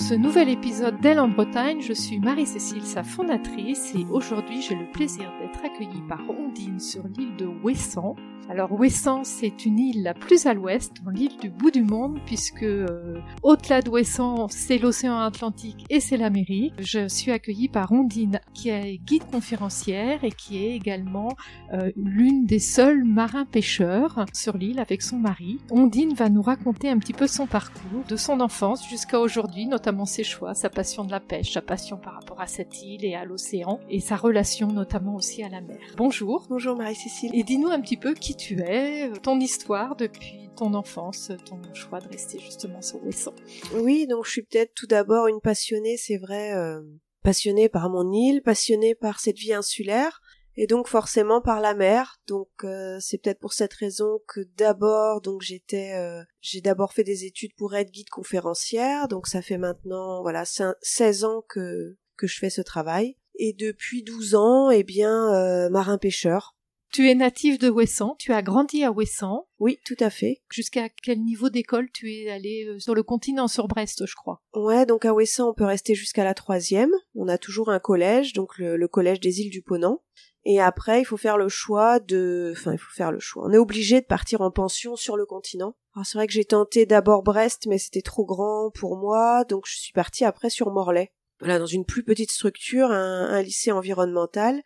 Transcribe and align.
ce 0.00 0.14
nouvel 0.14 0.48
épisode 0.48 0.98
d'Elle 1.00 1.20
en 1.20 1.28
Bretagne. 1.28 1.82
Je 1.82 1.92
suis 1.92 2.18
Marie-Cécile, 2.20 2.84
sa 2.84 3.02
fondatrice, 3.02 3.94
et 3.94 4.06
aujourd'hui 4.10 4.62
j'ai 4.62 4.74
le 4.74 4.90
plaisir 4.90 5.30
d'être 5.38 5.62
accueillie 5.62 6.02
par 6.08 6.22
Ondine 6.30 6.80
sur 6.80 7.02
l'île 7.06 7.36
de 7.36 7.46
Ouessant. 7.46 8.16
Alors 8.48 8.72
Ouessant, 8.72 9.22
c'est 9.22 9.64
une 9.64 9.78
île 9.78 10.02
la 10.02 10.14
plus 10.14 10.46
à 10.46 10.54
l'ouest, 10.54 10.94
l'île 11.12 11.36
du 11.40 11.50
bout 11.50 11.70
du 11.70 11.82
monde, 11.82 12.18
puisque 12.26 12.64
euh, 12.64 13.20
au-delà 13.44 13.80
d'Ouessant, 13.80 14.48
c'est 14.48 14.78
l'océan 14.78 15.20
Atlantique 15.20 15.84
et 15.88 16.00
c'est 16.00 16.16
l'Amérique. 16.16 16.74
Je 16.80 17.06
suis 17.06 17.30
accueillie 17.30 17.68
par 17.68 17.92
Ondine, 17.92 18.40
qui 18.52 18.70
est 18.70 18.98
guide 18.98 19.24
conférencière 19.30 20.24
et 20.24 20.32
qui 20.32 20.64
est 20.64 20.74
également 20.74 21.28
euh, 21.74 21.92
l'une 21.94 22.44
des 22.44 22.58
seuls 22.58 23.04
marins-pêcheurs 23.04 24.24
sur 24.32 24.56
l'île 24.56 24.80
avec 24.80 25.02
son 25.02 25.18
mari. 25.18 25.60
Ondine 25.70 26.14
va 26.14 26.28
nous 26.28 26.42
raconter 26.42 26.88
un 26.88 26.98
petit 26.98 27.12
peu 27.12 27.28
son 27.28 27.46
parcours, 27.46 28.02
de 28.08 28.16
son 28.16 28.40
enfance 28.40 28.88
jusqu'à 28.88 29.20
aujourd'hui, 29.20 29.66
notamment 29.66 29.89
ses 30.04 30.24
choix, 30.24 30.54
sa 30.54 30.70
passion 30.70 31.04
de 31.04 31.10
la 31.10 31.20
pêche, 31.20 31.52
sa 31.52 31.62
passion 31.62 31.96
par 31.96 32.14
rapport 32.14 32.40
à 32.40 32.46
cette 32.46 32.82
île 32.82 33.04
et 33.04 33.14
à 33.14 33.24
l'océan, 33.24 33.80
et 33.88 34.00
sa 34.00 34.16
relation 34.16 34.68
notamment 34.68 35.14
aussi 35.14 35.42
à 35.42 35.48
la 35.48 35.60
mer. 35.60 35.78
Bonjour. 35.96 36.46
Bonjour 36.48 36.76
Marie-Cécile. 36.76 37.30
Et 37.34 37.42
dis-nous 37.42 37.68
un 37.68 37.80
petit 37.80 37.96
peu 37.96 38.14
qui 38.14 38.34
tu 38.34 38.60
es, 38.60 39.10
ton 39.22 39.38
histoire 39.40 39.96
depuis 39.96 40.50
ton 40.56 40.74
enfance, 40.74 41.32
ton 41.44 41.60
choix 41.74 42.00
de 42.00 42.08
rester 42.08 42.38
justement 42.38 42.82
sur 42.82 43.02
Ouessant. 43.04 43.34
Oui, 43.74 44.06
donc 44.06 44.26
je 44.26 44.30
suis 44.30 44.42
peut-être 44.42 44.74
tout 44.74 44.86
d'abord 44.86 45.26
une 45.26 45.40
passionnée, 45.40 45.96
c'est 45.96 46.18
vrai, 46.18 46.54
euh, 46.54 46.80
passionnée 47.22 47.68
par 47.68 47.90
mon 47.90 48.12
île, 48.12 48.42
passionnée 48.42 48.94
par 48.94 49.20
cette 49.20 49.38
vie 49.38 49.54
insulaire, 49.54 50.20
et 50.60 50.66
donc 50.66 50.88
forcément 50.88 51.40
par 51.40 51.62
la 51.62 51.72
mer. 51.72 52.20
Donc 52.28 52.50
euh, 52.64 52.98
c'est 53.00 53.16
peut-être 53.16 53.40
pour 53.40 53.54
cette 53.54 53.72
raison 53.72 54.20
que 54.28 54.40
d'abord 54.58 55.22
donc 55.22 55.40
j'étais 55.40 55.94
euh, 55.94 56.22
j'ai 56.42 56.60
d'abord 56.60 56.92
fait 56.92 57.02
des 57.02 57.24
études 57.24 57.54
pour 57.56 57.74
être 57.74 57.90
guide 57.90 58.10
conférencière. 58.10 59.08
Donc 59.08 59.26
ça 59.26 59.40
fait 59.40 59.56
maintenant 59.56 60.20
voilà 60.20 60.44
16 60.44 61.24
ans 61.24 61.42
que 61.48 61.96
que 62.18 62.26
je 62.26 62.38
fais 62.38 62.50
ce 62.50 62.60
travail 62.60 63.16
et 63.36 63.54
depuis 63.54 64.02
12 64.02 64.34
ans 64.34 64.70
eh 64.70 64.84
bien 64.84 65.70
marin 65.70 65.96
pêcheur. 65.96 66.54
Tu 66.92 67.08
es 67.08 67.14
natif 67.14 67.60
de 67.60 67.70
Ouessant, 67.70 68.16
tu 68.18 68.32
as 68.32 68.42
grandi 68.42 68.82
à 68.82 68.90
Ouessant. 68.90 69.46
Oui, 69.60 69.78
tout 69.84 69.96
à 70.00 70.10
fait. 70.10 70.42
Jusqu'à 70.50 70.88
quel 70.88 71.20
niveau 71.20 71.48
d'école 71.48 71.88
tu 71.92 72.12
es 72.12 72.28
allé 72.28 72.66
euh, 72.66 72.80
sur 72.80 72.96
le 72.96 73.04
continent, 73.04 73.46
sur 73.46 73.68
Brest, 73.68 74.06
je 74.06 74.14
crois? 74.16 74.42
Ouais, 74.54 74.86
donc 74.86 75.04
à 75.04 75.14
Ouessant, 75.14 75.50
on 75.50 75.54
peut 75.54 75.64
rester 75.64 75.94
jusqu'à 75.94 76.24
la 76.24 76.34
troisième. 76.34 76.90
On 77.14 77.28
a 77.28 77.38
toujours 77.38 77.70
un 77.70 77.78
collège, 77.78 78.32
donc 78.32 78.58
le, 78.58 78.88
collège 78.88 79.20
des 79.20 79.40
îles 79.40 79.52
du 79.52 79.62
Ponant. 79.62 80.02
Et 80.44 80.60
après, 80.60 81.00
il 81.00 81.04
faut 81.04 81.16
faire 81.16 81.38
le 81.38 81.48
choix 81.48 82.00
de... 82.00 82.52
Enfin, 82.56 82.72
il 82.72 82.78
faut 82.78 82.92
faire 82.92 83.12
le 83.12 83.20
choix. 83.20 83.44
On 83.46 83.52
est 83.52 83.58
obligé 83.58 84.00
de 84.00 84.06
partir 84.06 84.40
en 84.40 84.50
pension 84.50 84.96
sur 84.96 85.16
le 85.16 85.26
continent. 85.26 85.76
Alors 85.94 86.06
c'est 86.06 86.18
vrai 86.18 86.26
que 86.26 86.32
j'ai 86.32 86.44
tenté 86.44 86.86
d'abord 86.86 87.22
Brest, 87.22 87.66
mais 87.68 87.78
c'était 87.78 88.02
trop 88.02 88.24
grand 88.24 88.72
pour 88.74 88.96
moi, 88.96 89.44
donc 89.44 89.64
je 89.66 89.76
suis 89.76 89.92
partie 89.92 90.24
après 90.24 90.50
sur 90.50 90.72
Morlaix. 90.72 91.12
Voilà, 91.38 91.60
dans 91.60 91.66
une 91.66 91.84
plus 91.84 92.02
petite 92.02 92.32
structure, 92.32 92.90
un 92.90 93.42
lycée 93.42 93.70
environnemental 93.70 94.60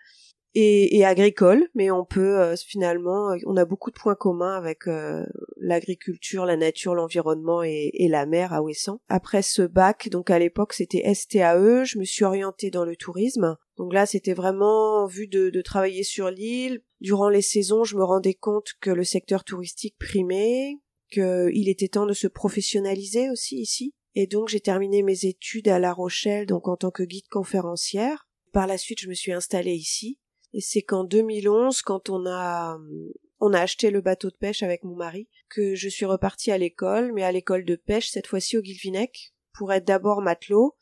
et, 0.55 1.05
agricole, 1.05 1.69
mais 1.74 1.91
on 1.91 2.05
peut 2.05 2.41
euh, 2.41 2.56
finalement, 2.56 3.33
euh, 3.33 3.36
on 3.47 3.56
a 3.56 3.64
beaucoup 3.64 3.91
de 3.91 3.98
points 3.98 4.14
communs 4.14 4.55
avec 4.55 4.86
euh, 4.86 5.24
l'agriculture, 5.56 6.47
la 6.47 6.56
nature, 6.56 6.94
l'environnement 6.94 7.62
et, 7.62 7.91
la 8.08 8.27
mer 8.27 8.52
à 8.52 8.62
Ouessant. 8.62 9.00
Après 9.08 9.42
ce 9.42 9.62
bac, 9.62 10.08
donc 10.10 10.30
à 10.30 10.38
l'époque 10.38 10.72
c'était 10.72 11.12
STAE, 11.12 11.84
je 11.84 11.98
me 11.98 12.05
suis 12.05 12.25
orientée 12.25 12.70
dans 12.70 12.84
le 12.84 12.97
tourisme. 12.97 13.56
Donc 13.77 13.92
là 13.92 14.06
c'était 14.06 14.34
vraiment 14.34 15.06
vu 15.06 15.27
de, 15.27 15.50
de 15.50 15.62
travailler 15.62 16.05
sur 16.05 16.30
l'île. 16.30 16.82
Durant 17.00 17.28
les 17.28 17.42
saisons, 17.42 17.82
je 17.82 17.97
me 17.97 18.05
rendais 18.05 18.34
compte 18.34 18.75
que 18.80 18.91
le 18.91 19.05
secteur 19.05 19.42
touristique 19.42 19.97
primait, 19.98 20.78
qu'il 21.10 21.69
était 21.69 21.88
temps 21.88 22.06
de 22.06 22.12
se 22.12 22.28
professionnaliser 22.28 23.30
aussi 23.30 23.56
ici. 23.56 23.92
Et 24.14 24.28
donc 24.28 24.48
j'ai 24.48 24.60
terminé 24.60 25.02
mes 25.02 25.25
études 25.25 25.66
à 25.66 25.80
La 25.80 25.92
Rochelle, 25.92 26.47
donc 26.47 26.69
en 26.69 26.77
tant 26.77 26.92
que 26.92 27.02
guide 27.02 27.28
conférencière. 27.28 28.28
Par 28.52 28.69
la 28.69 28.78
suite, 28.78 29.00
je 29.00 29.09
me 29.09 29.15
suis 29.15 29.32
installée 29.32 29.75
ici 29.75 30.19
et 30.54 30.60
c'est 30.60 30.82
qu'en 30.82 31.04
2011, 31.04 31.82
quand 31.82 32.09
on 32.09 32.26
a 32.26 32.78
on 33.41 33.53
a 33.53 33.60
acheté 33.60 33.91
le 33.91 34.00
bateau 34.00 34.31
de 34.31 34.37
pêche 34.37 34.62
avec 34.62 34.84
mon 34.84 34.94
mari, 34.94 35.28
que 35.50 35.75
je 35.75 35.88
suis 35.88 36.06
repartie 36.06 36.53
à 36.53 36.56
l'école, 36.56 37.12
mais 37.12 37.25
à 37.25 37.32
l'école 37.32 37.65
de 37.65 37.76
pêche 37.76 38.09
cette 38.09 38.28
fois-ci 38.28 38.56
au 38.56 38.62
Guilvinec, 38.62 39.34
pour 39.53 39.72
être 39.72 39.84
d'abord 39.84 40.22
matelot, 40.22 40.76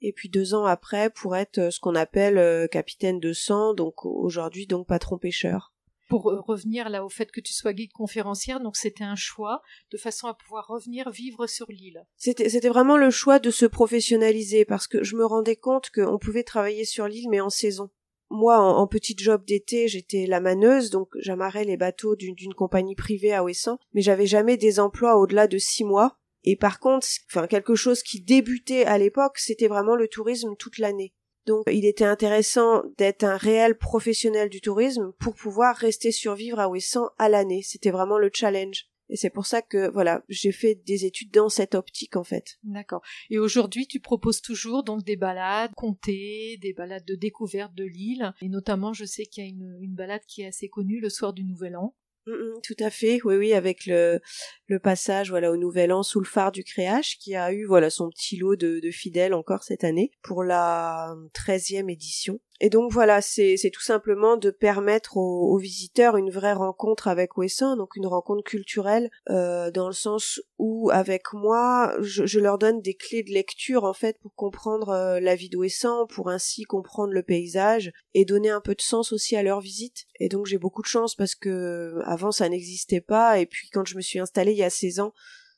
et 0.00 0.12
puis 0.12 0.28
deux 0.28 0.54
ans 0.54 0.64
après 0.64 1.10
pour 1.10 1.36
être 1.36 1.58
euh, 1.58 1.70
ce 1.70 1.80
qu'on 1.80 1.94
appelle 1.94 2.38
euh, 2.38 2.68
capitaine 2.68 3.20
de 3.20 3.32
sang, 3.32 3.74
donc 3.74 4.06
aujourd'hui 4.06 4.66
donc 4.66 4.86
patron 4.86 5.18
pêcheur. 5.18 5.74
Pour 6.08 6.30
euh, 6.30 6.40
revenir 6.40 6.88
là 6.88 7.04
au 7.04 7.08
fait 7.08 7.30
que 7.32 7.40
tu 7.40 7.52
sois 7.52 7.72
guide 7.72 7.92
conférencière, 7.92 8.60
donc 8.60 8.76
c'était 8.76 9.04
un 9.04 9.16
choix 9.16 9.60
de 9.90 9.98
façon 9.98 10.28
à 10.28 10.34
pouvoir 10.34 10.68
revenir 10.68 11.10
vivre 11.10 11.48
sur 11.48 11.66
l'île. 11.68 12.06
C'était 12.16 12.48
c'était 12.48 12.68
vraiment 12.68 12.96
le 12.96 13.10
choix 13.10 13.40
de 13.40 13.50
se 13.50 13.66
professionnaliser 13.66 14.64
parce 14.64 14.86
que 14.86 15.02
je 15.02 15.16
me 15.16 15.26
rendais 15.26 15.56
compte 15.56 15.90
qu'on 15.90 16.18
pouvait 16.18 16.44
travailler 16.44 16.84
sur 16.84 17.08
l'île 17.08 17.28
mais 17.28 17.40
en 17.40 17.50
saison 17.50 17.90
moi, 18.30 18.58
en, 18.58 18.86
petit 18.86 19.14
job 19.16 19.44
d'été, 19.44 19.88
j'étais 19.88 20.26
la 20.26 20.40
maneuse, 20.40 20.90
donc 20.90 21.08
j'amarrais 21.18 21.64
les 21.64 21.76
bateaux 21.76 22.16
d'une 22.16 22.54
compagnie 22.54 22.96
privée 22.96 23.32
à 23.32 23.44
Ouessant, 23.44 23.78
mais 23.94 24.02
j'avais 24.02 24.26
jamais 24.26 24.56
des 24.56 24.80
emplois 24.80 25.16
au-delà 25.16 25.46
de 25.46 25.58
six 25.58 25.84
mois. 25.84 26.18
Et 26.44 26.56
par 26.56 26.78
contre, 26.78 27.06
enfin 27.28 27.46
quelque 27.46 27.74
chose 27.74 28.02
qui 28.02 28.20
débutait 28.20 28.84
à 28.84 28.98
l'époque, 28.98 29.38
c'était 29.38 29.68
vraiment 29.68 29.96
le 29.96 30.08
tourisme 30.08 30.54
toute 30.56 30.78
l'année. 30.78 31.12
Donc 31.46 31.64
il 31.70 31.84
était 31.86 32.04
intéressant 32.04 32.82
d'être 32.98 33.24
un 33.24 33.36
réel 33.36 33.78
professionnel 33.78 34.48
du 34.48 34.60
tourisme 34.60 35.12
pour 35.18 35.34
pouvoir 35.34 35.76
rester 35.76 36.10
survivre 36.10 36.58
à 36.58 36.68
Ouessant 36.68 37.10
à 37.18 37.28
l'année. 37.28 37.62
C'était 37.62 37.90
vraiment 37.90 38.18
le 38.18 38.30
challenge. 38.32 38.86
Et 39.08 39.16
c'est 39.16 39.30
pour 39.30 39.46
ça 39.46 39.62
que 39.62 39.90
voilà, 39.90 40.24
j'ai 40.28 40.52
fait 40.52 40.74
des 40.86 41.04
études 41.04 41.30
dans 41.30 41.48
cette 41.48 41.74
optique 41.74 42.16
en 42.16 42.24
fait. 42.24 42.58
D'accord. 42.64 43.02
Et 43.30 43.38
aujourd'hui, 43.38 43.86
tu 43.86 44.00
proposes 44.00 44.40
toujours 44.40 44.82
donc 44.82 45.04
des 45.04 45.16
balades 45.16 45.72
comptées, 45.76 46.58
des 46.60 46.72
balades 46.72 47.04
de 47.04 47.14
découverte 47.14 47.74
de 47.74 47.84
l'île, 47.84 48.32
et 48.40 48.48
notamment, 48.48 48.92
je 48.92 49.04
sais 49.04 49.26
qu'il 49.26 49.44
y 49.44 49.46
a 49.46 49.50
une, 49.50 49.78
une 49.80 49.94
balade 49.94 50.22
qui 50.26 50.42
est 50.42 50.46
assez 50.46 50.68
connue 50.68 51.00
le 51.00 51.08
soir 51.08 51.32
du 51.32 51.44
Nouvel 51.44 51.76
An. 51.76 51.94
Mm, 52.26 52.32
mm, 52.32 52.60
tout 52.62 52.76
à 52.80 52.90
fait, 52.90 53.20
oui, 53.24 53.36
oui, 53.36 53.52
avec 53.52 53.86
le, 53.86 54.20
le 54.66 54.78
passage 54.78 55.30
voilà 55.30 55.50
au 55.50 55.56
Nouvel 55.56 55.92
An 55.92 56.02
sous 56.02 56.20
le 56.20 56.26
phare 56.26 56.52
du 56.52 56.64
Créache, 56.64 57.18
qui 57.18 57.34
a 57.34 57.52
eu 57.52 57.64
voilà 57.66 57.90
son 57.90 58.10
petit 58.10 58.36
lot 58.36 58.56
de, 58.56 58.80
de 58.80 58.90
fidèles 58.90 59.34
encore 59.34 59.62
cette 59.62 59.84
année 59.84 60.10
pour 60.22 60.44
la 60.44 61.14
treizième 61.32 61.90
édition. 61.90 62.40
Et 62.60 62.70
donc 62.70 62.90
voilà, 62.92 63.20
c'est 63.20 63.70
tout 63.72 63.82
simplement 63.82 64.36
de 64.36 64.50
permettre 64.50 65.16
aux, 65.16 65.58
visiteurs 65.58 66.16
une 66.16 66.30
vraie 66.30 66.52
rencontre 66.52 67.08
avec 67.08 67.36
Ouessant, 67.36 67.76
donc 67.76 67.96
une 67.96 68.06
rencontre 68.06 68.42
culturelle, 68.42 69.10
euh, 69.30 69.70
dans 69.70 69.88
le 69.88 69.92
sens 69.92 70.40
où 70.58 70.90
avec 70.90 71.32
moi, 71.32 71.94
je, 72.00 72.38
leur 72.38 72.58
donne 72.58 72.80
des 72.80 72.94
clés 72.94 73.22
de 73.22 73.32
lecture 73.32 73.84
en 73.84 73.92
fait 73.92 74.18
pour 74.20 74.34
comprendre 74.34 74.90
euh, 74.90 75.20
la 75.20 75.34
vie 75.34 75.48
d'Ouessant, 75.48 76.06
pour 76.06 76.30
ainsi 76.30 76.62
comprendre 76.62 77.12
le 77.12 77.22
paysage 77.22 77.92
et 78.14 78.24
donner 78.24 78.50
un 78.50 78.60
peu 78.60 78.74
de 78.74 78.82
sens 78.82 79.12
aussi 79.12 79.36
à 79.36 79.42
leur 79.42 79.60
visite. 79.60 80.06
Et 80.20 80.28
donc 80.28 80.46
j'ai 80.46 80.58
beaucoup 80.58 80.82
de 80.82 80.86
chance 80.86 81.14
parce 81.14 81.34
que 81.34 82.00
avant 82.04 82.32
ça 82.32 82.48
n'existait 82.48 83.00
pas, 83.00 83.38
et 83.38 83.46
puis 83.46 83.68
quand 83.70 83.86
je 83.86 83.96
me 83.96 84.02
suis 84.02 84.18
installée 84.18 84.54
il 84.56 84.60
y 84.60 84.64
a 84.64 84.70
16 84.70 85.00
ans, 85.00 85.12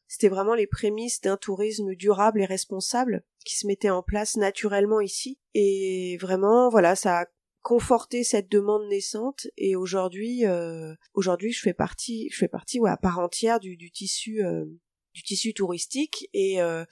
c'était 0.07 0.29
vraiment 0.29 0.55
les 0.55 0.67
prémices 0.67 1.21
d'un 1.21 1.37
tourisme 1.37 1.95
durable 1.95 2.41
et 2.41 2.47
responsable 2.47 3.23
qui 3.45 3.57
se 3.57 3.67
mettait 3.67 3.91
en 3.91 4.03
place 4.03 4.37
naturellement 4.37 5.01
ici. 5.01 5.39
Et 5.55 6.17
vraiment, 6.21 6.71
voilà, 6.71 6.97
ça 6.97 7.21
a 7.21 7.27
conforté 7.63 8.25
cette 8.25 8.51
demande 8.51 8.89
naissante. 8.89 9.47
Et 9.59 9.77
aujourd'hui, 9.77 10.47
euh, 10.47 10.95
aujourd'hui, 11.13 11.53
je 11.53 11.61
fais 11.61 11.75
partie, 11.75 12.29
je 12.33 12.39
fais 12.39 12.49
partie, 12.49 12.81
ouais, 12.81 12.91
à 12.91 12.97
part 12.97 13.19
entière 13.19 13.61
du, 13.61 13.77
du 13.77 13.91
tissu, 13.91 14.43
euh, 14.43 14.65
du 15.13 15.23
tissu 15.23 15.53
touristique. 15.53 16.29
Et 16.33 16.63
euh, 16.63 16.85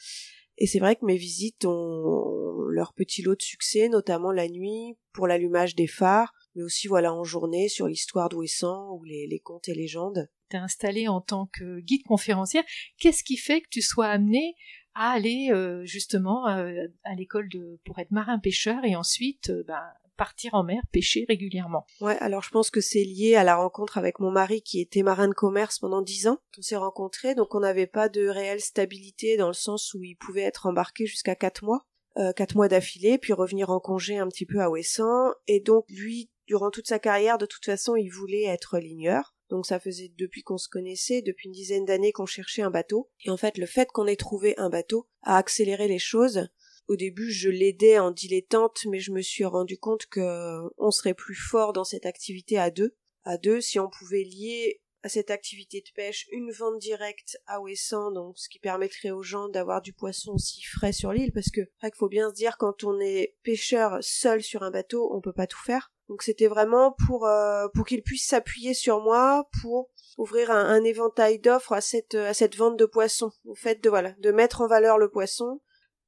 et 0.58 0.66
c'est 0.66 0.78
vrai 0.78 0.96
que 0.96 1.04
mes 1.04 1.16
visites 1.16 1.66
ont 1.66 2.62
leur 2.70 2.94
petit 2.94 3.20
lot 3.22 3.34
de 3.34 3.42
succès, 3.42 3.88
notamment 3.88 4.32
la 4.32 4.48
nuit 4.48 4.96
pour 5.12 5.26
l'allumage 5.26 5.74
des 5.74 5.86
phares, 5.86 6.32
mais 6.54 6.62
aussi 6.62 6.88
voilà 6.88 7.12
en 7.12 7.24
journée 7.24 7.68
sur 7.68 7.86
l'histoire 7.86 8.30
d'Ouessant 8.30 8.90
ou 8.92 9.04
les, 9.04 9.26
les 9.26 9.38
contes 9.38 9.68
et 9.68 9.74
légendes 9.74 10.30
t'es 10.48 10.56
installée 10.56 11.08
en 11.08 11.20
tant 11.20 11.46
que 11.52 11.80
guide 11.80 12.04
conférencière, 12.04 12.64
qu'est-ce 12.98 13.24
qui 13.24 13.36
fait 13.36 13.60
que 13.60 13.68
tu 13.70 13.82
sois 13.82 14.06
amenée 14.06 14.54
à 14.96 15.10
aller 15.10 15.50
euh, 15.50 15.84
justement 15.84 16.48
euh, 16.48 16.86
à 17.04 17.14
l'école 17.14 17.48
pour 17.84 17.98
être 17.98 18.10
marin 18.10 18.38
pêcheur 18.38 18.84
et 18.84 18.96
ensuite 18.96 19.50
euh, 19.50 19.62
ben, 19.66 19.82
partir 20.16 20.54
en 20.54 20.64
mer 20.64 20.82
pêcher 20.90 21.26
régulièrement? 21.28 21.86
Ouais, 22.00 22.16
alors 22.18 22.42
je 22.42 22.48
pense 22.48 22.70
que 22.70 22.80
c'est 22.80 23.04
lié 23.04 23.36
à 23.36 23.44
la 23.44 23.56
rencontre 23.56 23.98
avec 23.98 24.20
mon 24.20 24.30
mari 24.30 24.62
qui 24.62 24.80
était 24.80 25.02
marin 25.02 25.28
de 25.28 25.34
commerce 25.34 25.78
pendant 25.78 26.00
dix 26.00 26.26
ans. 26.26 26.38
On 26.58 26.62
s'est 26.62 26.76
rencontrés, 26.76 27.34
donc 27.34 27.54
on 27.54 27.60
n'avait 27.60 27.86
pas 27.86 28.08
de 28.08 28.26
réelle 28.26 28.62
stabilité 28.62 29.36
dans 29.36 29.48
le 29.48 29.52
sens 29.52 29.92
où 29.92 30.02
il 30.02 30.16
pouvait 30.16 30.42
être 30.42 30.64
embarqué 30.64 31.04
jusqu'à 31.04 31.34
quatre 31.34 31.62
mois, 31.62 31.86
quatre 32.34 32.56
mois 32.56 32.68
d'affilée, 32.68 33.18
puis 33.18 33.34
revenir 33.34 33.68
en 33.68 33.78
congé 33.78 34.16
un 34.16 34.28
petit 34.28 34.46
peu 34.46 34.60
à 34.62 34.70
Ouessant. 34.70 35.32
Et 35.46 35.60
donc 35.60 35.84
lui, 35.90 36.30
durant 36.46 36.70
toute 36.70 36.86
sa 36.86 36.98
carrière, 36.98 37.36
de 37.36 37.44
toute 37.44 37.66
façon, 37.66 37.96
il 37.96 38.08
voulait 38.08 38.44
être 38.44 38.78
ligneur. 38.78 39.35
Donc 39.48 39.66
ça 39.66 39.78
faisait 39.78 40.12
depuis 40.16 40.42
qu'on 40.42 40.58
se 40.58 40.68
connaissait, 40.68 41.22
depuis 41.22 41.46
une 41.46 41.54
dizaine 41.54 41.84
d'années 41.84 42.12
qu'on 42.12 42.26
cherchait 42.26 42.62
un 42.62 42.70
bateau. 42.70 43.10
Et 43.24 43.30
en 43.30 43.36
fait, 43.36 43.58
le 43.58 43.66
fait 43.66 43.90
qu'on 43.90 44.06
ait 44.06 44.16
trouvé 44.16 44.54
un 44.58 44.70
bateau 44.70 45.08
a 45.22 45.36
accéléré 45.36 45.88
les 45.88 45.98
choses. 45.98 46.48
Au 46.88 46.96
début, 46.96 47.30
je 47.30 47.48
l'aidais 47.48 47.98
en 47.98 48.10
dilettante, 48.10 48.86
mais 48.88 49.00
je 49.00 49.12
me 49.12 49.20
suis 49.20 49.44
rendu 49.44 49.78
compte 49.78 50.06
que 50.06 50.60
on 50.78 50.90
serait 50.90 51.14
plus 51.14 51.34
fort 51.34 51.72
dans 51.72 51.84
cette 51.84 52.06
activité 52.06 52.58
à 52.58 52.70
deux. 52.70 52.96
À 53.24 53.38
deux, 53.38 53.60
si 53.60 53.80
on 53.80 53.90
pouvait 53.90 54.22
lier 54.22 54.80
à 55.02 55.08
cette 55.08 55.30
activité 55.30 55.80
de 55.80 55.92
pêche 55.94 56.26
une 56.32 56.50
vente 56.50 56.80
directe 56.80 57.38
à 57.46 57.60
Ouessant, 57.60 58.10
donc 58.10 58.38
ce 58.38 58.48
qui 58.48 58.58
permettrait 58.58 59.12
aux 59.12 59.22
gens 59.22 59.48
d'avoir 59.48 59.80
du 59.80 59.92
poisson 59.92 60.32
aussi 60.32 60.62
frais 60.62 60.92
sur 60.92 61.12
l'île, 61.12 61.32
parce 61.32 61.50
que 61.50 61.60
faut 61.94 62.08
bien 62.08 62.28
se 62.30 62.34
dire 62.34 62.56
quand 62.58 62.82
on 62.82 62.98
est 63.00 63.36
pêcheur 63.44 63.98
seul 64.00 64.42
sur 64.42 64.64
un 64.64 64.72
bateau, 64.72 65.08
on 65.14 65.20
peut 65.20 65.32
pas 65.32 65.46
tout 65.46 65.62
faire. 65.64 65.92
Donc 66.08 66.22
c'était 66.22 66.46
vraiment 66.46 66.94
pour 67.06 67.26
euh, 67.26 67.66
pour 67.74 67.84
qu'ils 67.84 68.02
puissent 68.02 68.28
s'appuyer 68.28 68.74
sur 68.74 69.00
moi 69.00 69.48
pour 69.60 69.90
ouvrir 70.18 70.50
un, 70.50 70.82
éventail 70.84 71.38
d'offres 71.38 71.72
à 71.72 71.80
cette 71.80 72.14
à 72.14 72.32
cette 72.32 72.56
vente 72.56 72.78
de 72.78 72.86
poissons. 72.86 73.32
Au 73.44 73.54
fait 73.54 73.82
de 73.82 73.90
voilà 73.90 74.12
de 74.18 74.30
mettre 74.30 74.60
en 74.60 74.68
valeur 74.68 74.98
le 74.98 75.10
poisson. 75.10 75.60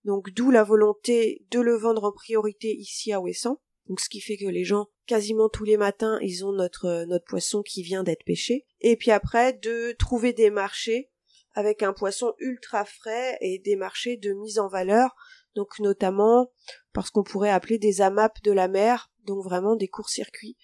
Donc 0.05 0.31
d'où 0.31 0.50
la 0.50 0.62
volonté 0.62 1.45
de 1.50 1.61
le 1.61 1.77
vendre 1.77 2.05
en 2.05 2.12
priorité 2.12 2.75
ici 2.75 3.12
à 3.12 3.21
Ouessant. 3.21 3.61
Donc 3.89 4.00
ce 4.00 4.09
qui 4.09 4.21
fait 4.21 4.37
que 4.37 4.47
les 4.47 4.65
gens 4.65 4.87
quasiment 5.06 5.49
tous 5.49 5.65
les 5.65 5.77
matins 5.77 6.19
ils 6.23 6.44
ont 6.44 6.53
notre 6.53 7.05
notre 7.06 7.25
poisson 7.25 7.62
qui 7.62 7.83
vient 7.83 8.05
d'être 8.05 8.25
pêché. 8.25 8.67
Et 8.81 8.97
puis 8.97 9.11
après 9.11 9.53
de 9.53 9.93
trouver 9.99 10.33
des 10.33 10.51
marchés 10.51 11.11
avec 11.55 11.83
un 11.83 11.93
poisson 11.93 12.35
ultra 12.39 12.85
frais 12.85 13.37
et 13.41 13.59
des 13.59 13.75
marchés 13.75 14.17
de 14.17 14.33
mise 14.33 14.61
en 14.61 14.69
valeur. 14.69 15.17
Donc 15.56 15.81
notamment 15.81 16.53
parce 16.93 17.11
qu'on 17.11 17.25
pourrait 17.25 17.51
appeler 17.51 17.79
des 17.79 18.01
AMAP 18.01 18.41
de 18.43 18.53
la 18.53 18.69
mer, 18.69 19.11
donc 19.29 19.45
vraiment 19.45 19.77
des 19.77 19.89
courts-circuits, 19.89 20.57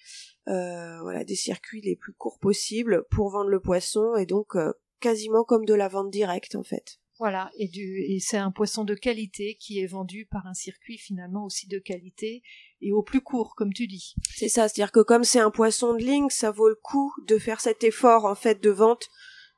euh, 0.47 0.99
voilà, 1.01 1.23
des 1.23 1.35
circuits 1.35 1.81
les 1.81 1.95
plus 1.95 2.13
courts 2.13 2.39
possibles 2.39 3.05
pour 3.09 3.29
vendre 3.29 3.49
le 3.49 3.61
poisson 3.61 4.15
et 4.15 4.25
donc 4.25 4.55
euh, 4.55 4.73
quasiment 4.99 5.43
comme 5.43 5.65
de 5.65 5.73
la 5.73 5.87
vente 5.87 6.11
directe 6.11 6.55
en 6.55 6.63
fait. 6.63 6.99
Voilà, 7.17 7.49
et, 7.57 7.69
du, 7.69 8.03
et 8.09 8.19
c'est 8.19 8.37
un 8.37 8.51
poisson 8.51 8.83
de 8.83 8.93
qualité 8.93 9.55
qui 9.55 9.79
est 9.79 9.85
vendu 9.85 10.27
par 10.29 10.45
un 10.47 10.53
circuit 10.53 10.97
finalement 10.97 11.45
aussi 11.45 11.65
de 11.65 11.79
qualité 11.79 12.43
et 12.81 12.91
au 12.91 13.03
plus 13.03 13.21
court, 13.21 13.55
comme 13.55 13.71
tu 13.71 13.87
dis. 13.87 14.15
C'est 14.35 14.49
ça, 14.49 14.67
c'est-à-dire 14.67 14.91
que 14.91 14.99
comme 14.99 15.23
c'est 15.23 15.39
un 15.39 15.51
poisson 15.51 15.93
de 15.93 16.03
ligne, 16.03 16.29
ça 16.29 16.51
vaut 16.51 16.67
le 16.67 16.75
coup 16.75 17.13
de 17.25 17.37
faire 17.37 17.61
cet 17.61 17.85
effort 17.85 18.25
en 18.25 18.35
fait 18.35 18.61
de 18.61 18.69
vente, 18.69 19.07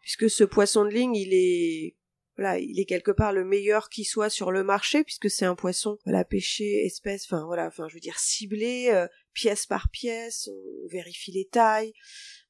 puisque 0.02 0.30
ce 0.30 0.44
poisson 0.44 0.86
de 0.86 0.92
ligne, 0.92 1.16
il 1.16 1.34
est 1.34 1.97
voilà, 2.38 2.60
il 2.60 2.80
est 2.80 2.86
quelque 2.86 3.12
part 3.12 3.34
le 3.34 3.44
meilleur 3.44 3.90
qui 3.90 4.04
soit 4.04 4.30
sur 4.30 4.52
le 4.52 4.64
marché 4.64 5.04
puisque 5.04 5.30
c'est 5.30 5.46
un 5.46 5.56
poisson 5.56 5.98
voilà 6.06 6.24
pêché 6.24 6.86
espèce 6.86 7.26
enfin 7.26 7.46
voilà 7.46 7.66
enfin 7.66 7.88
je 7.88 7.96
veux 7.96 8.00
dire 8.00 8.20
ciblé 8.20 8.90
euh, 8.92 9.08
pièce 9.34 9.66
par 9.66 9.90
pièce 9.90 10.48
on 10.52 10.88
vérifie 10.88 11.32
les 11.32 11.46
tailles 11.46 11.94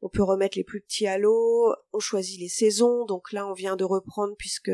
on 0.01 0.09
peut 0.09 0.23
remettre 0.23 0.57
les 0.57 0.65
plus 0.65 0.81
petits 0.81 1.07
à 1.07 1.17
l'eau 1.17 1.73
on 1.93 1.99
choisit 1.99 2.39
les 2.39 2.49
saisons 2.49 3.05
donc 3.05 3.31
là 3.31 3.47
on 3.47 3.53
vient 3.53 3.77
de 3.77 3.85
reprendre 3.85 4.35
puisque 4.37 4.71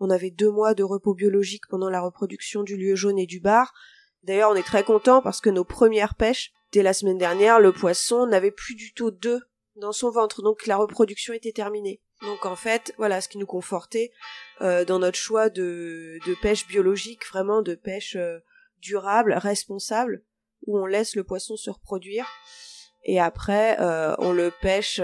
on 0.00 0.10
avait 0.10 0.30
deux 0.30 0.50
mois 0.50 0.74
de 0.74 0.82
repos 0.82 1.14
biologique 1.14 1.66
pendant 1.68 1.90
la 1.90 2.00
reproduction 2.00 2.62
du 2.62 2.76
lieu 2.76 2.94
jaune 2.94 3.18
et 3.18 3.26
du 3.26 3.40
bar. 3.40 3.72
D'ailleurs 4.22 4.50
on 4.50 4.56
est 4.56 4.66
très 4.66 4.84
content 4.84 5.22
parce 5.22 5.40
que 5.40 5.50
nos 5.50 5.64
premières 5.64 6.14
pêches 6.14 6.52
dès 6.72 6.82
la 6.82 6.92
semaine 6.92 7.18
dernière 7.18 7.60
le 7.60 7.72
poisson 7.72 8.26
n'avait 8.26 8.50
plus 8.50 8.74
du 8.74 8.92
tout 8.92 9.10
d'œufs 9.10 9.42
dans 9.76 9.92
son 9.92 10.10
ventre 10.10 10.42
donc 10.42 10.66
la 10.66 10.76
reproduction 10.76 11.32
était 11.34 11.52
terminée. 11.52 12.00
Donc 12.22 12.46
en 12.46 12.56
fait, 12.56 12.94
voilà 12.96 13.20
ce 13.20 13.28
qui 13.28 13.38
nous 13.38 13.46
confortait 13.46 14.10
dans 14.60 14.98
notre 14.98 15.18
choix 15.18 15.48
de, 15.48 16.18
de, 16.26 16.34
pêche 16.40 16.66
biologique, 16.66 17.26
vraiment 17.26 17.62
de 17.62 17.74
pêche 17.74 18.16
euh, 18.16 18.38
durable, 18.80 19.32
responsable, 19.34 20.22
où 20.66 20.78
on 20.78 20.86
laisse 20.86 21.16
le 21.16 21.24
poisson 21.24 21.56
se 21.56 21.70
reproduire 21.70 22.26
et 23.04 23.20
après 23.20 23.76
euh, 23.80 24.14
on 24.18 24.32
le 24.32 24.50
pêche. 24.62 25.00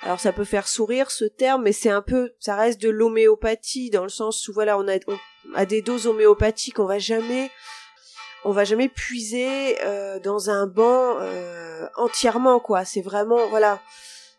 alors 0.00 0.18
ça 0.18 0.32
peut 0.32 0.44
faire 0.44 0.66
sourire 0.66 1.10
ce 1.10 1.24
terme, 1.24 1.62
mais 1.62 1.72
c'est 1.72 1.90
un 1.90 2.02
peu, 2.02 2.32
ça 2.40 2.56
reste 2.56 2.80
de 2.80 2.88
l'homéopathie 2.88 3.90
dans 3.90 4.02
le 4.02 4.08
sens 4.08 4.48
où 4.48 4.52
voilà 4.52 4.78
on 4.78 4.88
a, 4.88 4.96
on 5.06 5.18
a 5.54 5.64
des 5.64 5.82
doses 5.82 6.06
homéopathiques, 6.06 6.80
on 6.80 6.86
va 6.86 6.98
jamais 6.98 7.50
on 8.44 8.50
va 8.50 8.64
jamais 8.64 8.88
puiser 8.88 9.76
dans 10.24 10.50
un 10.50 10.66
banc 10.66 11.18
entièrement 11.96 12.58
quoi. 12.58 12.84
C'est 12.84 13.02
vraiment 13.02 13.46
voilà 13.48 13.80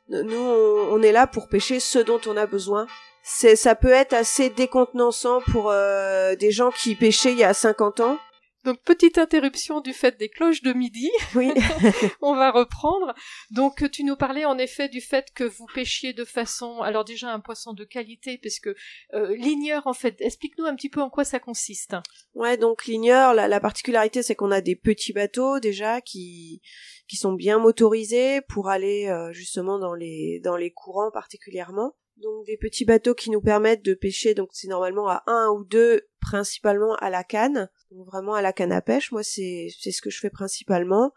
nous, 0.10 0.36
on, 0.38 1.02
est 1.02 1.12
là 1.12 1.28
pour 1.28 1.48
pêcher 1.48 1.80
ce 1.80 2.00
dont 2.00 2.20
on 2.28 2.36
a 2.36 2.46
besoin. 2.46 2.88
C'est, 3.24 3.56
ça 3.56 3.74
peut 3.76 3.92
être 3.92 4.14
assez 4.14 4.50
décontenançant 4.50 5.40
pour 5.52 5.70
euh, 5.70 6.36
des 6.36 6.52
gens 6.52 6.72
qui 6.72 6.96
pêchaient 6.96 7.32
il 7.32 7.40
y 7.40 7.44
a 7.44 7.54
50 7.54 8.02
ans. 8.02 8.20
Donc 8.64 8.82
petite 8.84 9.18
interruption 9.18 9.82
du 9.82 9.92
fait 9.92 10.18
des 10.18 10.30
cloches 10.30 10.62
de 10.62 10.72
midi. 10.72 11.10
Oui. 11.36 11.52
on 12.22 12.36
va 12.36 12.52
reprendre. 12.52 13.14
Donc 13.52 13.90
tu 13.92 14.04
nous 14.04 14.16
parlais 14.16 14.46
en 14.46 14.58
effet 14.58 14.88
du 14.88 15.02
fait 15.02 15.28
que 15.34 15.44
vous 15.44 15.66
pêchiez 15.74 16.14
de 16.14 16.24
façon, 16.24 16.82
alors 16.82 17.04
déjà 17.04 17.34
un 17.34 17.42
poisson 17.42 17.74
de 17.74 17.84
qualité, 17.84 18.40
parce 18.42 18.60
que 18.60 18.76
euh, 19.14 19.36
l'igneur 19.36 19.86
en 19.86 19.94
fait, 19.94 20.16
explique-nous 20.20 20.66
un 20.66 20.76
petit 20.76 20.90
peu 20.90 21.02
en 21.02 21.10
quoi 21.10 21.26
ça 21.26 21.40
consiste. 21.40 21.96
Ouais, 22.36 22.58
donc 22.58 22.86
l'igneur, 22.86 23.34
la, 23.34 23.50
la 23.50 23.60
particularité 23.60 24.24
c'est 24.24 24.36
qu'on 24.36 24.52
a 24.52 24.62
des 24.62 24.78
petits 24.78 25.14
bateaux 25.14 25.60
déjà 25.60 26.00
qui 26.00 26.62
qui 27.10 27.18
sont 27.18 27.34
bien 27.34 27.60
motorisés 27.60 28.42
pour 28.48 28.70
aller 28.70 29.08
euh, 29.10 29.34
justement 29.34 29.78
dans 29.78 29.94
les 29.94 30.40
dans 30.42 30.56
les 30.56 30.72
courants 30.72 31.12
particulièrement. 31.12 31.96
Donc 32.24 32.46
des 32.46 32.58
petits 32.58 32.86
bateaux 32.86 33.14
qui 33.14 33.30
nous 33.30 33.42
permettent 33.42 33.84
de 33.84 33.94
pêcher, 33.94 34.34
donc 34.34 34.50
c'est 34.54 34.68
normalement 34.68 35.10
à 35.10 35.24
un 35.28 35.50
ou 35.50 35.64
deux, 35.64 36.02
principalement 36.22 36.96
à 36.96 37.10
la 37.10 37.24
canne, 37.24 37.70
donc 37.92 38.08
vraiment 38.08 38.34
à 38.34 38.42
la 38.42 38.54
canne 38.54 38.72
à 38.72 38.82
pêche. 38.82 39.12
Moi 39.12 39.24
c'est 39.24 39.68
ce 39.70 40.02
que 40.02 40.10
je 40.10 40.20
fais 40.20 40.30
principalement, 40.30 41.14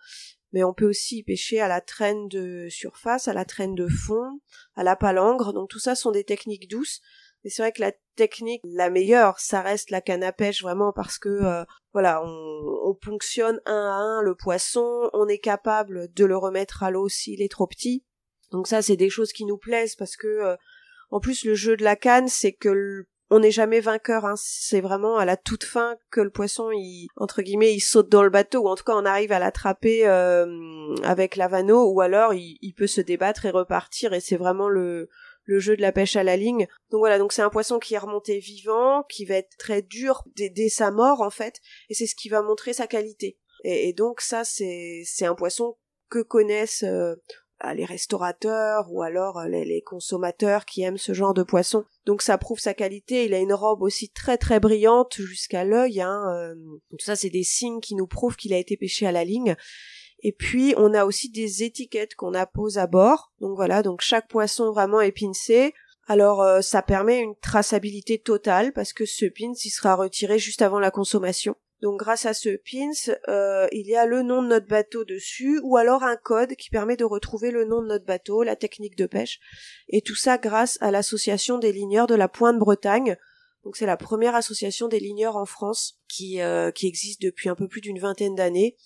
mais 0.52 0.64
on 0.64 0.74
peut 0.74 0.88
aussi 0.88 1.22
pêcher 1.22 1.60
à 1.60 1.68
la 1.68 1.80
traîne 1.80 2.28
de 2.28 2.66
surface, 2.68 3.28
à 3.28 3.32
la 3.32 3.44
traîne 3.44 3.74
de 3.74 3.86
fond, 3.86 4.40
à 4.74 4.82
la 4.82 4.96
palangre. 4.96 5.52
Donc 5.52 5.70
tout 5.70 5.78
ça 5.78 5.94
sont 5.94 6.10
des 6.10 6.24
techniques 6.24 6.68
douces 6.68 7.00
mais 7.46 7.50
c'est 7.50 7.62
vrai 7.62 7.70
que 7.70 7.80
la 7.80 7.92
technique 8.16 8.60
la 8.64 8.90
meilleure, 8.90 9.38
ça 9.38 9.62
reste 9.62 9.92
la 9.92 10.00
canne 10.00 10.24
à 10.24 10.32
pêche 10.32 10.62
vraiment 10.62 10.92
parce 10.92 11.16
que 11.16 11.28
euh, 11.28 11.64
voilà, 11.92 12.20
on, 12.24 12.80
on, 12.90 12.94
ponctionne 12.94 13.60
un 13.66 13.72
à 13.72 13.94
un 13.94 14.20
le 14.20 14.34
poisson, 14.34 15.08
on 15.12 15.28
est 15.28 15.38
capable 15.38 16.12
de 16.12 16.24
le 16.24 16.36
remettre 16.36 16.82
à 16.82 16.90
l'eau 16.90 17.08
s'il 17.08 17.40
est 17.42 17.50
trop 17.50 17.68
petit. 17.68 18.04
Donc 18.50 18.66
ça, 18.66 18.82
c'est 18.82 18.96
des 18.96 19.10
choses 19.10 19.32
qui 19.32 19.44
nous 19.44 19.58
plaisent 19.58 19.94
parce 19.94 20.16
que 20.16 20.26
euh, 20.26 20.56
en 21.10 21.20
plus 21.20 21.44
le 21.44 21.54
jeu 21.54 21.76
de 21.76 21.84
la 21.84 21.96
canne, 21.96 22.28
c'est 22.28 22.52
que 22.52 23.06
on 23.28 23.40
n'est 23.40 23.50
jamais 23.50 23.80
vainqueur. 23.80 24.24
Hein. 24.24 24.34
C'est 24.36 24.80
vraiment 24.80 25.16
à 25.16 25.24
la 25.24 25.36
toute 25.36 25.64
fin 25.64 25.96
que 26.10 26.20
le 26.20 26.30
poisson, 26.30 26.70
il, 26.70 27.08
entre 27.16 27.42
guillemets, 27.42 27.74
il 27.74 27.80
saute 27.80 28.08
dans 28.08 28.22
le 28.22 28.30
bateau, 28.30 28.62
ou 28.62 28.68
en 28.68 28.76
tout 28.76 28.84
cas 28.84 28.94
on 28.94 29.04
arrive 29.04 29.32
à 29.32 29.38
l'attraper 29.38 30.06
euh, 30.06 30.94
avec 31.02 31.36
l'avano, 31.36 31.92
ou 31.92 32.00
alors 32.00 32.34
il, 32.34 32.56
il, 32.62 32.72
peut 32.72 32.86
se 32.86 33.00
débattre 33.00 33.44
et 33.46 33.50
repartir. 33.50 34.12
Et 34.12 34.20
c'est 34.20 34.36
vraiment 34.36 34.68
le, 34.68 35.08
le 35.46 35.58
jeu 35.58 35.76
de 35.76 35.82
la 35.82 35.92
pêche 35.92 36.16
à 36.16 36.22
la 36.22 36.36
ligne. 36.36 36.68
Donc 36.90 36.98
voilà, 36.98 37.18
donc 37.18 37.32
c'est 37.32 37.42
un 37.42 37.50
poisson 37.50 37.78
qui 37.78 37.94
est 37.94 37.98
remonté 37.98 38.38
vivant, 38.38 39.04
qui 39.08 39.24
va 39.24 39.36
être 39.36 39.56
très 39.56 39.82
dur 39.82 40.22
dès, 40.36 40.68
sa 40.68 40.90
mort 40.90 41.22
en 41.22 41.30
fait, 41.30 41.60
et 41.88 41.94
c'est 41.94 42.06
ce 42.06 42.14
qui 42.14 42.28
va 42.28 42.42
montrer 42.42 42.72
sa 42.72 42.86
qualité. 42.86 43.38
Et, 43.64 43.92
donc 43.92 44.20
ça, 44.20 44.44
c'est 44.44 45.02
c'est 45.06 45.24
un 45.24 45.34
poisson 45.34 45.76
que 46.10 46.20
connaissent 46.20 46.84
euh, 46.84 47.16
les 47.74 47.84
restaurateurs 47.84 48.86
ou 48.90 49.02
alors 49.02 49.38
euh, 49.38 49.48
les, 49.48 49.82
consommateurs 49.82 50.64
qui 50.64 50.82
aiment 50.82 50.98
ce 50.98 51.12
genre 51.12 51.34
de 51.34 51.42
poisson. 51.42 51.84
Donc 52.04 52.22
ça 52.22 52.38
prouve 52.38 52.60
sa 52.60 52.74
qualité. 52.74 53.24
Il 53.24 53.34
a 53.34 53.38
une 53.38 53.54
robe 53.54 53.82
aussi 53.82 54.10
très 54.10 54.36
très 54.36 54.60
brillante 54.60 55.16
jusqu'à 55.16 55.64
l'œil. 55.64 56.00
Hein, 56.00 56.22
euh. 56.34 56.54
Donc 56.90 57.00
ça, 57.00 57.16
c'est 57.16 57.30
des 57.30 57.44
signes 57.44 57.80
qui 57.80 57.94
nous 57.94 58.06
prouvent 58.06 58.36
qu'il 58.36 58.52
a 58.52 58.58
été 58.58 58.76
pêché 58.76 59.06
à 59.06 59.12
la 59.12 59.24
ligne. 59.24 59.56
Et 60.20 60.32
puis 60.32 60.74
on 60.76 60.94
a 60.94 61.04
aussi 61.04 61.30
des 61.30 61.62
étiquettes 61.62 62.14
qu'on 62.14 62.34
appose 62.34 62.78
à 62.78 62.86
bord. 62.86 63.32
Donc 63.40 63.54
voilà, 63.56 63.82
donc 63.82 64.00
chaque 64.00 64.28
poisson 64.28 64.72
vraiment 64.72 65.00
est 65.00 65.12
pincé. 65.12 65.74
Alors 66.08 66.42
euh, 66.42 66.60
ça 66.60 66.82
permet 66.82 67.20
une 67.20 67.36
traçabilité 67.36 68.18
totale 68.18 68.72
parce 68.72 68.92
que 68.92 69.04
ce 69.04 69.26
pins 69.26 69.52
il 69.64 69.70
sera 69.70 69.96
retiré 69.96 70.38
juste 70.38 70.62
avant 70.62 70.78
la 70.78 70.90
consommation. 70.90 71.56
Donc 71.86 72.00
grâce 72.00 72.26
à 72.26 72.34
ce 72.34 72.48
pins, 72.48 73.14
euh, 73.28 73.68
il 73.70 73.86
y 73.86 73.94
a 73.94 74.06
le 74.06 74.22
nom 74.22 74.42
de 74.42 74.48
notre 74.48 74.66
bateau 74.66 75.04
dessus 75.04 75.60
ou 75.62 75.76
alors 75.76 76.02
un 76.02 76.16
code 76.16 76.56
qui 76.56 76.68
permet 76.68 76.96
de 76.96 77.04
retrouver 77.04 77.52
le 77.52 77.64
nom 77.64 77.80
de 77.80 77.86
notre 77.86 78.04
bateau, 78.04 78.42
la 78.42 78.56
technique 78.56 78.96
de 78.96 79.06
pêche 79.06 79.38
et 79.86 80.02
tout 80.02 80.16
ça 80.16 80.36
grâce 80.36 80.78
à 80.80 80.90
l'association 80.90 81.58
des 81.58 81.70
ligneurs 81.70 82.08
de 82.08 82.16
la 82.16 82.26
Pointe 82.26 82.58
Bretagne. 82.58 83.16
Donc 83.62 83.76
c'est 83.76 83.86
la 83.86 83.96
première 83.96 84.34
association 84.34 84.88
des 84.88 84.98
ligneurs 84.98 85.36
en 85.36 85.46
France 85.46 86.00
qui, 86.08 86.40
euh, 86.40 86.72
qui 86.72 86.88
existe 86.88 87.22
depuis 87.22 87.48
un 87.48 87.54
peu 87.54 87.68
plus 87.68 87.82
d'une 87.82 88.00
vingtaine 88.00 88.34
d'années 88.34 88.76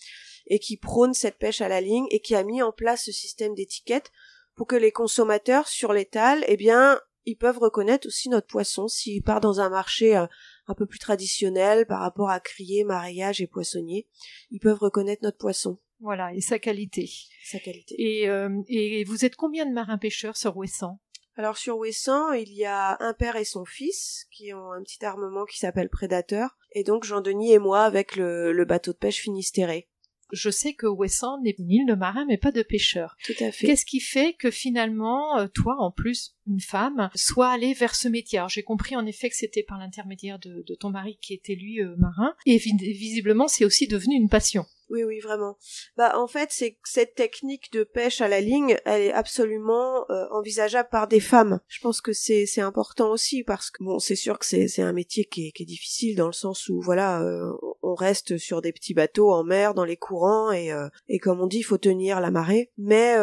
et 0.46 0.58
qui 0.58 0.76
prône 0.76 1.14
cette 1.14 1.38
pêche 1.38 1.62
à 1.62 1.68
la 1.68 1.80
ligne 1.80 2.06
et 2.10 2.20
qui 2.20 2.34
a 2.34 2.44
mis 2.44 2.60
en 2.60 2.70
place 2.70 3.06
ce 3.06 3.12
système 3.12 3.54
d'étiquette 3.54 4.10
pour 4.56 4.66
que 4.66 4.76
les 4.76 4.92
consommateurs 4.92 5.68
sur 5.68 5.94
l'étal, 5.94 6.44
eh 6.48 6.58
bien, 6.58 7.00
ils 7.24 7.36
peuvent 7.36 7.60
reconnaître 7.60 8.06
aussi 8.06 8.28
notre 8.28 8.46
poisson 8.46 8.88
s'il 8.88 9.22
part 9.22 9.40
dans 9.40 9.60
un 9.60 9.70
marché 9.70 10.18
euh, 10.18 10.26
un 10.70 10.74
peu 10.74 10.86
plus 10.86 10.98
traditionnel 10.98 11.86
par 11.86 12.00
rapport 12.00 12.30
à 12.30 12.40
crier, 12.40 12.84
mariage 12.84 13.40
et 13.40 13.46
poissonnier. 13.46 14.06
Ils 14.50 14.60
peuvent 14.60 14.78
reconnaître 14.78 15.22
notre 15.22 15.38
poisson. 15.38 15.78
Voilà, 16.00 16.32
et 16.32 16.40
sa 16.40 16.58
qualité. 16.58 17.10
Sa 17.44 17.58
qualité. 17.58 17.94
Et, 17.98 18.28
euh, 18.28 18.62
et 18.68 19.04
vous 19.04 19.24
êtes 19.24 19.36
combien 19.36 19.66
de 19.66 19.72
marins 19.72 19.98
pêcheurs 19.98 20.36
sur 20.36 20.56
Ouessant 20.56 21.00
alors 21.36 21.56
sur 21.56 21.78
Ouessant, 21.78 22.32
il 22.32 22.52
y 22.52 22.66
a 22.66 22.98
un 23.00 23.14
père 23.14 23.36
et 23.36 23.46
son 23.46 23.64
fils 23.64 24.26
qui 24.30 24.52
ont 24.52 24.72
un 24.72 24.82
petit 24.82 25.02
armement 25.02 25.46
qui 25.46 25.58
s'appelle 25.58 25.88
Prédateur, 25.88 26.58
et 26.72 26.82
donc 26.84 27.04
Jean-Denis 27.04 27.52
et 27.52 27.58
moi 27.58 27.84
avec 27.84 28.16
le, 28.16 28.52
le 28.52 28.64
bateau 28.66 28.92
de 28.92 28.98
pêche 28.98 29.22
Finistéré 29.22 29.88
je 30.32 30.50
sais 30.50 30.74
que 30.74 30.86
Wesson 30.86 31.40
n'est 31.42 31.56
ni 31.58 31.84
de 31.84 31.94
marin 31.94 32.24
mais 32.26 32.36
pas 32.36 32.52
de 32.52 32.62
pêcheur. 32.62 33.16
Tout 33.24 33.34
à 33.40 33.52
fait. 33.52 33.66
Qu'est-ce 33.66 33.84
qui 33.84 34.00
fait 34.00 34.34
que 34.34 34.50
finalement, 34.50 35.38
euh, 35.38 35.46
toi, 35.48 35.76
en 35.78 35.90
plus, 35.90 36.34
une 36.46 36.60
femme, 36.60 37.10
soit 37.14 37.50
allée 37.50 37.74
vers 37.74 37.94
ce 37.94 38.08
métier? 38.08 38.38
Alors 38.38 38.48
j'ai 38.48 38.62
compris 38.62 38.96
en 38.96 39.06
effet 39.06 39.28
que 39.28 39.36
c'était 39.36 39.62
par 39.62 39.78
l'intermédiaire 39.78 40.38
de, 40.38 40.64
ton 40.78 40.90
mari 40.90 41.18
qui 41.20 41.34
était 41.34 41.54
lui 41.54 41.80
euh, 41.82 41.94
marin, 41.96 42.34
et 42.46 42.58
visiblement 42.58 43.48
c'est 43.48 43.64
aussi 43.64 43.86
devenu 43.86 44.14
une 44.14 44.28
passion. 44.28 44.64
Oui, 44.90 45.04
oui, 45.04 45.20
vraiment. 45.20 45.56
Bah, 45.96 46.18
en 46.18 46.26
fait, 46.26 46.48
c'est 46.50 46.76
cette 46.82 47.14
technique 47.14 47.72
de 47.72 47.84
pêche 47.84 48.20
à 48.20 48.26
la 48.26 48.40
ligne, 48.40 48.76
elle 48.84 49.02
est 49.02 49.12
absolument 49.12 50.04
euh, 50.10 50.26
envisageable 50.32 50.88
par 50.90 51.06
des 51.06 51.20
femmes. 51.20 51.60
Je 51.68 51.78
pense 51.80 52.00
que 52.00 52.12
c'est 52.12 52.44
c'est 52.44 52.60
important 52.60 53.10
aussi 53.12 53.44
parce 53.44 53.70
que 53.70 53.84
bon, 53.84 54.00
c'est 54.00 54.16
sûr 54.16 54.38
que 54.40 54.46
c'est 54.46 54.66
c'est 54.66 54.82
un 54.82 54.92
métier 54.92 55.24
qui 55.26 55.46
est, 55.46 55.52
qui 55.52 55.62
est 55.62 55.66
difficile 55.66 56.16
dans 56.16 56.26
le 56.26 56.32
sens 56.32 56.68
où 56.68 56.80
voilà, 56.80 57.22
euh, 57.22 57.52
on 57.82 57.94
reste 57.94 58.36
sur 58.36 58.62
des 58.62 58.72
petits 58.72 58.92
bateaux 58.92 59.30
en 59.32 59.44
mer 59.44 59.74
dans 59.74 59.84
les 59.84 59.96
courants 59.96 60.50
et 60.50 60.72
euh, 60.72 60.88
et 61.08 61.20
comme 61.20 61.40
on 61.40 61.46
dit, 61.46 61.58
il 61.58 61.62
faut 61.62 61.78
tenir 61.78 62.20
la 62.20 62.32
marée. 62.32 62.72
Mais 62.76 63.16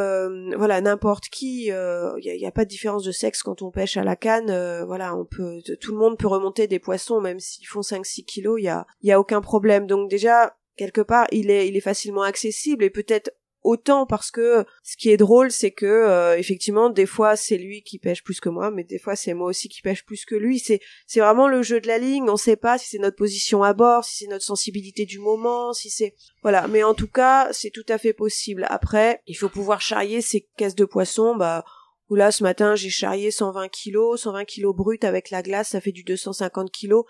voilà, 0.55 0.79
n'importe 0.79 1.25
qui, 1.25 1.63
il 1.63 1.65
y 1.65 1.71
a, 1.71 2.15
y, 2.17 2.45
a, 2.45 2.51
pas 2.51 2.63
de 2.63 2.69
différence 2.69 3.03
de 3.03 3.11
sexe 3.11 3.43
quand 3.43 3.61
on 3.61 3.71
pêche 3.71 3.97
à 3.97 4.03
la 4.03 4.15
canne. 4.15 4.51
voilà, 4.85 5.15
on 5.15 5.25
peut 5.25 5.61
tout 5.81 5.91
le 5.91 5.97
monde 5.97 6.17
peut 6.17 6.27
remonter 6.27 6.67
des 6.67 6.79
poissons 6.79 7.19
même 7.19 7.39
s'ils 7.39 7.67
font 7.67 7.81
5-6 7.81 8.23
kilos, 8.23 8.57
il 8.59 8.65
y 8.65 8.69
a 8.69 8.87
il 9.01 9.09
y 9.09 9.11
a 9.11 9.19
aucun 9.19 9.41
problème. 9.41 9.85
Donc 9.85 10.09
déjà 10.09 10.55
quelque 10.77 11.01
part 11.01 11.27
il 11.31 11.49
est 11.51 11.67
il 11.67 11.75
est 11.75 11.81
facilement 11.81 12.23
accessible 12.23 12.83
et 12.83 12.89
peut-être 12.89 13.31
autant 13.67 14.05
parce 14.05 14.31
que 14.31 14.65
ce 14.81 14.95
qui 14.95 15.09
est 15.09 15.17
drôle 15.17 15.51
c'est 15.51 15.71
que 15.71 15.85
euh, 15.85 16.37
effectivement 16.37 16.89
des 16.89 17.05
fois 17.05 17.35
c'est 17.35 17.57
lui 17.57 17.83
qui 17.83 17.99
pêche 17.99 18.23
plus 18.23 18.39
que 18.39 18.49
moi 18.49 18.71
mais 18.71 18.83
des 18.83 18.97
fois 18.97 19.15
c'est 19.15 19.33
moi 19.33 19.47
aussi 19.47 19.67
qui 19.67 19.81
pêche 19.81 20.05
plus 20.05 20.25
que 20.25 20.35
lui. 20.35 20.59
C'est 20.59 20.79
vraiment 21.19 21.47
le 21.47 21.61
jeu 21.61 21.81
de 21.81 21.87
la 21.87 21.97
ligne. 21.97 22.29
On 22.29 22.37
sait 22.37 22.55
pas 22.55 22.77
si 22.77 22.87
c'est 22.89 22.97
notre 22.97 23.17
position 23.17 23.63
à 23.63 23.73
bord 23.73 24.05
si 24.05 24.17
c'est 24.17 24.31
notre 24.31 24.45
sensibilité 24.45 25.05
du 25.05 25.19
moment 25.19 25.73
si 25.73 25.89
c'est 25.89 26.15
voilà. 26.41 26.67
Mais 26.67 26.83
en 26.83 26.93
tout 26.93 27.09
cas 27.09 27.49
c'est 27.51 27.71
tout 27.71 27.85
à 27.89 27.97
fait 27.97 28.13
possible. 28.13 28.65
Après 28.69 29.21
il 29.27 29.35
faut 29.35 29.49
pouvoir 29.49 29.81
charrier 29.81 30.21
ces 30.21 30.47
caisses 30.57 30.75
de 30.75 30.85
poissons. 30.85 31.35
Bah 31.35 31.65
là 32.09 32.31
ce 32.31 32.43
matin 32.43 32.75
j'ai 32.75 32.89
charrié 32.89 33.31
120 33.31 33.67
kilos 33.67 34.21
120 34.21 34.45
kilos 34.45 34.75
brut 34.75 35.03
avec 35.03 35.29
la 35.29 35.41
glace. 35.41 35.69
Ça 35.69 35.81
fait 35.81 35.91
du 35.91 36.03
250 36.03 36.71
kilos. 36.71 37.03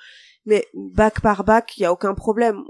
Mais 0.45 0.65
bac 0.74 1.21
par 1.21 1.43
bac 1.43 1.77
il 1.77 1.81
y 1.81 1.86
a 1.86 1.91
aucun 1.91 2.15
problème 2.15 2.63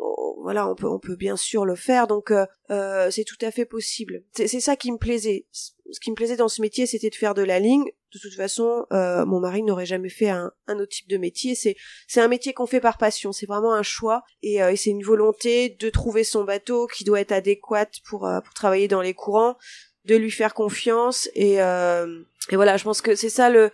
voilà, 0.48 0.66
on 0.70 0.75
peut, 0.75 0.88
on 0.88 0.98
peut 0.98 1.18
bien 1.18 1.36
sûr 1.36 1.66
le 1.66 1.75
faire, 1.75 2.08
donc 2.08 2.32
euh, 2.32 2.46
euh, 2.72 3.12
c'est 3.12 3.25
tout 3.25 3.36
à 3.42 3.51
fait 3.51 3.66
possible. 3.66 4.24
C'est 4.32 4.48
ça 4.62 4.77
qui 4.77 4.94
me 4.94 4.98
plaisait. 4.98 5.46
Ce 5.51 6.00
qui 6.00 6.10
me 6.10 6.16
plaisait 6.16 6.38
dans 6.38 6.48
ce 6.48 6.62
métier, 6.62 6.86
c'était 6.86 7.10
de 7.10 7.16
faire 7.16 7.34
de 7.34 7.42
la 7.42 7.60
ligne. 7.60 7.84
De 8.13 8.18
toute 8.18 8.34
façon, 8.34 8.86
euh, 8.94 9.25
mon 9.25 9.42
mari 9.42 9.62
n'aurait 9.62 9.86
jamais 9.86 10.08
fait 10.08 10.30
un, 10.30 10.54
un, 10.68 10.80
autre 10.80 10.94
type 10.94 11.10
de 11.10 11.18
métier. 11.18 11.54
C'est 11.54 11.75
c'est 12.08 12.22
un 12.22 12.30
métier 12.30 12.54
qu'on 12.54 12.66
fait 12.66 12.80
par 12.80 12.98
passion. 12.98 13.34
C'est 13.34 13.46
vraiment 13.46 13.74
un 13.74 13.84
choix 13.84 14.24
et, 14.42 14.60
et 14.60 14.77
c'est 14.77 14.92
une 14.92 15.04
volonté 15.04 15.68
de 15.68 15.89
trouver 15.89 16.24
son 16.24 16.46
bateau 16.46 16.88
qui 16.88 17.04
doit 17.04 17.20
être 17.20 17.34
adéquat 17.34 17.89
pour 18.06 18.20
pour 18.46 18.54
travailler 18.54 18.88
dans 18.88 19.01
les 19.01 19.13
courants, 19.13 19.58
de 20.06 20.16
lui 20.16 20.32
faire 20.32 20.54
confiance 20.54 21.30
et 21.36 21.56
et 21.56 22.56
voilà. 22.56 22.77
Je 22.77 22.86
pense 22.86 23.01
que 23.01 23.16
c'est 23.16 23.30
ça 23.30 23.50
le 23.50 23.70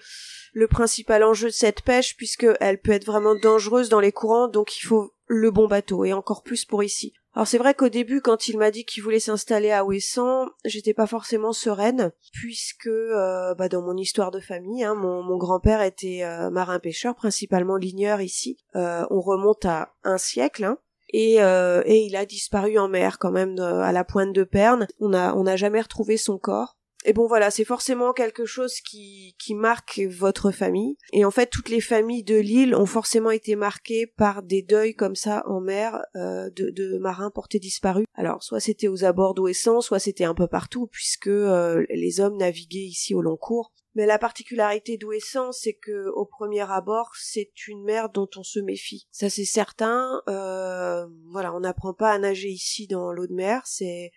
le 0.54 0.68
principal 0.68 1.24
enjeu 1.24 1.48
de 1.48 1.54
cette 1.54 1.82
pêche 1.82 2.16
puisque 2.16 2.48
elle 2.60 2.80
peut 2.80 2.92
être 2.92 3.06
vraiment 3.06 3.36
dangereuse 3.36 3.90
dans 3.90 4.00
les 4.00 4.12
courants 4.12 4.48
donc 4.48 4.78
il 4.78 4.86
faut 4.86 5.14
le 5.28 5.52
bon 5.52 5.68
bateau 5.68 6.06
et 6.06 6.14
encore 6.14 6.44
plus 6.44 6.64
pour 6.66 6.84
ici. 6.84 7.14
Alors 7.36 7.48
c'est 7.48 7.58
vrai 7.58 7.74
qu'au 7.74 7.90
début 7.90 8.22
quand 8.22 8.48
il 8.48 8.60
m'a 8.60 8.70
dit 8.70 8.86
qu'il 8.86 9.02
voulait 9.02 9.20
s'installer 9.20 9.72
à 9.72 9.84
Ouessant, 9.84 10.46
j'étais 10.66 10.94
pas 10.94 11.08
forcément 11.08 11.52
sereine 11.52 12.12
puisque 12.32 12.88
euh, 12.88 13.56
bah, 13.56 13.70
dans 13.70 13.82
mon 13.82 13.98
histoire 13.98 14.30
de 14.30 14.40
famille, 14.40 14.84
hein, 14.84 14.94
mon, 14.94 15.38
grand-père 15.38 15.82
était 15.82 16.22
euh, 16.24 16.52
marin 16.52 16.80
pêcheur, 16.80 17.16
principalement 17.16 17.76
ligneur 17.76 18.22
ici. 18.22 18.58
Euh, 18.76 19.06
on 19.10 19.20
remonte 19.20 19.66
à 19.66 19.94
un 20.04 20.20
siècle. 20.20 20.64
Hein, 20.64 20.78
et, 21.16 21.36
et 21.36 22.06
il 22.06 22.16
a 22.16 22.26
disparu 22.26 22.80
en 22.80 22.88
mer 22.88 23.20
quand 23.20 23.30
même 23.30 23.60
à 23.60 23.92
la 23.92 24.04
pointe 24.04 24.34
de 24.34 24.44
Perne. 24.44 24.88
On 25.00 25.10
n'a 25.10 25.56
jamais 25.56 25.80
retrouvé 25.80 26.18
son 26.18 26.40
corps. 26.40 26.76
Et 27.06 27.14
bon 27.14 27.28
voilà, 27.28 27.52
c'est 27.52 27.66
forcément 27.66 28.14
quelque 28.14 28.46
chose 28.46 28.80
qui, 28.80 29.36
qui 29.38 29.56
marque 29.56 30.00
votre 30.10 30.52
famille. 30.52 30.98
Et 31.12 31.26
en 31.26 31.32
fait, 31.32 31.48
toutes 31.48 31.70
les 31.70 31.82
familles 31.82 32.24
de 32.24 32.38
l'île 32.38 32.76
ont 32.76 32.86
forcément 32.86 33.32
été 33.32 33.56
marquées 33.56 34.08
par 34.08 34.44
des 34.44 34.62
deuils 34.62 34.96
comme 34.96 35.16
ça 35.16 35.44
en 35.48 35.60
mer 35.60 36.02
euh, 36.16 36.50
de, 36.52 36.70
de, 36.70 36.98
marins 36.98 37.32
portés 37.32 37.60
disparus. 37.60 38.06
Alors, 38.16 38.44
soit 38.44 38.60
c'était 38.60 38.88
aux 38.88 39.04
abords 39.04 39.34
d'Ouessant, 39.34 39.82
soit 39.82 40.00
c'était 40.00 40.24
un 40.24 40.36
peu 40.36 40.48
partout, 40.48 40.88
puisque 40.88 41.28
euh, 41.28 41.86
les 41.90 42.20
hommes 42.20 42.38
naviguaient 42.38 42.80
ici 42.80 43.14
au 43.14 43.22
long 43.22 43.38
cours. 43.38 43.72
Mais 43.96 44.06
la 44.08 44.18
particularité 44.18 44.98
d'Ouessant, 44.98 45.52
c'est 45.52 45.74
que 45.74 46.10
au 46.16 46.26
premier 46.26 46.70
abord, 46.72 47.12
c'est 47.16 47.52
une 47.68 47.84
mer 47.84 48.10
dont 48.10 48.30
on 48.36 48.44
se 48.44 48.60
méfie. 48.60 49.08
Ça 49.12 49.30
c'est 49.30 49.46
certain. 49.46 50.22
Euh, 50.28 51.06
voilà, 51.32 51.54
on 51.54 51.60
n'apprend 51.60 51.94
pas 51.94 52.12
à 52.12 52.18
nager 52.18 52.50
ici 52.50 52.88
dans 52.88 53.12
l'eau 53.12 53.28
de 53.28 53.34
mer. 53.34 53.62
C'est 53.66 54.12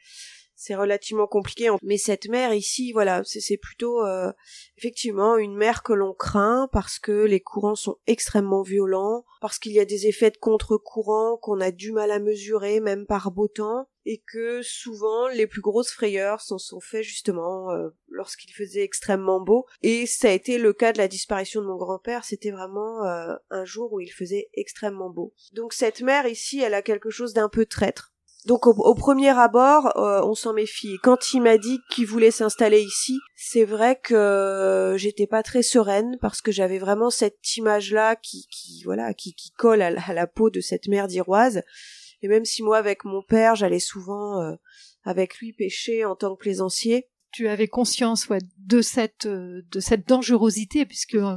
c'est 0.56 0.74
relativement 0.74 1.26
compliqué. 1.26 1.70
Mais 1.82 1.98
cette 1.98 2.28
mer 2.28 2.54
ici, 2.54 2.92
voilà, 2.92 3.22
c'est 3.24 3.58
plutôt 3.58 4.04
euh, 4.04 4.32
effectivement 4.78 5.36
une 5.36 5.54
mer 5.54 5.82
que 5.82 5.92
l'on 5.92 6.14
craint 6.14 6.68
parce 6.72 6.98
que 6.98 7.12
les 7.12 7.40
courants 7.40 7.74
sont 7.74 7.98
extrêmement 8.06 8.62
violents, 8.62 9.24
parce 9.40 9.58
qu'il 9.58 9.72
y 9.72 9.80
a 9.80 9.84
des 9.84 10.06
effets 10.06 10.30
de 10.30 10.38
contre-courant 10.38 11.36
qu'on 11.36 11.60
a 11.60 11.70
du 11.70 11.92
mal 11.92 12.10
à 12.10 12.18
mesurer 12.18 12.80
même 12.80 13.06
par 13.06 13.30
beau 13.30 13.48
temps, 13.48 13.86
et 14.06 14.22
que 14.32 14.62
souvent 14.62 15.28
les 15.28 15.46
plus 15.46 15.60
grosses 15.60 15.90
frayeurs 15.90 16.40
s'en 16.40 16.58
sont 16.58 16.80
faites 16.80 17.02
justement 17.02 17.70
euh, 17.72 17.88
lorsqu'il 18.08 18.52
faisait 18.52 18.82
extrêmement 18.82 19.40
beau. 19.40 19.66
Et 19.82 20.06
ça 20.06 20.28
a 20.28 20.32
été 20.32 20.58
le 20.58 20.72
cas 20.72 20.92
de 20.92 20.98
la 20.98 21.08
disparition 21.08 21.60
de 21.60 21.66
mon 21.66 21.76
grand-père, 21.76 22.24
c'était 22.24 22.52
vraiment 22.52 23.04
euh, 23.04 23.34
un 23.50 23.64
jour 23.64 23.92
où 23.92 24.00
il 24.00 24.10
faisait 24.10 24.48
extrêmement 24.54 25.10
beau. 25.10 25.34
Donc 25.52 25.72
cette 25.74 26.00
mer 26.00 26.26
ici, 26.26 26.60
elle 26.60 26.74
a 26.74 26.82
quelque 26.82 27.10
chose 27.10 27.34
d'un 27.34 27.48
peu 27.48 27.66
traître 27.66 28.15
donc 28.46 28.68
au, 28.68 28.94
premier 28.94 29.30
abord, 29.30 29.96
euh, 29.98 30.22
on 30.22 30.34
s'en 30.34 30.52
méfie. 30.52 30.98
Quand 31.02 31.32
il 31.32 31.42
m'a 31.42 31.58
dit 31.58 31.80
qu'il 31.90 32.06
voulait 32.06 32.30
s'installer 32.30 32.80
ici, 32.80 33.18
c'est 33.34 33.64
vrai 33.64 33.98
que 34.00 34.94
j'étais 34.96 35.26
pas 35.26 35.42
très 35.42 35.62
sereine 35.62 36.16
parce 36.20 36.40
que 36.40 36.52
j'avais 36.52 36.78
vraiment 36.78 37.10
cette 37.10 37.56
image-là 37.56 38.14
qui, 38.14 38.46
qui 38.50 38.84
voilà, 38.84 39.14
qui, 39.14 39.34
qui 39.34 39.50
colle 39.50 39.82
à 39.82 39.90
la, 39.90 40.26
peau 40.28 40.48
de 40.48 40.60
cette 40.60 40.86
mère 40.86 41.08
d'Iroise. 41.08 41.62
Et 42.22 42.28
même 42.28 42.44
si 42.44 42.62
moi, 42.62 42.78
avec 42.78 43.04
mon 43.04 43.20
père, 43.20 43.56
j'allais 43.56 43.80
souvent 43.80 44.40
euh, 44.40 44.54
avec 45.02 45.38
lui 45.38 45.52
pêcher 45.52 46.04
en 46.04 46.14
tant 46.14 46.36
que 46.36 46.40
plaisancier, 46.40 47.08
tu 47.36 47.48
avais 47.48 47.68
conscience 47.68 48.30
ouais, 48.30 48.38
de 48.56 48.80
cette 48.80 49.26
euh, 49.26 49.60
de 49.70 49.78
cette 49.78 50.08
dangerosité 50.08 50.86
puisque 50.86 51.16
euh, 51.16 51.36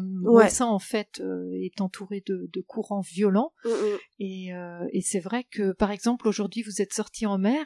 en 0.61 0.79
fait 0.79 1.19
euh, 1.19 1.51
est 1.61 1.81
entouré 1.81 2.23
de, 2.25 2.49
de 2.53 2.61
courants 2.61 3.01
violents. 3.01 3.51
Mm, 3.65 3.69
mm. 3.69 3.97
et, 4.19 4.53
euh, 4.53 4.87
et 4.93 5.01
c'est 5.01 5.19
vrai 5.19 5.43
que 5.51 5.73
par 5.73 5.91
exemple 5.91 6.29
aujourd'hui 6.29 6.63
vous 6.63 6.81
êtes 6.81 6.93
sorti 6.93 7.25
en 7.25 7.37
mer. 7.37 7.65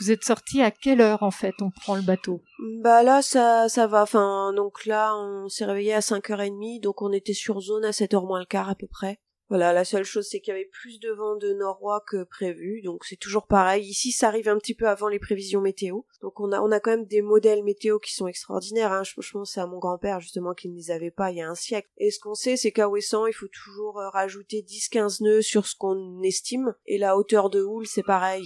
Vous 0.00 0.10
êtes 0.10 0.24
sorti 0.24 0.62
à 0.62 0.70
quelle 0.70 1.02
heure 1.02 1.22
en 1.22 1.30
fait 1.30 1.54
on 1.60 1.70
prend 1.70 1.94
le 1.94 2.00
bateau? 2.00 2.40
Bah 2.82 3.02
là 3.02 3.20
ça 3.20 3.68
ça 3.68 3.86
va. 3.86 4.04
Enfin 4.04 4.54
donc 4.56 4.86
là 4.86 5.14
on 5.18 5.50
s'est 5.50 5.66
réveillé 5.66 5.92
à 5.92 6.00
5h30 6.00 6.80
donc 6.80 7.02
on 7.02 7.12
était 7.12 7.34
sur 7.34 7.60
zone 7.60 7.84
à 7.84 7.90
7h 7.90 8.26
moins 8.26 8.40
le 8.40 8.46
quart 8.46 8.70
à 8.70 8.74
peu 8.74 8.86
près 8.86 9.20
voilà, 9.48 9.72
la 9.72 9.84
seule 9.84 10.04
chose 10.04 10.26
c'est 10.28 10.40
qu'il 10.40 10.52
y 10.52 10.56
avait 10.56 10.70
plus 10.70 10.98
de 11.00 11.10
vent 11.10 11.36
de 11.36 11.52
nord 11.52 11.80
que 12.06 12.24
prévu, 12.24 12.80
donc 12.82 13.04
c'est 13.04 13.16
toujours 13.16 13.46
pareil. 13.46 13.84
Ici, 13.84 14.10
ça 14.10 14.28
arrive 14.28 14.48
un 14.48 14.58
petit 14.58 14.74
peu 14.74 14.88
avant 14.88 15.08
les 15.08 15.18
prévisions 15.18 15.60
météo, 15.60 16.00
donc 16.22 16.40
on 16.40 16.50
a 16.52 16.60
on 16.60 16.72
a 16.72 16.80
quand 16.80 16.90
même 16.90 17.06
des 17.06 17.20
modèles 17.20 17.62
météo 17.62 17.98
qui 17.98 18.14
sont 18.14 18.26
extraordinaires. 18.26 18.92
Hein. 18.92 19.02
Je, 19.02 19.12
c'est 19.44 19.60
à 19.60 19.66
mon 19.66 19.78
grand-père 19.78 20.20
justement 20.20 20.54
qui 20.54 20.68
ne 20.68 20.76
les 20.76 20.90
avait 20.90 21.10
pas 21.10 21.30
il 21.30 21.38
y 21.38 21.42
a 21.42 21.48
un 21.48 21.54
siècle. 21.54 21.88
Et 21.98 22.10
ce 22.10 22.18
qu'on 22.18 22.34
sait, 22.34 22.56
c'est 22.56 22.72
qu'à 22.72 22.88
Ouessant, 22.88 23.26
il 23.26 23.34
faut 23.34 23.48
toujours 23.48 24.00
euh, 24.00 24.08
rajouter 24.08 24.62
10-15 24.62 25.22
nœuds 25.22 25.42
sur 25.42 25.66
ce 25.66 25.76
qu'on 25.76 26.22
estime, 26.22 26.74
et 26.86 26.98
la 26.98 27.16
hauteur 27.16 27.50
de 27.50 27.62
houle, 27.62 27.86
c'est 27.86 28.02
pareil, 28.02 28.44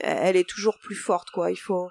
elle 0.00 0.36
est 0.36 0.48
toujours 0.48 0.78
plus 0.78 0.94
forte, 0.94 1.30
quoi. 1.30 1.50
Il 1.50 1.56
faut 1.56 1.88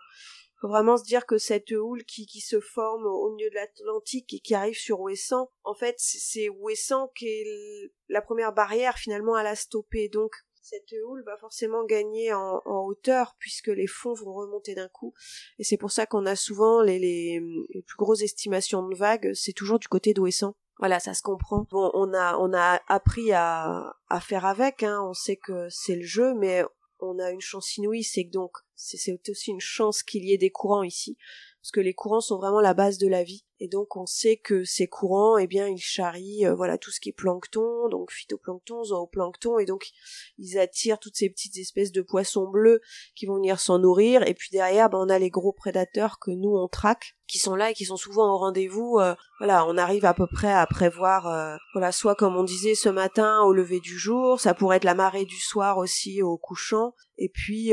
vraiment 0.67 0.97
se 0.97 1.03
dire 1.03 1.25
que 1.25 1.37
cette 1.37 1.71
houle 1.71 2.03
qui, 2.03 2.25
qui 2.25 2.41
se 2.41 2.59
forme 2.59 3.05
au 3.05 3.31
milieu 3.31 3.49
de 3.49 3.55
l'Atlantique 3.55 4.33
et 4.33 4.39
qui 4.39 4.55
arrive 4.55 4.77
sur 4.77 4.99
Ouessant, 5.01 5.49
en 5.63 5.73
fait, 5.73 5.95
c'est 5.97 6.49
Ouessant 6.49 7.09
qui 7.15 7.27
est 7.27 7.91
la 8.09 8.21
première 8.21 8.53
barrière 8.53 8.97
finalement 8.97 9.35
à 9.35 9.43
la 9.43 9.55
stopper. 9.55 10.09
Donc, 10.09 10.35
cette 10.61 10.95
houle 11.05 11.23
va 11.25 11.37
forcément 11.37 11.85
gagner 11.85 12.33
en, 12.33 12.61
hauteur 12.65 13.35
puisque 13.37 13.67
les 13.67 13.87
fonds 13.87 14.13
vont 14.13 14.33
remonter 14.33 14.73
d'un 14.73 14.87
coup. 14.87 15.13
Et 15.59 15.63
c'est 15.63 15.77
pour 15.77 15.91
ça 15.91 16.05
qu'on 16.05 16.25
a 16.25 16.35
souvent 16.35 16.81
les, 16.81 16.97
les, 16.97 17.39
plus 17.85 17.97
grosses 17.97 18.21
estimations 18.21 18.87
de 18.87 18.95
vagues, 18.95 19.31
c'est 19.33 19.53
toujours 19.53 19.79
du 19.79 19.87
côté 19.87 20.13
d'Ouessant. 20.13 20.55
Voilà, 20.79 20.99
ça 20.99 21.13
se 21.13 21.21
comprend. 21.21 21.67
Bon, 21.71 21.89
on 21.93 22.13
a, 22.13 22.37
on 22.37 22.51
a 22.53 22.81
appris 22.87 23.31
à, 23.31 23.95
à 24.09 24.19
faire 24.19 24.45
avec, 24.45 24.83
hein. 24.83 25.01
on 25.03 25.13
sait 25.13 25.37
que 25.37 25.69
c'est 25.69 25.95
le 25.95 26.05
jeu, 26.05 26.33
mais 26.33 26.63
on 27.05 27.19
a 27.19 27.31
une 27.31 27.41
chance 27.41 27.77
inouïe, 27.77 28.03
c'est 28.03 28.25
que 28.25 28.31
donc 28.31 28.51
c'est 28.75 29.29
aussi 29.29 29.51
une 29.51 29.59
chance 29.59 30.03
qu'il 30.03 30.25
y 30.25 30.33
ait 30.33 30.37
des 30.37 30.51
courants 30.51 30.83
ici, 30.83 31.17
parce 31.61 31.71
que 31.71 31.79
les 31.79 31.93
courants 31.93 32.21
sont 32.21 32.37
vraiment 32.37 32.61
la 32.61 32.73
base 32.73 32.97
de 32.97 33.07
la 33.07 33.23
vie. 33.23 33.45
Et 33.61 33.69
donc 33.69 33.95
on 33.95 34.05
sait 34.05 34.35
que 34.35 34.65
ces 34.65 34.87
courants, 34.87 35.37
eh 35.37 35.47
bien, 35.47 35.67
ils 35.67 35.79
charrient 35.79 36.45
euh, 36.45 36.55
voilà 36.55 36.77
tout 36.77 36.91
ce 36.91 36.99
qui 36.99 37.09
est 37.09 37.13
plancton, 37.13 37.87
donc 37.87 38.11
phytoplancton, 38.11 38.83
zooplancton, 38.83 39.59
et 39.59 39.65
donc 39.65 39.91
ils 40.37 40.59
attirent 40.59 40.99
toutes 40.99 41.15
ces 41.15 41.29
petites 41.29 41.57
espèces 41.57 41.93
de 41.93 42.01
poissons 42.01 42.49
bleus 42.49 42.81
qui 43.15 43.25
vont 43.25 43.35
venir 43.35 43.59
s'en 43.61 43.79
nourrir. 43.79 44.27
Et 44.27 44.33
puis 44.33 44.49
derrière, 44.51 44.89
ben, 44.89 44.97
on 44.99 45.09
a 45.09 45.19
les 45.19 45.29
gros 45.29 45.53
prédateurs 45.53 46.19
que 46.19 46.31
nous 46.31 46.53
on 46.53 46.67
traque, 46.67 47.15
qui 47.27 47.39
sont 47.39 47.55
là 47.55 47.71
et 47.71 47.73
qui 47.73 47.85
sont 47.85 47.97
souvent 47.97 48.33
au 48.33 48.37
rendez-vous. 48.37 48.99
Euh, 48.99 49.15
voilà, 49.39 49.65
on 49.65 49.77
arrive 49.77 50.05
à 50.05 50.13
peu 50.13 50.27
près 50.27 50.51
à 50.51 50.65
prévoir, 50.67 51.27
euh, 51.27 51.55
voilà, 51.73 51.93
soit 51.93 52.15
comme 52.15 52.35
on 52.35 52.43
disait 52.43 52.75
ce 52.75 52.89
matin 52.89 53.41
au 53.43 53.53
lever 53.53 53.79
du 53.79 53.97
jour, 53.97 54.39
ça 54.39 54.53
pourrait 54.53 54.77
être 54.77 54.83
la 54.83 54.95
marée 54.95 55.25
du 55.25 55.39
soir 55.39 55.77
aussi 55.77 56.21
au 56.21 56.37
couchant. 56.37 56.93
Et 57.17 57.29
puis, 57.29 57.71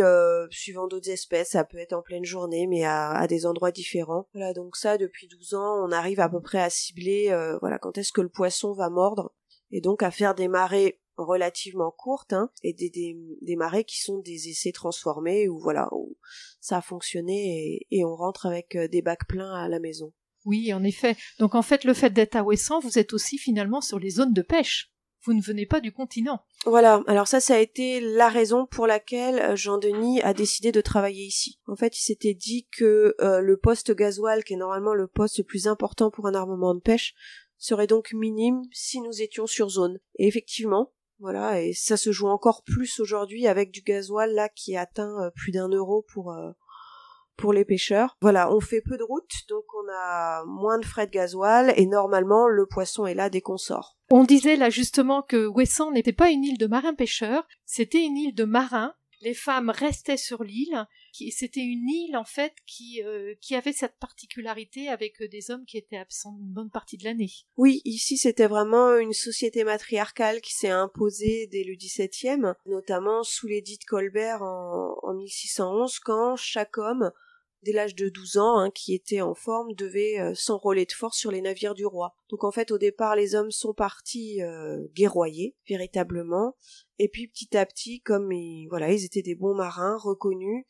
suivant 0.51 0.87
d'autres 0.87 1.11
espèces, 1.11 1.51
ça 1.51 1.65
peut 1.65 1.79
être 1.79 1.93
en 1.93 2.03
pleine 2.03 2.25
journée, 2.25 2.69
mais 2.69 2.85
à, 2.85 3.11
à 3.11 3.27
des 3.27 3.45
endroits 3.45 3.73
différents. 3.73 4.29
Voilà, 4.33 4.53
donc 4.53 4.77
ça, 4.77 4.99
depuis 4.99 5.27
12 5.27 5.55
ans, 5.55 5.72
on 5.75 5.93
arrive 5.93 6.21
à 6.21 6.29
peu 6.29 6.41
près 6.41 6.61
à 6.61 6.71
cibler 6.71 7.31
euh, 7.31 7.59
voilà 7.59 7.79
quand 7.79 7.99
est-ce 7.99 8.13
que 8.13 8.21
le 8.21 8.29
poisson 8.29 8.73
va 8.73 8.91
mordre 8.91 9.35
et 9.71 9.81
donc 9.81 10.03
à 10.03 10.11
faire 10.11 10.35
des 10.35 10.49
marées 10.49 11.01
relativement 11.17 11.91
courtes 11.91 12.33
hein, 12.33 12.51
et 12.63 12.73
des, 12.73 13.57
marées 13.57 13.85
qui 13.85 14.01
sont 14.01 14.19
des 14.19 14.49
essais 14.49 14.73
transformés 14.73 15.49
où 15.49 15.59
voilà 15.59 15.89
ça 16.61 16.79
a 16.79 16.83
fonctionné 16.83 17.87
et, 17.91 17.99
et 17.99 18.05
on 18.05 18.15
rentre 18.15 18.47
avec 18.47 18.77
euh, 18.77 18.89
des 18.89 19.03
bacs 19.03 19.27
pleins 19.27 19.53
à 19.53 19.69
la 19.69 19.79
maison. 19.79 20.13
Oui, 20.45 20.73
en 20.73 20.83
effet. 20.83 21.17
Donc 21.39 21.55
en 21.55 21.63
fait, 21.63 21.85
le 21.85 21.95
fait 21.95 22.11
d'être 22.11 22.35
à 22.35 22.43
Ouessant, 22.43 22.81
vous 22.81 22.99
êtes 22.99 23.13
aussi 23.13 23.39
finalement 23.39 23.81
sur 23.81 23.99
les 23.99 24.11
zones 24.11 24.33
de 24.33 24.43
pêche 24.43 24.92
vous 25.25 25.35
ne 25.35 25.43
venez 25.43 25.67
pas 25.67 25.81
du 25.81 25.93
continent. 25.93 26.41
Voilà, 26.65 27.03
alors 27.07 27.29
ça, 27.29 27.41
ça 27.41 27.55
a 27.55 27.59
été 27.59 28.01
la 28.01 28.29
raison 28.29 28.67
pour 28.67 28.87
laquelle 28.87 29.39
euh, 29.41 29.57
Jean-Denis 29.57 30.21
a 30.23 30.35
décidé 30.35 30.73
de 30.73 30.81
travailler 30.81 31.25
ici. 31.25 31.59
En 31.67 31.77
fait, 31.77 31.99
il 31.99 32.03
s'était 32.03 32.35
dit 32.35 32.69
que 32.77 33.15
euh, 33.21 33.41
le 33.41 33.57
poste 33.57 33.93
gasoil, 33.95 34.45
qui 34.45 34.55
est 34.55 34.59
normalement 34.59 34.95
le 34.95 35.07
poste 35.07 35.39
le 35.39 35.45
plus 35.45 35.67
important 35.67 36.11
pour 36.11 36.27
un 36.27 36.35
armement 36.35 36.75
de 36.75 36.81
pêche, 36.81 37.15
serait 37.59 37.87
donc 37.87 38.13
minime 38.13 38.63
si 38.73 39.01
nous 39.01 39.23
étions 39.23 39.47
sur 39.47 39.69
zone. 39.69 39.99
Et 40.17 40.27
effectivement, 40.27 40.93
voilà, 41.19 41.63
et 41.63 41.73
ça 41.73 41.97
se 41.97 42.11
joue 42.11 42.27
encore 42.27 42.65
plus 42.65 42.99
aujourd'hui 42.99 43.47
avec 43.47 43.71
du 43.71 43.83
gasoil 43.83 44.33
là 44.33 44.49
qui 44.49 44.77
atteint 44.77 45.21
euh, 45.21 45.31
plus 45.31 45.53
d'un 45.53 45.69
euro 45.69 46.05
pour 46.13 46.35
pour 47.37 47.53
les 47.53 47.65
pêcheurs. 47.65 48.17
Voilà, 48.21 48.53
on 48.53 48.61
fait 48.61 48.81
peu 48.81 48.97
de 48.97 49.03
routes, 49.03 49.33
donc 49.49 49.65
on 49.75 49.93
a 49.93 50.45
moins 50.47 50.79
de 50.79 50.85
frais 50.85 51.07
de 51.07 51.13
gasoil 51.13 51.73
et 51.77 51.87
normalement 51.87 52.49
le 52.49 52.67
poisson 52.67 53.07
est 53.07 53.15
là 53.15 53.31
dès 53.31 53.41
qu'on 53.41 53.57
sort. 53.57 53.97
On 54.11 54.25
disait 54.25 54.57
là 54.57 54.71
justement 54.71 55.23
que 55.23 55.47
Wesson 55.47 55.91
n'était 55.91 56.13
pas 56.13 56.31
une 56.31 56.45
île 56.45 56.59
de 56.59 56.67
marins 56.67 56.95
pêcheurs, 56.95 57.47
c'était 57.65 58.03
une 58.03 58.17
île 58.17 58.35
de 58.35 58.45
marins. 58.45 58.95
Les 59.23 59.35
femmes 59.35 59.71
restaient 59.71 60.17
sur 60.17 60.43
l'île. 60.43 60.87
C'était 61.13 61.61
une 61.61 61.89
île 61.89 62.17
en 62.17 62.25
fait 62.25 62.53
qui 62.67 63.03
euh, 63.03 63.35
qui 63.41 63.55
avait 63.55 63.73
cette 63.73 63.99
particularité 63.99 64.89
avec 64.89 65.23
des 65.23 65.51
hommes 65.51 65.65
qui 65.67 65.79
étaient 65.79 65.97
absents 65.97 66.37
une 66.41 66.53
bonne 66.53 66.71
partie 66.71 66.97
de 66.97 67.05
l'année. 67.05 67.31
Oui, 67.57 67.83
ici 67.85 68.17
c'était 68.17 68.47
vraiment 68.47 68.97
une 68.97 69.13
société 69.13 69.65
matriarcale 69.65 70.41
qui 70.41 70.55
s'est 70.55 70.69
imposée 70.69 71.49
dès 71.51 71.65
le 71.65 71.75
XVIIe, 71.75 72.55
notamment 72.67 73.23
sous 73.23 73.47
l'édit 73.47 73.79
de 73.79 73.85
Colbert 73.85 74.43
en, 74.43 74.97
en 75.03 75.15
1611, 75.15 75.99
quand 76.01 76.37
chaque 76.37 76.79
homme 76.79 77.13
dès 77.63 77.73
l'âge 77.73 77.95
de 77.95 78.09
12 78.09 78.39
ans, 78.39 78.59
hein, 78.59 78.71
qui 78.71 78.95
était 78.95 79.21
en 79.21 79.35
forme, 79.35 79.73
devait 79.75 80.19
euh, 80.19 80.35
s'enrôler 80.35 80.85
de 80.85 80.93
force 80.93 81.19
sur 81.19 81.31
les 81.31 81.41
navires 81.41 81.75
du 81.75 81.87
roi. 81.87 82.15
Donc 82.29 82.45
en 82.45 82.51
fait, 82.51 82.71
au 82.71 82.79
départ, 82.79 83.17
les 83.17 83.35
hommes 83.35 83.51
sont 83.51 83.75
partis 83.75 84.43
euh, 84.43 84.85
guerroyer, 84.95 85.55
véritablement, 85.69 86.57
et 87.03 87.09
puis 87.09 87.27
petit 87.27 87.57
à 87.57 87.67
petit, 87.67 88.01
comme 88.01 88.31
ils, 88.31 88.69
voilà, 88.69 88.93
ils 88.93 89.05
étaient 89.05 89.23
des 89.23 89.35
bons 89.35 89.55
marins 89.55 89.97
reconnus, 89.97 90.65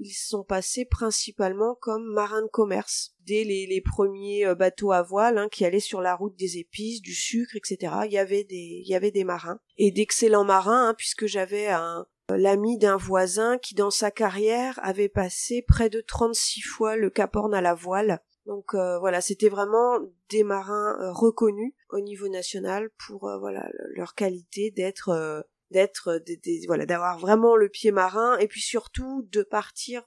ils 0.00 0.12
sont 0.12 0.42
passés 0.42 0.84
principalement 0.84 1.76
comme 1.80 2.12
marins 2.12 2.42
de 2.42 2.48
commerce. 2.48 3.14
Dès 3.20 3.44
les, 3.44 3.80
premiers 3.80 4.44
euh, 4.44 4.56
bateaux 4.56 4.90
à 4.90 5.02
voile 5.02 5.38
hein, 5.38 5.48
qui 5.48 5.64
allaient 5.64 5.78
sur 5.78 6.00
la 6.00 6.16
route 6.16 6.36
des 6.36 6.58
épices, 6.58 7.00
du 7.00 7.14
sucre, 7.14 7.54
etc. 7.54 7.94
Il 8.06 8.12
y 8.12 8.18
avait 8.18 8.42
des, 8.42 8.82
il 8.84 8.88
y 8.88 8.96
avait 8.96 9.12
des 9.12 9.22
marins 9.22 9.60
et 9.76 9.92
d'excellents 9.92 10.44
marins, 10.44 10.88
hein, 10.88 10.94
puisque 10.96 11.26
j'avais 11.26 11.68
un, 11.68 12.06
l'ami 12.36 12.76
d'un 12.78 12.96
voisin 12.96 13.58
qui 13.58 13.74
dans 13.74 13.90
sa 13.90 14.10
carrière 14.10 14.78
avait 14.82 15.08
passé 15.08 15.62
près 15.62 15.90
de 15.90 16.00
36 16.00 16.60
fois 16.62 16.96
le 16.96 17.10
Cap 17.10 17.36
Horn 17.36 17.54
à 17.54 17.60
la 17.60 17.74
voile. 17.74 18.20
Donc 18.46 18.74
euh, 18.74 18.98
voilà, 18.98 19.20
c'était 19.20 19.50
vraiment 19.50 19.98
des 20.30 20.42
marins 20.42 20.96
euh, 21.00 21.12
reconnus 21.12 21.74
au 21.90 22.00
niveau 22.00 22.28
national 22.28 22.90
pour 23.06 23.28
euh, 23.28 23.38
voilà 23.38 23.68
leur 23.94 24.14
qualité 24.14 24.70
d'être 24.70 25.44
d'être 25.70 26.22
voilà 26.66 26.86
d'avoir 26.86 27.18
vraiment 27.18 27.56
le 27.56 27.68
pied 27.68 27.90
marin 27.90 28.38
et 28.38 28.48
puis 28.48 28.60
surtout 28.60 29.26
de 29.30 29.42
partir 29.42 30.02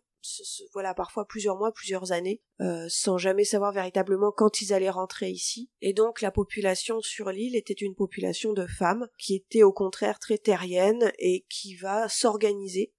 voilà 0.73 0.93
parfois 0.93 1.25
plusieurs 1.25 1.57
mois, 1.57 1.71
plusieurs 1.71 2.11
années, 2.11 2.41
euh, 2.61 2.85
sans 2.89 3.17
jamais 3.17 3.43
savoir 3.43 3.71
véritablement 3.71 4.31
quand 4.31 4.61
ils 4.61 4.73
allaient 4.73 4.89
rentrer 4.89 5.29
ici. 5.29 5.69
Et 5.81 5.93
donc 5.93 6.21
la 6.21 6.31
population 6.31 7.01
sur 7.01 7.31
l'île 7.31 7.55
était 7.55 7.73
une 7.73 7.95
population 7.95 8.53
de 8.53 8.67
femmes 8.67 9.07
qui 9.17 9.35
était 9.35 9.63
au 9.63 9.73
contraire 9.73 10.19
très 10.19 10.37
terrienne 10.37 11.11
et 11.17 11.45
qui 11.49 11.75
va 11.75 12.07
s'organiser 12.07 12.93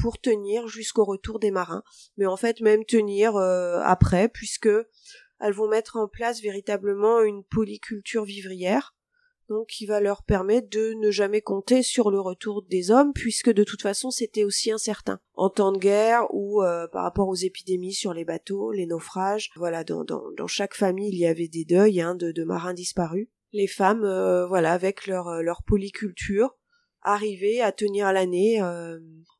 pour 0.00 0.20
tenir 0.20 0.68
jusqu'au 0.68 1.04
retour 1.04 1.38
des 1.38 1.50
marins, 1.50 1.82
mais 2.18 2.26
en 2.26 2.36
fait 2.36 2.60
même 2.60 2.84
tenir 2.84 3.36
euh, 3.36 3.80
après 3.82 4.28
puisque 4.28 4.68
elles 5.40 5.52
vont 5.52 5.68
mettre 5.68 5.96
en 5.96 6.08
place 6.08 6.40
véritablement 6.40 7.20
une 7.22 7.44
polyculture 7.44 8.24
vivrière 8.24 8.95
donc 9.48 9.68
qui 9.68 9.86
va 9.86 10.00
leur 10.00 10.22
permettre 10.22 10.68
de 10.70 10.94
ne 10.94 11.10
jamais 11.10 11.40
compter 11.40 11.82
sur 11.82 12.10
le 12.10 12.20
retour 12.20 12.62
des 12.62 12.90
hommes 12.90 13.12
puisque 13.12 13.52
de 13.52 13.64
toute 13.64 13.82
façon 13.82 14.10
c'était 14.10 14.44
aussi 14.44 14.70
incertain. 14.70 15.20
En 15.34 15.50
temps 15.50 15.72
de 15.72 15.78
guerre 15.78 16.26
ou 16.32 16.62
euh, 16.62 16.86
par 16.88 17.02
rapport 17.02 17.28
aux 17.28 17.36
épidémies 17.36 17.94
sur 17.94 18.12
les 18.12 18.24
bateaux 18.24 18.72
les 18.72 18.86
naufrages 18.86 19.50
voilà 19.56 19.84
dans, 19.84 20.04
dans, 20.04 20.46
chaque 20.46 20.74
famille 20.74 21.10
il 21.10 21.18
y 21.18 21.26
avait 21.26 21.48
des 21.48 21.64
deuils 21.64 22.00
hein, 22.00 22.14
de, 22.14 22.32
de, 22.32 22.44
marins 22.44 22.74
disparus. 22.74 23.28
Les 23.52 23.66
femmes 23.66 24.04
euh, 24.04 24.46
voilà 24.46 24.72
avec 24.72 25.06
leur 25.06 25.28
euh, 25.28 25.42
leur 25.42 25.62
polyculture 25.62 26.56
arrivaient 27.02 27.60
à 27.60 27.70
tenir 27.70 28.12
l'année 28.12 28.60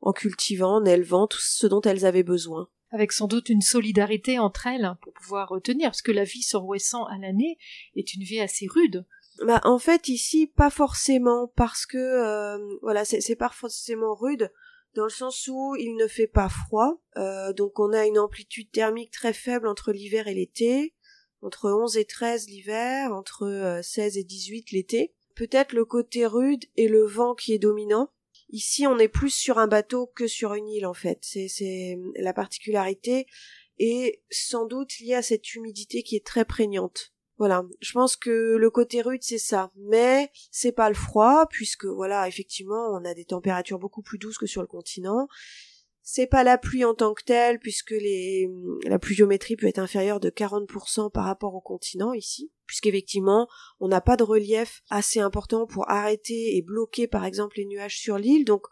en 0.01 0.13
cultivant 0.13 0.77
en 0.77 0.85
élevant 0.85 1.27
tout 1.27 1.41
ce 1.41 1.67
dont 1.67 1.81
elles 1.81 2.07
avaient 2.07 2.23
besoin. 2.23 2.69
Avec 2.93 3.11
sans 3.11 3.27
doute 3.27 3.49
une 3.49 3.63
solidarité 3.63 4.39
entre 4.39 4.69
elles 4.69 4.89
pour 5.03 5.13
pouvoir 5.15 5.49
retenir, 5.49 5.89
parce 5.89 6.03
que 6.03 6.13
la 6.13 6.23
vie 6.23 6.43
sur 6.43 6.65
Ouessant 6.65 7.05
à 7.07 7.19
l'année 7.19 7.59
est 7.97 8.15
une 8.15 8.23
vie 8.23 8.41
assez 8.41 8.69
rude. 8.69 9.05
Bah 9.45 9.61
en 9.65 9.79
fait 9.79 10.09
ici 10.09 10.47
pas 10.47 10.71
forcément 10.71 11.53
parce 11.57 11.85
que 11.85 11.99
euh, 11.99 12.79
voilà 12.81 13.05
c'est 13.05 13.37
pas 13.37 13.51
forcément 13.51 14.15
rude 14.15 14.51
dans 14.95 15.05
le 15.05 15.11
sens 15.11 15.47
où 15.49 15.77
il 15.77 15.95
ne 15.97 16.07
fait 16.07 16.27
pas 16.27 16.49
froid 16.49 17.03
euh, 17.19 17.53
donc 17.53 17.79
on 17.79 17.93
a 17.93 18.07
une 18.07 18.19
amplitude 18.19 18.71
thermique 18.71 19.11
très 19.11 19.35
faible 19.35 19.69
entre 19.69 19.93
l'hiver 19.93 20.27
et 20.27 20.35
l'été 20.35 20.95
entre 21.43 21.71
11 21.71 21.99
et 21.99 22.07
13 22.07 22.49
l'hiver 22.49 23.13
entre 23.13 23.81
16 23.83 24.17
euh, 24.17 24.21
et 24.21 24.25
18 24.25 24.71
l'été. 24.73 25.15
Peut-être 25.35 25.75
le 25.75 25.85
côté 25.85 26.27
rude 26.27 26.65
et 26.77 26.89
le 26.89 27.05
vent 27.05 27.35
qui 27.35 27.53
est 27.53 27.59
dominant. 27.59 28.09
Ici 28.49 28.87
on 28.87 28.99
est 28.99 29.09
plus 29.09 29.35
sur 29.35 29.59
un 29.59 29.67
bateau 29.67 30.07
que 30.07 30.27
sur 30.27 30.55
une 30.55 30.69
île 30.69 30.87
en 30.87 30.95
fait. 30.95 31.19
C'est 31.21 31.49
c'est 31.49 31.99
la 32.17 32.33
particularité 32.33 33.27
et 33.79 34.23
sans 34.31 34.65
doute 34.65 34.99
liée 34.99 35.15
à 35.15 35.23
cette 35.23 35.55
humidité 35.55 36.03
qui 36.03 36.17
est 36.17 36.25
très 36.25 36.47
prégnante 36.47 37.13
voilà, 37.39 37.65
je 37.81 37.93
pense 37.93 38.17
que 38.17 38.57
le 38.57 38.71
côté 38.71 39.03
rude 39.03 39.23
c'est 39.23 39.39
ça, 39.39 39.71
mais 39.77 40.31
c'est 40.51 40.73
pas 40.73 40.89
le 40.89 40.95
froid 40.95 41.47
puisque 41.51 41.85
voilà, 41.85 42.29
effectivement, 42.29 42.89
on 42.93 43.05
a 43.05 43.15
des 43.15 43.27
températures 43.27 43.79
beaucoup 43.79 44.03
plus 44.03 44.19
douces 44.19 44.39
que 44.39 44.47
sur 44.47 44.63
le 44.63 44.69
continent. 44.69 45.29
C'est 46.03 46.29
pas 46.29 46.45
la 46.45 46.57
pluie 46.57 46.85
en 46.85 46.95
tant 46.95 47.15
que 47.15 47.25
telle 47.25 47.59
puisque 47.59 47.91
les 47.91 48.49
la 48.85 48.99
pluviométrie 48.99 49.57
peut 49.57 49.67
être 49.67 49.81
inférieure 49.81 50.21
de 50.21 50.31
40% 50.31 51.11
par 51.11 51.25
rapport 51.25 51.55
au 51.55 51.61
continent 51.61 52.13
ici, 52.15 52.51
puisqu'effectivement, 52.65 53.49
on 53.81 53.89
n'a 53.89 54.01
pas 54.01 54.17
de 54.17 54.23
relief 54.23 54.83
assez 54.89 55.21
important 55.21 55.67
pour 55.67 55.91
arrêter 55.91 56.57
et 56.57 56.63
bloquer 56.63 57.07
par 57.07 57.25
exemple 57.25 57.59
les 57.59 57.67
nuages 57.67 57.99
sur 57.99 58.19
l'île, 58.19 58.45
donc 58.45 58.63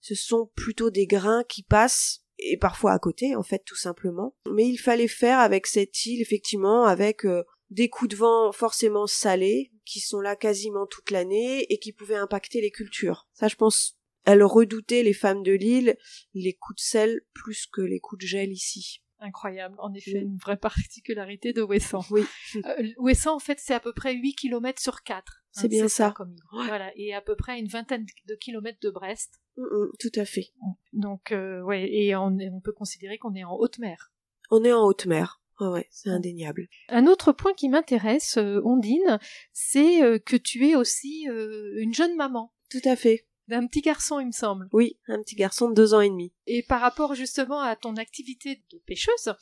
ce 0.00 0.14
sont 0.14 0.50
plutôt 0.56 0.90
des 0.90 1.06
grains 1.06 1.44
qui 1.48 1.62
passent 1.62 2.24
et 2.38 2.56
parfois 2.56 2.92
à 2.92 2.98
côté 2.98 3.36
en 3.36 3.42
fait 3.42 3.62
tout 3.64 3.76
simplement. 3.76 4.34
Mais 4.50 4.66
il 4.66 4.78
fallait 4.78 5.08
faire 5.08 5.38
avec 5.38 5.66
cette 5.66 6.04
île 6.06 6.20
effectivement 6.20 6.84
avec 6.84 7.24
euh, 7.24 7.44
des 7.70 7.88
coups 7.88 8.10
de 8.10 8.16
vent 8.16 8.52
forcément 8.52 9.06
salés, 9.06 9.72
qui 9.84 10.00
sont 10.00 10.20
là 10.20 10.36
quasiment 10.36 10.86
toute 10.86 11.10
l'année 11.10 11.72
et 11.72 11.78
qui 11.78 11.92
pouvaient 11.92 12.16
impacter 12.16 12.60
les 12.60 12.70
cultures. 12.70 13.28
Ça, 13.32 13.48
je 13.48 13.56
pense, 13.56 13.98
elles 14.24 14.42
redoutaient 14.42 15.02
les 15.02 15.12
femmes 15.12 15.42
de 15.42 15.52
l'île 15.52 15.96
les 16.34 16.54
coups 16.54 16.76
de 16.76 16.84
sel 16.84 17.20
plus 17.32 17.66
que 17.66 17.80
les 17.80 18.00
coups 18.00 18.22
de 18.22 18.26
gel 18.26 18.52
ici. 18.52 19.02
Incroyable, 19.22 19.76
en 19.78 19.92
effet, 19.92 20.20
une 20.20 20.38
vraie 20.38 20.56
particularité 20.56 21.52
de 21.52 21.62
Ouessant. 21.62 22.04
Oui. 22.10 22.22
Euh, 22.64 23.12
en 23.26 23.38
fait, 23.38 23.58
c'est 23.60 23.74
à 23.74 23.80
peu 23.80 23.92
près 23.92 24.14
8 24.14 24.34
km 24.34 24.80
sur 24.80 25.02
4. 25.02 25.18
Hein, 25.18 25.46
c'est 25.52 25.68
bien 25.68 25.88
ça. 25.88 26.14
Voilà, 26.52 26.90
et 26.96 27.12
à 27.12 27.20
peu 27.20 27.36
près 27.36 27.58
une 27.58 27.68
vingtaine 27.68 28.06
de 28.26 28.34
kilomètres 28.34 28.78
de 28.80 28.88
Brest. 28.88 29.40
Mm, 29.58 29.62
mm, 29.62 29.90
tout 29.98 30.12
à 30.14 30.24
fait. 30.24 30.52
Donc, 30.94 31.32
euh, 31.32 31.60
ouais, 31.62 31.92
et 31.92 32.16
on, 32.16 32.38
on 32.38 32.60
peut 32.60 32.72
considérer 32.72 33.18
qu'on 33.18 33.34
est 33.34 33.44
en 33.44 33.54
haute 33.56 33.78
mer. 33.78 34.10
On 34.50 34.64
est 34.64 34.72
en 34.72 34.84
haute 34.84 35.06
mer 35.06 35.39
ouais, 35.68 35.86
c'est 35.90 36.10
indéniable. 36.10 36.68
Un 36.88 37.06
autre 37.06 37.32
point 37.32 37.52
qui 37.54 37.68
m'intéresse, 37.68 38.36
euh, 38.38 38.60
Ondine, 38.64 39.18
c'est 39.52 40.02
euh, 40.02 40.18
que 40.18 40.36
tu 40.36 40.68
es 40.68 40.74
aussi 40.74 41.28
euh, 41.28 41.74
une 41.76 41.94
jeune 41.94 42.16
maman. 42.16 42.52
Tout 42.70 42.80
à 42.84 42.96
fait. 42.96 43.26
D'un 43.48 43.66
petit 43.66 43.80
garçon, 43.80 44.20
il 44.20 44.28
me 44.28 44.32
semble. 44.32 44.68
Oui, 44.72 44.98
un 45.08 45.20
petit 45.20 45.34
garçon 45.34 45.68
de 45.68 45.74
deux 45.74 45.92
ans 45.92 46.00
et 46.00 46.08
demi. 46.08 46.32
Et 46.46 46.62
par 46.62 46.80
rapport 46.80 47.14
justement 47.14 47.60
à 47.60 47.74
ton 47.74 47.96
activité 47.96 48.62
de 48.70 48.78
pêcheuse, 48.86 49.34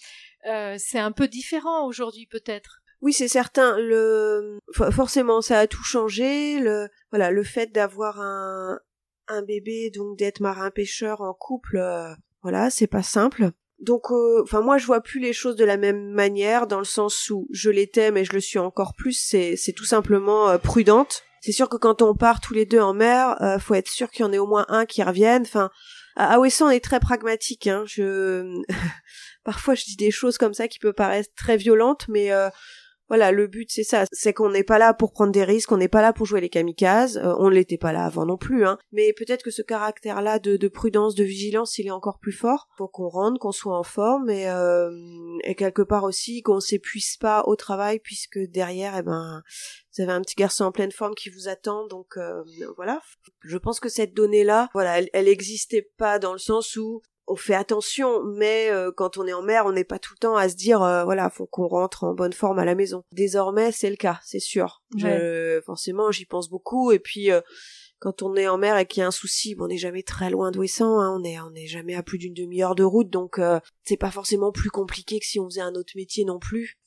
c'est 0.79 0.99
un 0.99 1.13
peu 1.13 1.29
différent 1.29 1.87
aujourd'hui 1.87 2.27
peut-être. 2.27 2.81
Oui, 3.03 3.13
c'est 3.13 3.29
certain. 3.29 3.77
Le 3.79 4.61
forcément, 4.73 5.43
ça 5.43 5.59
a 5.59 5.67
tout 5.67 5.85
changé. 5.85 6.59
Le 6.59 6.89
voilà, 7.11 7.31
le 7.31 7.45
fait 7.45 7.71
d'avoir 7.71 8.19
un 8.19 8.81
un 9.27 9.43
bébé, 9.43 9.91
donc 9.95 10.17
d'être 10.17 10.41
marin 10.41 10.71
pêcheur 10.71 11.21
en 11.21 11.35
couple, 11.35 11.79
voilà, 12.43 12.71
c'est 12.71 12.87
pas 12.87 13.03
simple. 13.03 13.53
Donc, 13.81 14.11
euh, 14.11 14.43
enfin, 14.43 14.61
moi, 14.61 14.77
je 14.79 14.87
vois 14.87 15.01
plus 15.01 15.21
les 15.21 15.33
choses 15.33 15.57
de 15.57 15.65
la 15.65 15.77
même 15.77 16.11
manière, 16.11 16.67
dans 16.67 16.79
le 16.79 16.85
sens 16.85 17.31
où 17.31 17.47
je 17.51 17.71
l'étais, 17.71 18.11
mais 18.11 18.25
je 18.25 18.33
le 18.33 18.41
suis 18.41 18.59
encore 18.59 18.95
plus. 18.95 19.13
C'est, 19.13 19.57
c'est 19.57 19.73
tout 19.73 19.85
simplement 19.85 20.49
euh, 20.49 20.59
prudente. 20.59 21.23
C'est 21.41 21.53
sûr 21.53 21.69
que 21.69 21.77
quand 21.77 22.03
on 22.03 22.15
part 22.15 22.41
tous 22.41 22.55
les 22.55 22.67
deux 22.67 22.81
en 22.81 22.93
mer, 22.93 23.41
euh, 23.41 23.61
faut 23.61 23.75
être 23.75 23.89
sûr 23.89 24.11
qu'il 24.11 24.25
y 24.25 24.29
en 24.29 24.33
ait 24.33 24.39
au 24.39 24.47
moins 24.49 24.67
un 24.69 24.85
qui 24.85 25.03
revienne. 25.05 25.43
Enfin, 25.43 25.71
à 26.17 26.41
Ouessant, 26.41 26.67
on 26.67 26.71
est 26.71 26.83
très 26.83 26.99
pragmatique. 26.99 27.69
Hein. 27.69 27.85
Je, 27.87 28.61
parfois, 29.45 29.77
je 29.77 29.85
dis 29.85 29.97
des 29.97 30.11
choses 30.11 30.39
comme 30.39 30.55
ça 30.55 30.67
qui 30.67 30.81
peuvent 30.81 30.93
paraître 30.93 31.31
très 31.37 31.57
violentes, 31.57 32.07
mais 32.09 32.33
voilà, 33.09 33.33
le 33.33 33.47
but 33.47 33.71
c'est 33.71 33.85
ça, 33.85 34.05
c'est 34.13 34.33
qu'on 34.33 34.51
n'est 34.51 34.65
pas 34.65 34.79
là 34.79 34.95
pour 34.95 35.13
prendre 35.13 35.33
des 35.33 35.45
risques, 35.45 35.73
on 35.73 35.79
n'est 35.79 35.89
pas 35.89 36.03
là 36.03 36.13
pour 36.13 36.27
jouer 36.27 36.41
les 36.41 36.49
kamikazes, 36.49 37.17
euh, 37.19 37.35
on 37.39 37.49
ne 37.49 37.55
l'était 37.55 37.79
pas 37.79 37.93
là 37.93 38.05
avant 38.05 38.27
non 38.27 38.37
plus, 38.37 38.67
hein. 38.67 38.79
Mais 38.93 39.13
peut-être 39.13 39.43
que 39.43 39.51
ce 39.51 39.63
caractère-là 39.63 40.39
de, 40.39 40.57
de, 40.57 40.69
prudence, 40.69 41.15
de 41.15 41.25
vigilance, 41.25 41.79
il 41.79 41.87
est 41.87 41.91
encore 41.91 42.19
plus 42.19 42.33
fort. 42.33 42.69
Faut 42.77 42.89
qu'on 42.89 43.09
rentre, 43.09 43.39
qu'on 43.41 43.53
soit 43.53 43.79
en 43.79 43.83
forme 43.83 44.29
et, 44.31 44.49
euh, 44.49 44.91
et 45.45 45.55
quelque 45.55 45.83
part 45.83 46.05
aussi 46.05 46.43
qu'on 46.43 46.61
s'épuise 46.61 47.17
pas 47.17 47.45
au 47.47 47.57
travail 47.57 47.99
puisque 47.99 48.39
derrière, 48.39 48.97
eh 48.97 49.03
ben, 49.03 49.43
vous 49.97 50.03
avez 50.03 50.13
un 50.13 50.21
petit 50.21 50.37
garçon 50.37 50.65
en 50.65 50.73
pleine 50.73 50.93
forme 50.93 51.15
qui 51.15 51.31
vous 51.31 51.49
attend, 51.49 51.87
donc 51.87 52.17
euh, 52.17 52.43
voilà. 52.77 53.01
Je 53.43 53.57
pense 53.57 53.81
que 53.81 53.89
cette 53.89 54.15
donnée-là, 54.15 54.69
voilà, 54.75 54.99
elle, 54.99 55.09
elle 55.13 55.29
existait 55.29 55.89
pas 55.97 56.19
dans 56.19 56.33
le 56.33 56.39
sens 56.39 56.77
où 56.77 57.03
on 57.29 57.37
fait 57.37 57.55
attention, 57.55 58.25
mais 58.25 58.71
euh, 58.71 58.91
quand 58.91 59.19
on 59.19 59.27
est 59.27 59.33
en 59.33 59.43
mer, 59.43 59.67
on 59.67 59.73
n'est 59.73 59.85
pas 59.85 59.99
tout 59.99 60.15
le 60.15 60.19
temps 60.19 60.37
à 60.37 60.49
se 60.49 60.57
dire 60.57 60.83
euh, 60.83 61.05
voilà, 61.05 61.31
faut 61.31 61.47
qu'on 61.47 61.69
rentre 61.69 62.05
en 62.05 62.15
bonne 62.15 62.33
forme 62.33 62.59
à 62.59 62.65
la 62.65 62.75
maison. 62.75 63.05
Désormais, 63.13 63.71
c'est 63.71 63.91
le 63.91 63.97
cas, 63.97 64.19
c'est 64.25 64.41
sûr. 64.41 64.83
Je, 64.97 65.61
forcément, 65.65 66.11
j'y 66.11 66.25
pense 66.25 66.49
beaucoup 66.49 66.91
et 66.91 66.99
puis 66.99 67.31
euh, 67.31 67.41
quand 67.99 68.23
on 68.23 68.35
est 68.35 68.49
en 68.49 68.59
mer 68.59 68.79
et 68.79 68.87
qu'il 68.87 69.01
y 69.01 69.05
a 69.05 69.07
un 69.07 69.13
souci, 69.13 69.55
bon, 69.55 69.65
on 69.65 69.69
n'est 69.69 69.77
jamais 69.77 70.03
très 70.03 70.31
loin 70.31 70.51
d'Ouessant, 70.51 71.01
hein, 71.01 71.17
on 71.19 71.25
est 71.25 71.39
on 71.41 71.51
n'est 71.51 71.67
jamais 71.67 71.95
à 71.95 72.03
plus 72.03 72.19
d'une 72.19 72.35
demi-heure 72.35 72.75
de 72.75 72.85
route, 72.85 73.11
donc 73.11 73.41
c'est 73.85 73.97
pas 73.97 74.11
forcément 74.11 74.53
plus 74.53 74.71
compliqué 74.71 75.19
que 75.19 75.27
si 75.27 75.39
on 75.41 75.47
faisait 75.47 75.61
un 75.61 75.75
autre 75.75 75.93
métier 75.97 76.25
non 76.25 76.39
plus. 76.39 76.79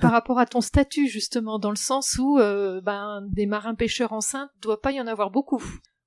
par 0.00 0.10
rapport 0.10 0.38
à 0.38 0.46
ton 0.46 0.62
statut 0.62 1.06
justement, 1.06 1.58
dans 1.58 1.70
le 1.70 1.76
sens 1.76 2.16
où 2.18 2.36
ben 2.36 3.22
des 3.28 3.46
marins 3.46 3.74
pêcheurs 3.74 4.12
enceintes 4.12 4.50
doit 4.60 4.80
pas 4.80 4.92
y 4.92 5.00
en 5.00 5.06
avoir 5.06 5.30
beaucoup. 5.30 5.62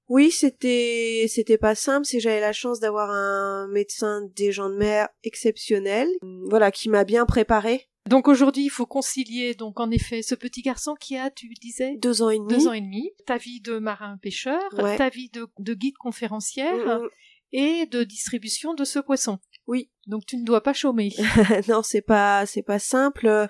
Oui, 0.09 0.31
c'était 0.31 1.25
c'était 1.29 1.57
pas 1.57 1.75
simple, 1.75 2.05
c'est 2.05 2.19
j'avais 2.19 2.41
la 2.41 2.53
chance 2.53 2.79
d'avoir 2.79 3.09
un 3.09 3.67
médecin 3.69 4.21
des 4.35 4.51
gens 4.51 4.69
de 4.69 4.75
mer 4.75 5.07
exceptionnel, 5.23 6.09
voilà, 6.49 6.71
qui 6.71 6.89
m'a 6.89 7.03
bien 7.03 7.25
préparé. 7.25 7.89
Donc 8.09 8.27
aujourd'hui, 8.27 8.65
il 8.65 8.69
faut 8.69 8.85
concilier 8.85 9.53
donc 9.53 9.79
en 9.79 9.89
effet 9.89 10.21
ce 10.21 10.35
petit 10.35 10.61
garçon 10.61 10.93
qui 10.93 11.17
a, 11.17 11.29
tu 11.31 11.47
disais, 11.61 11.95
deux 11.97 12.21
ans 12.21 12.29
et 12.29 12.37
demi, 12.37 12.49
deux 12.49 12.67
ans 12.67 12.73
et 12.73 12.81
demi, 12.81 13.11
ta 13.25 13.37
vie 13.37 13.61
de 13.61 13.79
marin 13.79 14.17
pêcheur, 14.21 14.61
ta 14.97 15.09
vie 15.09 15.29
de, 15.29 15.47
de 15.59 15.73
guide 15.73 15.97
conférencière 15.97 16.99
mm, 16.99 17.03
mm. 17.03 17.09
et 17.53 17.85
de 17.85 18.03
distribution 18.03 18.73
de 18.73 18.83
ce 18.83 18.99
poisson. 18.99 19.39
Oui. 19.67 19.89
Donc 20.07 20.25
tu 20.25 20.35
ne 20.35 20.43
dois 20.43 20.61
pas 20.61 20.73
chômer. 20.73 21.13
non, 21.69 21.81
c'est 21.81 22.01
pas 22.01 22.45
c'est 22.45 22.61
pas 22.61 22.79
simple. 22.79 23.47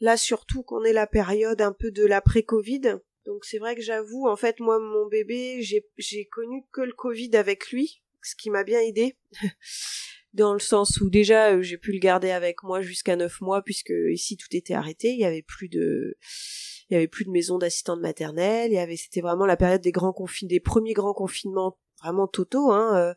Là 0.00 0.16
surtout 0.16 0.64
qu'on 0.64 0.82
est 0.82 0.92
la 0.92 1.06
période 1.06 1.62
un 1.62 1.72
peu 1.72 1.92
de 1.92 2.04
l'après-Covid. 2.04 2.98
Donc 3.26 3.44
c'est 3.44 3.58
vrai 3.58 3.74
que 3.74 3.82
j'avoue, 3.82 4.28
en 4.28 4.36
fait, 4.36 4.60
moi, 4.60 4.78
mon 4.78 5.06
bébé, 5.06 5.60
j'ai 5.60 6.24
connu 6.26 6.64
que 6.72 6.80
le 6.80 6.92
Covid 6.92 7.36
avec 7.36 7.70
lui, 7.70 8.02
ce 8.22 8.34
qui 8.36 8.50
m'a 8.50 8.64
bien 8.64 8.80
aidé. 8.80 9.16
dans 10.36 10.52
le 10.52 10.60
sens 10.60 11.00
où 11.00 11.08
déjà 11.08 11.52
euh, 11.52 11.62
j'ai 11.62 11.78
pu 11.78 11.92
le 11.92 11.98
garder 11.98 12.30
avec 12.30 12.62
moi 12.62 12.82
jusqu'à 12.82 13.16
neuf 13.16 13.40
mois 13.40 13.62
puisque 13.62 13.92
ici 14.12 14.36
tout 14.36 14.54
était 14.54 14.74
arrêté, 14.74 15.08
il 15.08 15.18
y 15.18 15.24
avait 15.24 15.42
plus 15.42 15.68
de 15.68 16.16
il 16.88 16.94
y 16.94 16.96
avait 16.96 17.08
plus 17.08 17.24
de 17.24 17.30
maison 17.30 17.58
d'assistante 17.58 18.00
maternelle, 18.00 18.70
il 18.70 18.74
y 18.74 18.78
avait 18.78 18.96
c'était 18.96 19.22
vraiment 19.22 19.46
la 19.46 19.56
période 19.56 19.80
des 19.80 19.92
grands 19.92 20.12
confinements 20.12 20.50
des 20.50 20.60
premiers 20.60 20.92
grands 20.92 21.14
confinements 21.14 21.78
vraiment 22.02 22.28
totaux 22.28 22.70
hein. 22.70 22.96
Euh, 22.96 23.14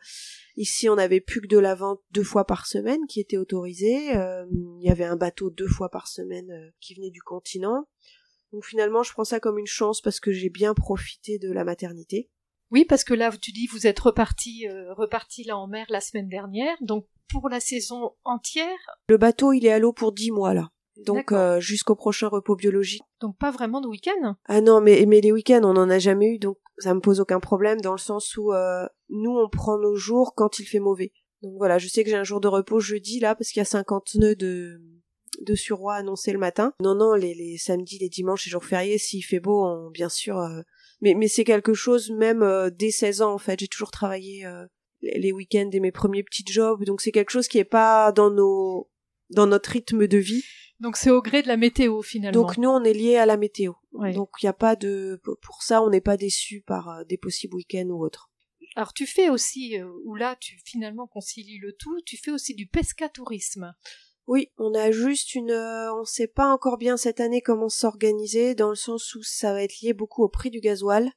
ici 0.56 0.88
on 0.90 0.96
n'avait 0.96 1.20
plus 1.20 1.42
que 1.42 1.48
de 1.48 1.60
la 1.60 1.76
vente 1.76 2.00
deux 2.12 2.24
fois 2.24 2.46
par 2.46 2.66
semaine 2.66 3.06
qui 3.08 3.20
était 3.20 3.38
autorisée, 3.38 4.16
euh, 4.16 4.46
il 4.80 4.88
y 4.88 4.90
avait 4.90 5.04
un 5.04 5.18
bateau 5.18 5.50
deux 5.50 5.68
fois 5.68 5.90
par 5.90 6.08
semaine 6.08 6.72
qui 6.80 6.96
venait 6.96 7.12
du 7.12 7.22
continent. 7.22 7.86
Donc 8.52 8.66
finalement, 8.66 9.04
je 9.04 9.12
prends 9.12 9.24
ça 9.24 9.40
comme 9.40 9.60
une 9.60 9.68
chance 9.68 10.02
parce 10.02 10.20
que 10.20 10.32
j'ai 10.32 10.50
bien 10.50 10.74
profité 10.74 11.38
de 11.40 11.52
la 11.52 11.64
maternité. 11.64 12.30
Oui, 12.72 12.86
parce 12.86 13.04
que 13.04 13.14
là, 13.14 13.32
tu 13.32 13.52
dis, 13.52 13.68
vous 13.68 13.88
êtes 13.88 14.00
reparti, 14.00 14.68
euh, 14.68 14.94
reparti 14.94 15.44
là 15.44 15.58
en 15.58 15.68
mer 15.68 15.88
la 15.90 16.02
semaine 16.02 16.28
dernière, 16.28 16.78
donc 16.82 17.08
pour 17.32 17.50
la 17.50 17.60
saison 17.60 18.12
entière? 18.24 18.78
Le 19.08 19.18
bateau, 19.18 19.54
il 19.54 19.66
est 19.66 19.72
à 19.72 19.80
l'eau 19.80 19.94
pour 19.94 20.12
dix 20.12 20.32
mois 20.32 20.54
là. 20.54 20.70
Donc 21.06 21.32
euh, 21.32 21.60
jusqu'au 21.60 21.96
prochain 21.96 22.28
repos 22.28 22.56
biologique. 22.56 23.04
Donc 23.22 23.38
pas 23.38 23.52
vraiment 23.52 23.82
de 23.82 23.88
week-end? 23.88 24.36
Ah 24.46 24.62
non, 24.62 24.82
mais, 24.82 25.06
mais 25.08 25.22
les 25.22 25.32
week-ends, 25.32 25.62
on 25.64 25.74
n'en 25.74 25.90
a 25.90 26.00
jamais 26.00 26.36
eu, 26.36 26.40
donc 26.40 26.58
ça 26.78 26.94
me 26.94 27.00
pose 27.00 27.20
aucun 27.20 27.40
problème 27.40 27.80
dans 27.82 27.94
le 27.94 28.00
sens 28.00 28.36
où 28.38 28.52
euh, 28.52 28.86
nous, 29.10 29.32
on 29.32 29.50
prend 29.50 29.78
nos 29.78 29.96
jours 29.96 30.34
quand 30.36 30.60
il 30.60 30.66
fait 30.66 30.80
mauvais. 30.80 31.14
Donc 31.42 31.54
voilà, 31.58 31.78
je 31.78 31.88
sais 31.88 32.04
que 32.04 32.10
j'ai 32.10 32.18
un 32.18 32.24
jour 32.24 32.42
de 32.42 32.48
repos 32.48 32.80
jeudi 32.80 33.20
là, 33.20 33.34
parce 33.36 33.50
qu'il 33.52 33.60
y 33.60 33.62
a 33.62 33.66
50 33.66 34.16
nœuds 34.16 34.36
de, 34.36 34.82
de 35.42 35.56
Suroît 35.56 35.96
annoncé 35.96 36.32
le 36.32 36.40
matin. 36.40 36.74
Non, 36.82 36.96
non, 36.96 37.14
les, 37.14 37.34
les 37.34 37.58
samedis, 37.58 37.98
les 38.00 38.10
dimanches 38.10 38.48
et 38.48 38.50
jours 38.50 38.66
fériés, 38.66 38.98
s'il 38.98 39.24
fait 39.24 39.40
beau, 39.40 39.90
bien 39.92 40.10
sûr. 40.10 40.38
Euh, 40.38 40.62
mais, 41.02 41.14
mais 41.14 41.28
c'est 41.28 41.44
quelque 41.44 41.74
chose, 41.74 42.12
même 42.12 42.44
euh, 42.44 42.70
dès 42.70 42.92
16 42.92 43.22
ans, 43.22 43.34
en 43.34 43.38
fait. 43.38 43.60
J'ai 43.60 43.68
toujours 43.68 43.92
travaillé 43.92 44.46
euh, 44.46 44.66
les 45.02 45.32
week-ends 45.32 45.70
et 45.72 45.80
mes 45.80 45.92
premiers 45.92 46.24
petits 46.24 46.46
jobs. 46.48 46.84
Donc 46.84 47.02
c'est 47.02 47.12
quelque 47.12 47.32
chose 47.32 47.48
qui 47.48 47.58
est 47.58 47.64
pas 47.64 48.12
dans 48.12 48.30
nos 48.30 48.90
dans 49.30 49.46
notre 49.46 49.70
rythme 49.70 50.08
de 50.08 50.18
vie. 50.18 50.44
Donc 50.80 50.98
c'est 50.98 51.12
au 51.12 51.22
gré 51.22 51.44
de 51.44 51.48
la 51.48 51.58
météo 51.58 52.02
finalement. 52.02 52.42
Donc 52.42 52.58
nous 52.58 52.70
on 52.70 52.84
est 52.84 52.94
lié 52.94 53.18
à 53.18 53.26
la 53.26 53.38
météo. 53.38 53.74
Donc 53.94 54.30
il 54.42 54.46
n'y 54.46 54.50
a 54.50 54.54
pas 54.54 54.76
de 54.76 55.22
pour 55.24 55.62
ça 55.62 55.84
on 55.84 55.90
n'est 55.90 56.02
pas 56.02 56.18
déçu 56.18 56.62
par 56.66 57.06
des 57.06 57.18
possibles 57.18 57.56
week-ends 57.56 57.90
ou 57.90 58.04
autres. 58.04 58.32
Alors 58.76 58.94
tu 58.94 59.06
fais 59.06 59.30
aussi, 59.30 59.78
ou 60.06 60.16
là 60.16 60.36
tu 60.40 60.58
finalement 60.66 61.06
concilies 61.06 61.60
le 61.60 61.74
tout, 61.74 62.02
tu 62.06 62.18
fais 62.18 62.32
aussi 62.32 62.56
du 62.56 62.66
pescatourisme. 62.66 63.74
Oui, 64.30 64.52
on 64.60 64.76
a 64.76 64.92
juste 64.92 65.34
une, 65.34 65.50
euh, 65.50 65.92
on 65.96 66.06
sait 66.06 66.28
pas 66.28 66.54
encore 66.54 66.78
bien 66.78 66.98
cette 66.98 67.20
année 67.20 67.42
comment 67.42 67.68
s'organiser 67.68 68.54
dans 68.54 68.70
le 68.70 68.76
sens 68.76 69.16
où 69.16 69.24
ça 69.24 69.54
va 69.54 69.64
être 69.64 69.82
lié 69.82 69.94
beaucoup 69.94 70.24
au 70.24 70.30
prix 70.30 70.52
du 70.52 70.60
gasoil. 70.60 71.12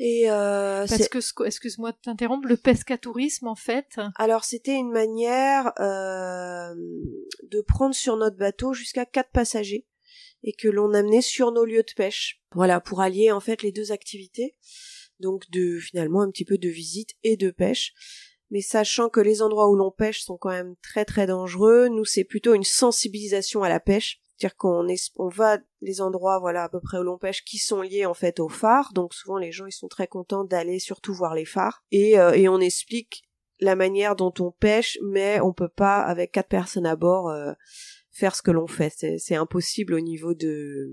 Et 0.00 0.28
euh, 0.28 0.84
parce 0.88 1.08
que 1.08 1.46
excuse-moi 1.46 1.92
de 1.92 1.98
t'interrompre, 2.02 2.48
le 2.48 2.56
pescatourisme 2.56 3.46
en 3.46 3.54
fait. 3.54 4.00
Alors 4.16 4.42
c'était 4.42 4.74
une 4.74 4.90
manière 4.90 5.72
euh, 5.78 6.74
de 7.44 7.60
prendre 7.60 7.94
sur 7.94 8.16
notre 8.16 8.36
bateau 8.36 8.72
jusqu'à 8.72 9.06
quatre 9.06 9.30
passagers 9.30 9.86
et 10.42 10.52
que 10.52 10.66
l'on 10.66 10.92
amenait 10.92 11.22
sur 11.22 11.52
nos 11.52 11.64
lieux 11.64 11.84
de 11.84 11.94
pêche. 11.94 12.42
Voilà 12.52 12.80
pour 12.80 13.00
allier 13.00 13.30
en 13.30 13.40
fait 13.40 13.62
les 13.62 13.70
deux 13.70 13.92
activités. 13.92 14.56
Donc 15.20 15.48
de 15.50 15.78
finalement 15.78 16.22
un 16.22 16.32
petit 16.32 16.44
peu 16.44 16.58
de 16.58 16.68
visite 16.68 17.10
et 17.22 17.36
de 17.36 17.52
pêche 17.52 17.94
mais 18.50 18.60
sachant 18.60 19.08
que 19.08 19.20
les 19.20 19.42
endroits 19.42 19.68
où 19.68 19.76
l'on 19.76 19.90
pêche 19.90 20.22
sont 20.22 20.36
quand 20.36 20.50
même 20.50 20.74
très 20.82 21.04
très 21.04 21.26
dangereux, 21.26 21.88
nous 21.88 22.04
c'est 22.04 22.24
plutôt 22.24 22.54
une 22.54 22.64
sensibilisation 22.64 23.62
à 23.62 23.68
la 23.68 23.80
pêche, 23.80 24.20
c'est-à-dire 24.36 24.56
qu'on 24.56 25.28
va 25.28 25.58
les 25.80 26.00
endroits 26.00 26.38
voilà 26.38 26.64
à 26.64 26.68
peu 26.68 26.80
près 26.80 26.98
où 26.98 27.02
l'on 27.02 27.18
pêche 27.18 27.44
qui 27.44 27.58
sont 27.58 27.82
liés 27.82 28.06
en 28.06 28.14
fait 28.14 28.40
aux 28.40 28.48
phares, 28.48 28.92
donc 28.92 29.14
souvent 29.14 29.38
les 29.38 29.52
gens 29.52 29.66
ils 29.66 29.72
sont 29.72 29.88
très 29.88 30.06
contents 30.06 30.44
d'aller 30.44 30.78
surtout 30.78 31.14
voir 31.14 31.34
les 31.34 31.46
phares 31.46 31.84
et, 31.90 32.18
euh, 32.18 32.32
et 32.32 32.48
on 32.48 32.60
explique 32.60 33.24
la 33.58 33.74
manière 33.74 34.16
dont 34.16 34.34
on 34.38 34.50
pêche, 34.50 34.98
mais 35.02 35.40
on 35.40 35.52
peut 35.52 35.70
pas 35.70 36.00
avec 36.00 36.32
quatre 36.32 36.48
personnes 36.48 36.86
à 36.86 36.94
bord 36.94 37.30
euh, 37.30 37.52
faire 38.10 38.36
ce 38.36 38.42
que 38.42 38.50
l'on 38.50 38.66
fait, 38.66 38.92
c'est 39.18 39.34
impossible 39.34 39.94
au 39.94 40.00
niveau 40.00 40.34
de 40.34 40.90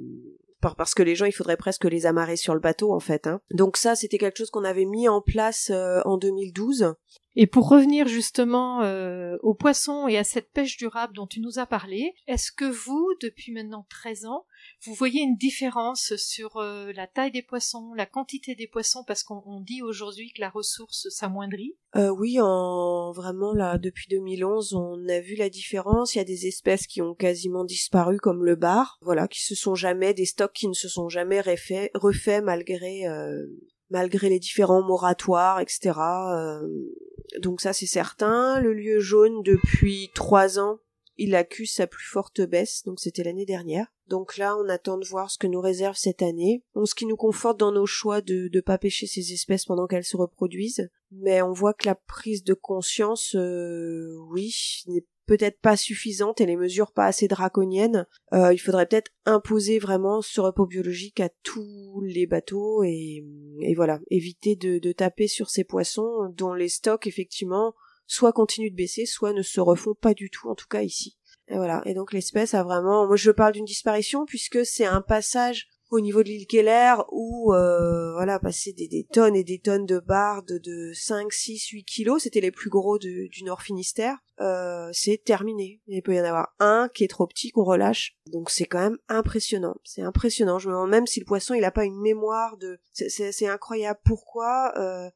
parce 0.77 0.93
que 0.93 1.03
les 1.03 1.15
gens, 1.15 1.25
il 1.25 1.33
faudrait 1.33 1.57
presque 1.57 1.85
les 1.85 2.05
amarrer 2.05 2.35
sur 2.35 2.53
le 2.53 2.59
bateau 2.59 2.93
en 2.93 2.99
fait. 2.99 3.27
Hein. 3.27 3.41
Donc 3.51 3.77
ça, 3.77 3.95
c'était 3.95 4.17
quelque 4.17 4.37
chose 4.37 4.49
qu'on 4.49 4.63
avait 4.63 4.85
mis 4.85 5.07
en 5.07 5.21
place 5.21 5.69
euh, 5.71 5.99
en 6.05 6.17
2012 6.17 6.95
et 7.35 7.47
pour 7.47 7.69
revenir 7.69 8.07
justement 8.07 8.81
euh, 8.81 9.37
aux 9.41 9.55
poissons 9.55 10.07
et 10.07 10.17
à 10.17 10.23
cette 10.23 10.51
pêche 10.51 10.77
durable 10.77 11.13
dont 11.13 11.27
tu 11.27 11.39
nous 11.39 11.59
as 11.59 11.65
parlé, 11.65 12.13
est-ce 12.27 12.51
que 12.51 12.65
vous, 12.65 13.07
depuis 13.21 13.51
maintenant 13.51 13.85
13 13.89 14.25
ans, 14.25 14.45
vous 14.85 14.93
voyez 14.93 15.21
une 15.21 15.35
différence 15.35 16.15
sur 16.17 16.57
euh, 16.57 16.91
la 16.93 17.07
taille 17.07 17.31
des 17.31 17.41
poissons, 17.41 17.93
la 17.95 18.05
quantité 18.05 18.55
des 18.55 18.67
poissons, 18.67 19.03
parce 19.05 19.23
qu'on 19.23 19.61
dit 19.61 19.81
aujourd'hui 19.81 20.31
que 20.33 20.41
la 20.41 20.49
ressource 20.49 21.07
s'amoindrit 21.09 21.75
euh, 21.95 22.09
Oui, 22.09 22.39
en 22.39 23.11
vraiment 23.11 23.53
là, 23.53 23.77
depuis 23.77 24.07
2011, 24.09 24.73
on 24.73 25.07
a 25.07 25.19
vu 25.19 25.35
la 25.35 25.49
différence. 25.49 26.15
Il 26.15 26.17
y 26.17 26.21
a 26.21 26.25
des 26.25 26.47
espèces 26.47 26.87
qui 26.87 27.01
ont 27.01 27.15
quasiment 27.15 27.63
disparu, 27.63 28.17
comme 28.17 28.43
le 28.43 28.55
bar, 28.55 28.97
voilà, 29.01 29.27
qui 29.27 29.41
se 29.41 29.55
sont 29.55 29.75
jamais 29.75 30.13
des 30.13 30.25
stocks 30.25 30.53
qui 30.53 30.67
ne 30.67 30.73
se 30.73 30.89
sont 30.89 31.09
jamais 31.09 31.41
refaits, 31.41 31.91
refaits 31.93 32.43
malgré 32.43 33.07
euh, 33.07 33.45
malgré 33.93 34.27
les 34.27 34.39
différents 34.39 34.81
moratoires, 34.81 35.61
etc. 35.61 35.91
Euh, 35.99 36.67
donc 37.39 37.61
ça 37.61 37.71
c'est 37.71 37.85
certain. 37.85 38.59
Le 38.59 38.73
lieu 38.73 38.99
jaune 38.99 39.43
depuis 39.43 40.09
trois 40.15 40.59
ans, 40.59 40.79
il 41.17 41.35
accuse 41.35 41.71
sa 41.71 41.85
plus 41.85 42.05
forte 42.05 42.41
baisse, 42.41 42.83
donc 42.85 42.99
c'était 42.99 43.23
l'année 43.23 43.45
dernière. 43.45 43.87
Donc 44.07 44.37
là, 44.37 44.57
on 44.57 44.67
attend 44.67 44.97
de 44.97 45.05
voir 45.05 45.31
ce 45.31 45.37
que 45.37 45.47
nous 45.47 45.61
réserve 45.61 45.95
cette 45.95 46.21
année. 46.21 46.63
Donc, 46.75 46.87
ce 46.87 46.95
qui 46.95 47.05
nous 47.05 47.15
conforte 47.15 47.59
dans 47.59 47.71
nos 47.71 47.85
choix 47.85 48.21
de 48.21 48.49
ne 48.53 48.61
pas 48.61 48.77
pêcher 48.77 49.07
ces 49.07 49.31
espèces 49.31 49.65
pendant 49.65 49.87
qu'elles 49.87 50.03
se 50.03 50.17
reproduisent. 50.17 50.89
Mais 51.11 51.41
on 51.41 51.53
voit 51.53 51.73
que 51.73 51.85
la 51.85 51.95
prise 51.95 52.43
de 52.43 52.53
conscience, 52.53 53.35
euh, 53.35 54.17
oui, 54.29 54.83
n'est 54.87 55.05
peut-être 55.25 55.59
pas 55.59 55.77
suffisante 55.77 56.41
et 56.41 56.45
les 56.45 56.57
mesures 56.57 56.91
pas 56.91 57.05
assez 57.05 57.27
draconiennes. 57.27 58.05
Euh, 58.33 58.53
il 58.53 58.57
faudrait 58.57 58.85
peut-être 58.85 59.11
imposer 59.25 59.79
vraiment 59.79 60.21
ce 60.21 60.41
repos 60.41 60.65
biologique 60.65 61.19
à 61.19 61.29
tous 61.43 62.01
les 62.05 62.27
bateaux 62.27 62.83
et, 62.83 63.23
et 63.61 63.75
voilà, 63.75 63.99
éviter 64.09 64.55
de, 64.55 64.79
de 64.79 64.91
taper 64.91 65.27
sur 65.27 65.49
ces 65.49 65.63
poissons 65.63 66.29
dont 66.35 66.53
les 66.53 66.69
stocks 66.69 67.07
effectivement 67.07 67.73
soit 68.05 68.33
continuent 68.33 68.71
de 68.71 68.75
baisser, 68.75 69.05
soit 69.05 69.33
ne 69.33 69.41
se 69.41 69.61
refont 69.61 69.95
pas 69.95 70.13
du 70.13 70.29
tout, 70.29 70.49
en 70.49 70.55
tout 70.55 70.67
cas 70.67 70.81
ici. 70.81 71.17
Et 71.47 71.55
voilà. 71.55 71.81
Et 71.85 71.93
donc 71.93 72.13
l'espèce 72.13 72.53
a 72.53 72.63
vraiment, 72.63 73.07
moi 73.07 73.15
je 73.15 73.31
parle 73.31 73.53
d'une 73.53 73.65
disparition 73.65 74.25
puisque 74.25 74.65
c'est 74.65 74.85
un 74.85 75.01
passage 75.01 75.67
au 75.89 75.99
niveau 75.99 76.23
de 76.23 76.29
l'île 76.29 76.47
Keller 76.47 76.95
où 77.11 77.53
euh, 77.53 78.13
voilà 78.13 78.39
passer 78.39 78.73
des, 78.73 78.87
des, 78.87 79.03
tonnes 79.03 79.35
et 79.35 79.43
des 79.43 79.59
tonnes 79.59 79.85
de 79.85 79.99
barres 79.99 80.43
de, 80.43 80.57
de 80.57 80.91
5, 80.93 81.31
6, 81.31 81.67
8 81.67 81.83
kilos, 81.83 82.23
c'était 82.23 82.41
les 82.41 82.51
plus 82.51 82.69
gros 82.69 82.97
du, 82.97 83.29
du 83.29 83.43
Nord 83.43 83.61
Finistère, 83.61 84.17
euh, 84.41 84.89
c'est 84.91 85.23
terminé. 85.23 85.81
Il 85.87 86.01
peut 86.01 86.15
y 86.15 86.19
en 86.19 86.25
avoir 86.25 86.53
un 86.59 86.89
qui 86.93 87.03
est 87.03 87.07
trop 87.07 87.27
petit 87.27 87.51
qu'on 87.51 87.63
relâche, 87.63 88.17
donc 88.31 88.49
c'est 88.49 88.65
quand 88.65 88.79
même 88.79 88.97
impressionnant. 89.07 89.75
C'est 89.83 90.01
impressionnant. 90.01 90.57
Je 90.57 90.67
me 90.69 90.73
demande 90.73 90.89
même 90.89 91.07
si 91.07 91.19
le 91.19 91.25
poisson 91.25 91.53
il 91.53 91.63
a 91.63 91.71
pas 91.71 91.85
une 91.85 92.01
mémoire 92.01 92.57
de, 92.57 92.79
c'est 92.91 93.47
incroyable. 93.47 93.99
Pourquoi 94.03 94.73
euh, 94.77 95.09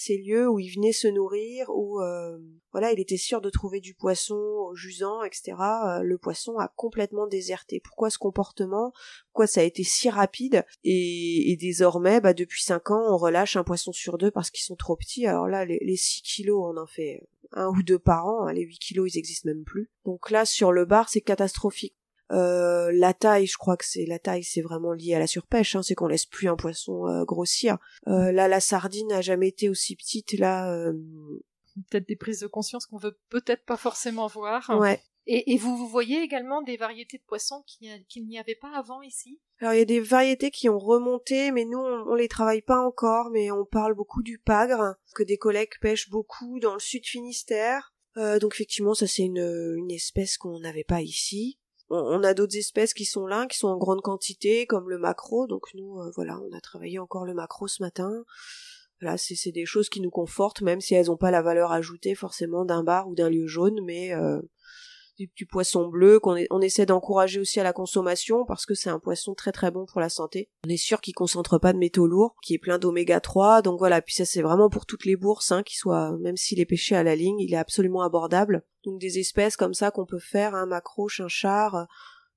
ces 0.00 0.16
lieux 0.16 0.48
où 0.48 0.58
il 0.58 0.70
venait 0.70 0.92
se 0.92 1.08
nourrir, 1.08 1.68
où 1.68 2.00
euh, 2.00 2.38
voilà, 2.72 2.90
il 2.92 3.00
était 3.00 3.18
sûr 3.18 3.42
de 3.42 3.50
trouver 3.50 3.80
du 3.80 3.92
poisson 3.92 4.72
jusant, 4.74 5.22
etc. 5.22 5.52
Euh, 5.60 6.02
le 6.02 6.16
poisson 6.16 6.56
a 6.58 6.72
complètement 6.74 7.26
déserté. 7.26 7.80
Pourquoi 7.80 8.08
ce 8.08 8.16
comportement? 8.16 8.92
Pourquoi 9.26 9.46
ça 9.46 9.60
a 9.60 9.64
été 9.64 9.84
si 9.84 10.08
rapide? 10.08 10.64
Et, 10.84 11.56
désormais, 11.60 12.22
bah, 12.22 12.32
depuis 12.32 12.62
cinq 12.62 12.90
ans, 12.90 13.12
on 13.12 13.18
relâche 13.18 13.56
un 13.56 13.64
poisson 13.64 13.92
sur 13.92 14.16
deux 14.16 14.30
parce 14.30 14.50
qu'ils 14.50 14.64
sont 14.64 14.76
trop 14.76 14.96
petits. 14.96 15.26
Alors 15.26 15.48
là, 15.48 15.66
les, 15.66 15.78
les 15.82 15.96
6 15.96 16.22
kilos, 16.22 16.64
on 16.64 16.80
en 16.80 16.86
fait 16.86 17.20
un 17.52 17.68
ou 17.68 17.82
deux 17.82 17.98
par 17.98 18.26
an. 18.26 18.46
Hein. 18.46 18.54
Les 18.54 18.62
8 18.62 18.78
kilos, 18.78 19.14
ils 19.14 19.18
existent 19.18 19.50
même 19.50 19.64
plus. 19.64 19.90
Donc 20.06 20.30
là, 20.30 20.46
sur 20.46 20.72
le 20.72 20.86
bar, 20.86 21.10
c'est 21.10 21.20
catastrophique. 21.20 21.94
Euh, 22.30 22.90
la 22.94 23.12
taille, 23.12 23.46
je 23.46 23.56
crois 23.56 23.76
que 23.76 23.84
c'est 23.84 24.06
la 24.06 24.18
taille, 24.18 24.44
c'est 24.44 24.62
vraiment 24.62 24.92
lié 24.92 25.14
à 25.14 25.18
la 25.18 25.26
surpêche. 25.26 25.74
Hein, 25.74 25.82
c'est 25.82 25.94
qu'on 25.94 26.06
laisse 26.06 26.26
plus 26.26 26.48
un 26.48 26.56
poisson 26.56 27.06
euh, 27.06 27.24
grossir. 27.24 27.78
Euh, 28.06 28.32
là, 28.32 28.48
la 28.48 28.60
sardine 28.60 29.08
n'a 29.08 29.20
jamais 29.20 29.48
été 29.48 29.68
aussi 29.68 29.96
petite. 29.96 30.32
Là, 30.34 30.92
peut-être 31.90 32.08
des 32.08 32.16
prises 32.16 32.40
de 32.40 32.46
conscience 32.46 32.86
qu'on 32.86 32.98
veut 32.98 33.18
peut-être 33.28 33.64
pas 33.64 33.76
forcément 33.76 34.26
voir. 34.26 34.70
Ouais. 34.78 35.00
Et, 35.26 35.58
vous, 35.58 35.76
vous 35.76 35.86
voyez 35.86 36.22
également 36.22 36.60
des 36.60 36.76
variétés 36.76 37.18
de 37.18 37.22
poissons 37.22 37.62
qu'il 37.66 38.26
n'y 38.26 38.38
avait 38.38 38.56
pas 38.56 38.72
avant 38.74 39.00
ici? 39.00 39.38
Alors 39.60 39.74
il 39.74 39.78
y 39.78 39.82
a 39.82 39.84
des 39.84 40.00
variétés 40.00 40.50
qui 40.50 40.68
ont 40.68 40.78
remonté, 40.78 41.52
mais 41.52 41.64
nous 41.64 41.78
on, 41.78 42.14
les 42.14 42.26
travaille 42.26 42.62
pas 42.62 42.80
encore, 42.80 43.30
mais 43.30 43.52
on 43.52 43.64
parle 43.64 43.94
beaucoup 43.94 44.22
du 44.22 44.38
pagre, 44.38 44.96
que 45.14 45.22
des 45.22 45.36
collègues 45.36 45.78
pêchent 45.80 46.10
beaucoup 46.10 46.58
dans 46.58 46.72
le 46.72 46.80
sud 46.80 47.06
Finistère. 47.06 47.94
donc 48.16 48.54
effectivement 48.54 48.94
ça 48.94 49.06
c'est 49.06 49.22
une, 49.22 49.76
une 49.76 49.90
espèce 49.92 50.36
qu'on 50.36 50.58
n'avait 50.58 50.84
pas 50.84 51.02
ici 51.02 51.59
on 51.90 52.22
a 52.22 52.34
d'autres 52.34 52.56
espèces 52.56 52.94
qui 52.94 53.04
sont 53.04 53.26
là, 53.26 53.46
qui 53.46 53.58
sont 53.58 53.68
en 53.68 53.76
grande 53.76 54.00
quantité, 54.00 54.66
comme 54.66 54.88
le 54.88 54.98
macro. 54.98 55.46
Donc 55.46 55.66
nous, 55.74 56.00
euh, 56.00 56.10
voilà, 56.14 56.38
on 56.40 56.56
a 56.56 56.60
travaillé 56.60 56.98
encore 56.98 57.24
le 57.24 57.34
macro 57.34 57.66
ce 57.68 57.82
matin. 57.82 58.24
Voilà, 59.00 59.16
c'est 59.16 59.52
des 59.52 59.64
choses 59.64 59.88
qui 59.88 60.00
nous 60.00 60.10
confortent, 60.10 60.60
même 60.60 60.80
si 60.80 60.94
elles 60.94 61.06
n'ont 61.06 61.16
pas 61.16 61.30
la 61.30 61.42
valeur 61.42 61.72
ajoutée 61.72 62.14
forcément 62.14 62.64
d'un 62.64 62.82
bar 62.82 63.08
ou 63.08 63.14
d'un 63.14 63.30
lieu 63.30 63.46
jaune, 63.46 63.80
mais 63.84 64.12
euh, 64.12 64.40
du, 65.26 65.46
poisson 65.46 65.88
bleu 65.88 66.20
qu'on 66.20 66.36
on 66.50 66.60
essaie 66.60 66.86
d'encourager 66.86 67.40
aussi 67.40 67.60
à 67.60 67.62
la 67.62 67.72
consommation 67.72 68.44
parce 68.44 68.66
que 68.66 68.74
c'est 68.74 68.90
un 68.90 68.98
poisson 68.98 69.34
très 69.34 69.52
très 69.52 69.70
bon 69.70 69.86
pour 69.86 70.00
la 70.00 70.08
santé. 70.08 70.50
On 70.66 70.70
est 70.70 70.76
sûr 70.76 71.00
qu'il 71.00 71.14
concentre 71.14 71.58
pas 71.58 71.72
de 71.72 71.78
métaux 71.78 72.06
lourds, 72.06 72.36
qui 72.42 72.54
est 72.54 72.58
plein 72.58 72.78
d'oméga 72.78 73.20
3, 73.20 73.62
donc 73.62 73.78
voilà, 73.78 74.02
puis 74.02 74.14
ça 74.14 74.24
c'est 74.24 74.42
vraiment 74.42 74.70
pour 74.70 74.86
toutes 74.86 75.04
les 75.04 75.16
bourses, 75.16 75.52
hein, 75.52 75.62
qui 75.62 75.76
soit, 75.76 76.16
même 76.18 76.36
s'il 76.36 76.60
est 76.60 76.66
pêché 76.66 76.96
à 76.96 77.02
la 77.02 77.16
ligne, 77.16 77.40
il 77.40 77.52
est 77.52 77.58
absolument 77.58 78.02
abordable. 78.02 78.62
Donc 78.84 79.00
des 79.00 79.18
espèces 79.18 79.56
comme 79.56 79.74
ça 79.74 79.90
qu'on 79.90 80.06
peut 80.06 80.18
faire, 80.18 80.54
un 80.54 80.66
macro, 80.66 81.08
chinchard, 81.08 81.86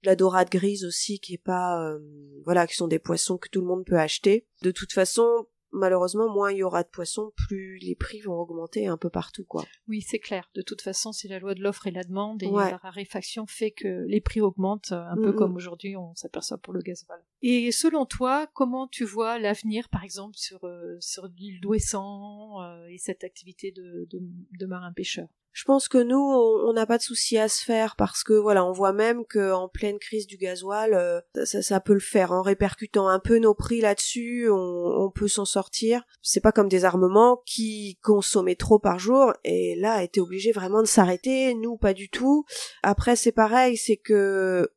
de 0.03 0.09
la 0.09 0.15
dorade 0.15 0.49
grise 0.49 0.85
aussi 0.85 1.19
qui 1.19 1.35
est 1.35 1.43
pas 1.43 1.81
euh, 1.81 1.99
voilà 2.43 2.67
qui 2.67 2.75
sont 2.75 2.87
des 2.87 2.99
poissons 2.99 3.37
que 3.37 3.47
tout 3.49 3.61
le 3.61 3.67
monde 3.67 3.85
peut 3.85 3.97
acheter 3.97 4.45
de 4.61 4.71
toute 4.71 4.91
façon 4.91 5.47
malheureusement, 5.73 6.31
moins 6.31 6.51
il 6.51 6.59
y 6.59 6.63
aura 6.63 6.83
de 6.83 6.87
poissons, 6.87 7.33
plus 7.35 7.77
les 7.79 7.95
prix 7.95 8.21
vont 8.21 8.39
augmenter 8.39 8.87
un 8.87 8.97
peu 8.97 9.09
partout, 9.09 9.43
quoi. 9.43 9.65
Oui, 9.87 10.01
c'est 10.01 10.19
clair. 10.19 10.49
De 10.55 10.61
toute 10.61 10.81
façon, 10.81 11.11
c'est 11.11 11.27
la 11.27 11.39
loi 11.39 11.55
de 11.55 11.61
l'offre 11.61 11.87
et 11.87 11.91
la 11.91 12.03
demande, 12.03 12.41
et 12.43 12.49
la 12.49 12.77
raréfaction 12.77 13.45
fait 13.45 13.71
que 13.71 14.05
les 14.07 14.21
prix 14.21 14.41
augmentent, 14.41 14.91
euh, 14.91 15.03
un 15.03 15.15
peu 15.15 15.33
comme 15.33 15.55
aujourd'hui 15.55 15.97
on 15.97 16.15
s'aperçoit 16.15 16.57
pour 16.57 16.73
le 16.73 16.81
gasoil. 16.81 17.19
Et 17.41 17.71
selon 17.71 18.05
toi, 18.05 18.47
comment 18.53 18.87
tu 18.87 19.03
vois 19.03 19.39
l'avenir, 19.39 19.89
par 19.89 20.03
exemple, 20.03 20.37
sur, 20.37 20.63
euh, 20.65 20.97
sur 20.99 21.27
l'île 21.27 21.59
d'Ouessant 21.59 22.61
euh, 22.61 22.87
et 22.87 22.97
cette 22.97 23.23
activité 23.23 23.71
de, 23.71 24.07
de, 24.09 24.21
de 24.59 24.65
marin-pêcheur 24.65 25.27
je 25.53 25.65
pense 25.65 25.87
que 25.87 25.99
nous, 25.99 26.17
on 26.17 26.73
n'a 26.73 26.87
pas 26.87 26.97
de 26.97 27.03
souci 27.03 27.37
à 27.37 27.47
se 27.47 27.63
faire 27.63 27.95
parce 27.95 28.23
que 28.23 28.33
voilà, 28.33 28.65
on 28.65 28.71
voit 28.71 28.91
même 28.91 29.23
que 29.23 29.53
en 29.53 29.69
pleine 29.69 29.99
crise 29.99 30.25
du 30.25 30.35
gasoil, 30.37 30.95
euh, 30.95 31.21
ça, 31.45 31.79
peut 31.79 31.93
le 31.93 31.99
faire 31.99 32.31
en 32.31 32.41
répercutant 32.41 33.07
un 33.07 33.19
peu 33.19 33.37
nos 33.37 33.53
prix 33.53 33.79
là-dessus, 33.79 34.49
on, 34.49 34.55
on, 34.55 35.11
peut 35.11 35.27
s'en 35.27 35.45
sortir. 35.45 36.03
C'est 36.23 36.41
pas 36.41 36.51
comme 36.51 36.69
des 36.69 36.85
armements 36.85 37.41
qui 37.45 37.99
consommaient 38.01 38.55
trop 38.55 38.79
par 38.79 38.97
jour 38.97 39.33
et 39.43 39.75
là 39.75 40.01
étaient 40.01 40.21
obligés 40.21 40.51
vraiment 40.51 40.81
de 40.81 40.87
s'arrêter. 40.87 41.53
Nous, 41.53 41.77
pas 41.77 41.93
du 41.93 42.09
tout. 42.09 42.45
Après, 42.81 43.15
c'est 43.15 43.31
pareil, 43.31 43.77
c'est 43.77 43.97
que 43.97 44.71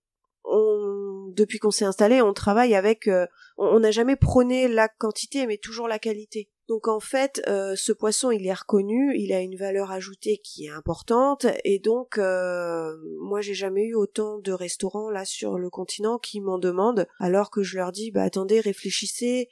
on, 0.45 1.33
depuis 1.35 1.59
qu'on 1.59 1.71
s'est 1.71 1.85
installé, 1.85 2.21
on 2.21 2.33
travaille 2.33 2.75
avec. 2.75 3.09
Euh, 3.09 3.27
on 3.57 3.81
n'a 3.81 3.91
jamais 3.91 4.17
prôné 4.17 4.69
la 4.69 4.89
quantité, 4.89 5.47
mais 5.47 5.57
toujours 5.57 5.89
la 5.89 5.99
qualité. 5.99 6.51
Donc 6.68 6.88
en 6.88 6.98
fait, 6.98 7.40
euh, 7.46 7.76
ce 7.76 7.92
poisson, 7.92 8.33
il 8.33 8.44
est 8.44 8.52
reconnu, 8.52 9.16
il 9.16 9.33
a 9.33 9.40
une 9.40 9.57
valeur 9.57 9.92
ajoutée 9.92 10.38
qui 10.38 10.66
est 10.66 10.70
importante, 10.70 11.46
et 11.64 11.79
donc 11.79 12.18
euh, 12.18 12.96
moi 13.20 13.40
j'ai 13.40 13.55
jamais 13.55 13.85
eu 13.85 13.94
autant 13.94 14.38
de 14.38 14.50
restaurants 14.52 15.09
là 15.09 15.24
sur 15.24 15.59
le 15.59 15.70
continent 15.70 16.18
qui 16.18 16.40
m'en 16.40 16.59
demandent, 16.59 17.07
alors 17.20 17.50
que 17.50 17.62
je 17.62 17.76
leur 17.76 17.92
dis 17.92 18.11
bah 18.11 18.24
attendez, 18.24 18.59
réfléchissez, 18.59 19.48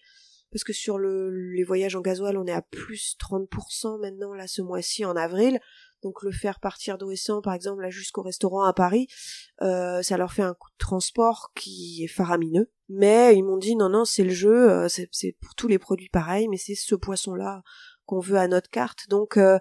parce 0.50 0.64
que 0.64 0.72
sur 0.72 0.98
le, 0.98 1.30
les 1.30 1.62
voyages 1.62 1.94
en 1.94 2.00
gasoil, 2.00 2.36
on 2.36 2.46
est 2.46 2.52
à 2.52 2.62
plus 2.62 3.16
30% 3.20 4.00
maintenant 4.00 4.34
là 4.34 4.48
ce 4.48 4.62
mois-ci 4.62 5.04
en 5.04 5.14
avril. 5.14 5.60
Donc 6.02 6.22
le 6.22 6.32
faire 6.32 6.60
partir 6.60 6.98
d'Ouessant, 6.98 7.40
par 7.40 7.54
exemple, 7.54 7.82
là 7.82 7.90
jusqu'au 7.90 8.22
restaurant 8.22 8.64
à 8.64 8.74
Paris, 8.74 9.08
euh, 9.62 10.02
ça 10.02 10.16
leur 10.16 10.32
fait 10.32 10.42
un 10.42 10.52
coût 10.54 10.70
de 10.70 10.78
transport 10.78 11.52
qui 11.54 12.04
est 12.04 12.08
faramineux. 12.08 12.70
Mais 12.88 13.36
ils 13.36 13.42
m'ont 13.42 13.56
dit 13.56 13.76
non, 13.76 13.88
non, 13.88 14.04
c'est 14.04 14.24
le 14.24 14.34
jeu, 14.34 14.70
euh, 14.70 14.88
c'est 14.88 15.32
pour 15.40 15.54
tous 15.54 15.68
les 15.68 15.78
produits 15.78 16.10
pareils, 16.10 16.48
mais 16.48 16.58
c'est 16.58 16.74
ce 16.74 16.94
poisson-là 16.94 17.62
qu'on 18.06 18.20
veut 18.20 18.36
à 18.36 18.48
notre 18.48 18.70
carte. 18.70 19.08
Donc 19.08 19.38
euh, 19.38 19.58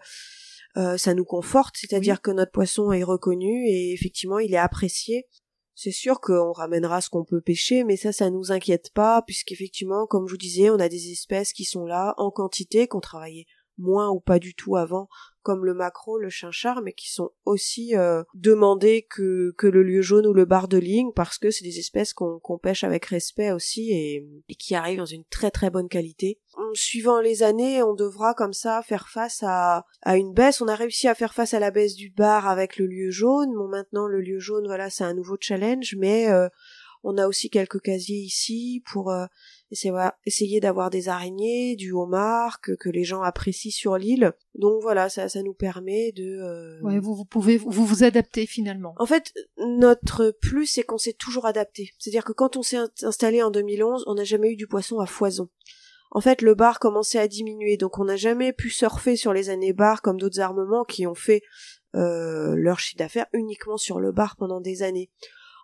ça 0.98 1.14
nous 1.14 1.26
conforte, 1.26 1.76
c'est-à-dire 1.78 2.22
que 2.22 2.32
notre 2.32 2.52
poisson 2.52 2.92
est 2.92 3.04
reconnu 3.04 3.68
et 3.68 3.94
effectivement 3.94 4.40
il 4.40 4.54
est 4.54 4.58
apprécié. 4.58 5.28
C'est 5.76 5.92
sûr 5.92 6.20
qu'on 6.20 6.52
ramènera 6.52 7.02
ce 7.02 7.10
qu'on 7.10 7.24
peut 7.24 7.42
pêcher, 7.42 7.84
mais 7.84 7.98
ça, 7.98 8.12
ça 8.12 8.30
nous 8.30 8.52
inquiète 8.52 8.92
pas, 8.94 9.24
puisqu'effectivement, 9.24 10.06
comme 10.06 10.28
je 10.28 10.34
vous 10.34 10.38
disais, 10.38 10.70
on 10.70 10.80
a 10.80 10.88
des 10.88 11.12
espèces 11.12 11.52
qui 11.52 11.66
sont 11.66 11.86
là 11.86 12.14
en 12.18 12.30
quantité, 12.30 12.88
qu'on 12.88 13.00
travaillait 13.00 13.48
moins 13.78 14.10
ou 14.10 14.20
pas 14.20 14.40
du 14.40 14.56
tout 14.56 14.76
avant, 14.76 15.08
comme 15.42 15.66
le 15.66 15.74
macro, 15.74 16.18
le 16.18 16.30
chinchard, 16.30 16.82
mais 16.82 16.94
qui 16.94 17.12
sont 17.12 17.32
aussi 17.46 17.96
euh, 17.96 18.24
demandés 18.34 19.06
que, 19.10 19.54
que 19.58 19.68
le 19.68 19.84
lieu 19.84 20.02
jaune 20.02 20.26
ou 20.26 20.34
le 20.34 20.46
bar 20.46 20.68
de 20.68 20.78
ligne, 20.78 21.12
parce 21.14 21.38
que 21.38 21.52
c'est 21.52 21.66
des 21.66 21.80
espèces 21.80 22.14
qu'on 22.14 22.58
pêche 22.62 22.84
avec 22.84 23.06
respect 23.06 23.52
aussi 23.52 23.92
et, 23.92 24.26
qui 24.58 24.74
arrivent 24.74 25.00
dans 25.00 25.06
une 25.06 25.26
très 25.26 25.52
très 25.52 25.70
bonne 25.70 25.90
qualité. 25.90 26.40
Suivant 26.74 27.20
les 27.20 27.44
années, 27.44 27.84
on 27.84 27.94
devra 27.94 28.34
comme 28.34 28.54
ça 28.54 28.82
faire 28.84 29.10
face 29.10 29.44
à, 29.44 29.86
à 30.02 30.18
une 30.18 30.34
baisse. 30.34 30.62
On 30.62 30.68
a 30.68 30.76
réussi 30.76 31.08
à 31.08 31.16
faire 31.16 31.34
face 31.34 31.54
à 31.54 31.60
la 31.60 31.72
baisse 31.72 31.96
du 31.96 32.10
bar 32.10 32.48
avec 32.48 32.78
le 32.78 32.86
lieu 32.86 33.12
jaune. 33.12 33.54
Bon, 33.54 33.68
maintenant, 33.68 34.08
le 34.08 34.22
lieu 34.22 34.40
jaune, 34.40 34.66
voilà, 34.66 34.90
c'est 34.90 35.04
un 35.04 35.14
nouveau 35.14 35.36
challenge, 35.40 35.96
mais 35.98 36.30
euh, 36.30 36.48
on 37.04 37.18
a 37.18 37.28
aussi 37.28 37.50
quelques 37.50 37.82
casiers 37.82 38.20
ici 38.20 38.82
pour 38.92 39.12
euh, 39.12 39.26
essayer 40.26 40.60
d'avoir 40.60 40.90
des 40.90 41.10
araignées, 41.10 41.76
du 41.76 41.92
homard 41.92 42.62
que, 42.62 42.72
que 42.72 42.90
les 42.90 43.04
gens 43.04 43.22
apprécient 43.22 43.72
sur 43.72 43.98
l'île. 43.98 44.34
Donc 44.56 44.82
voilà, 44.82 45.10
ça, 45.10 45.30
ça 45.30 45.44
nous 45.44 45.54
permet 45.54 46.12
de. 46.14 46.24
Euh... 46.24 46.82
Ouais, 46.82 47.00
vous, 47.00 47.16
vous 47.16 47.26
pouvez 47.26 47.58
vous 47.58 47.86
vous 47.86 48.04
adapter 48.04 48.46
finalement. 48.46 48.96
En 48.98 49.06
fait, 49.06 49.34
notre 49.58 50.32
plus 50.32 50.66
c'est 50.66 50.84
qu'on 50.84 50.98
s'est 50.98 51.14
toujours 51.14 51.46
adapté. 51.46 51.92
C'est-à-dire 52.00 52.24
que 52.24 52.34
quand 52.34 52.56
on 52.56 52.64
s'est 52.64 52.80
installé 53.02 53.44
en 53.44 53.52
2011, 53.52 54.06
on 54.08 54.16
n'a 54.16 54.24
jamais 54.24 54.52
eu 54.52 54.56
du 54.56 54.68
poisson 54.68 55.00
à 55.00 55.06
foison. 55.06 55.50
En 56.16 56.22
fait, 56.22 56.44
le 56.44 56.54
bar 56.54 56.80
commençait 56.80 57.18
à 57.18 57.28
diminuer, 57.28 57.76
donc 57.76 57.98
on 57.98 58.06
n'a 58.06 58.16
jamais 58.16 58.54
pu 58.54 58.70
surfer 58.70 59.16
sur 59.16 59.34
les 59.34 59.50
années 59.50 59.74
bar 59.74 60.04
comme 60.04 60.20
d'autres 60.20 60.42
armements 60.42 60.84
qui 60.84 61.08
ont 61.08 61.16
fait 61.16 61.42
euh, 61.96 62.54
leur 62.56 62.80
chiffre 62.80 63.00
d'affaires 63.00 63.26
uniquement 63.34 63.78
sur 63.78 64.00
le 64.00 64.12
bar 64.12 64.36
pendant 64.36 64.62
des 64.62 64.84
années. 64.84 65.10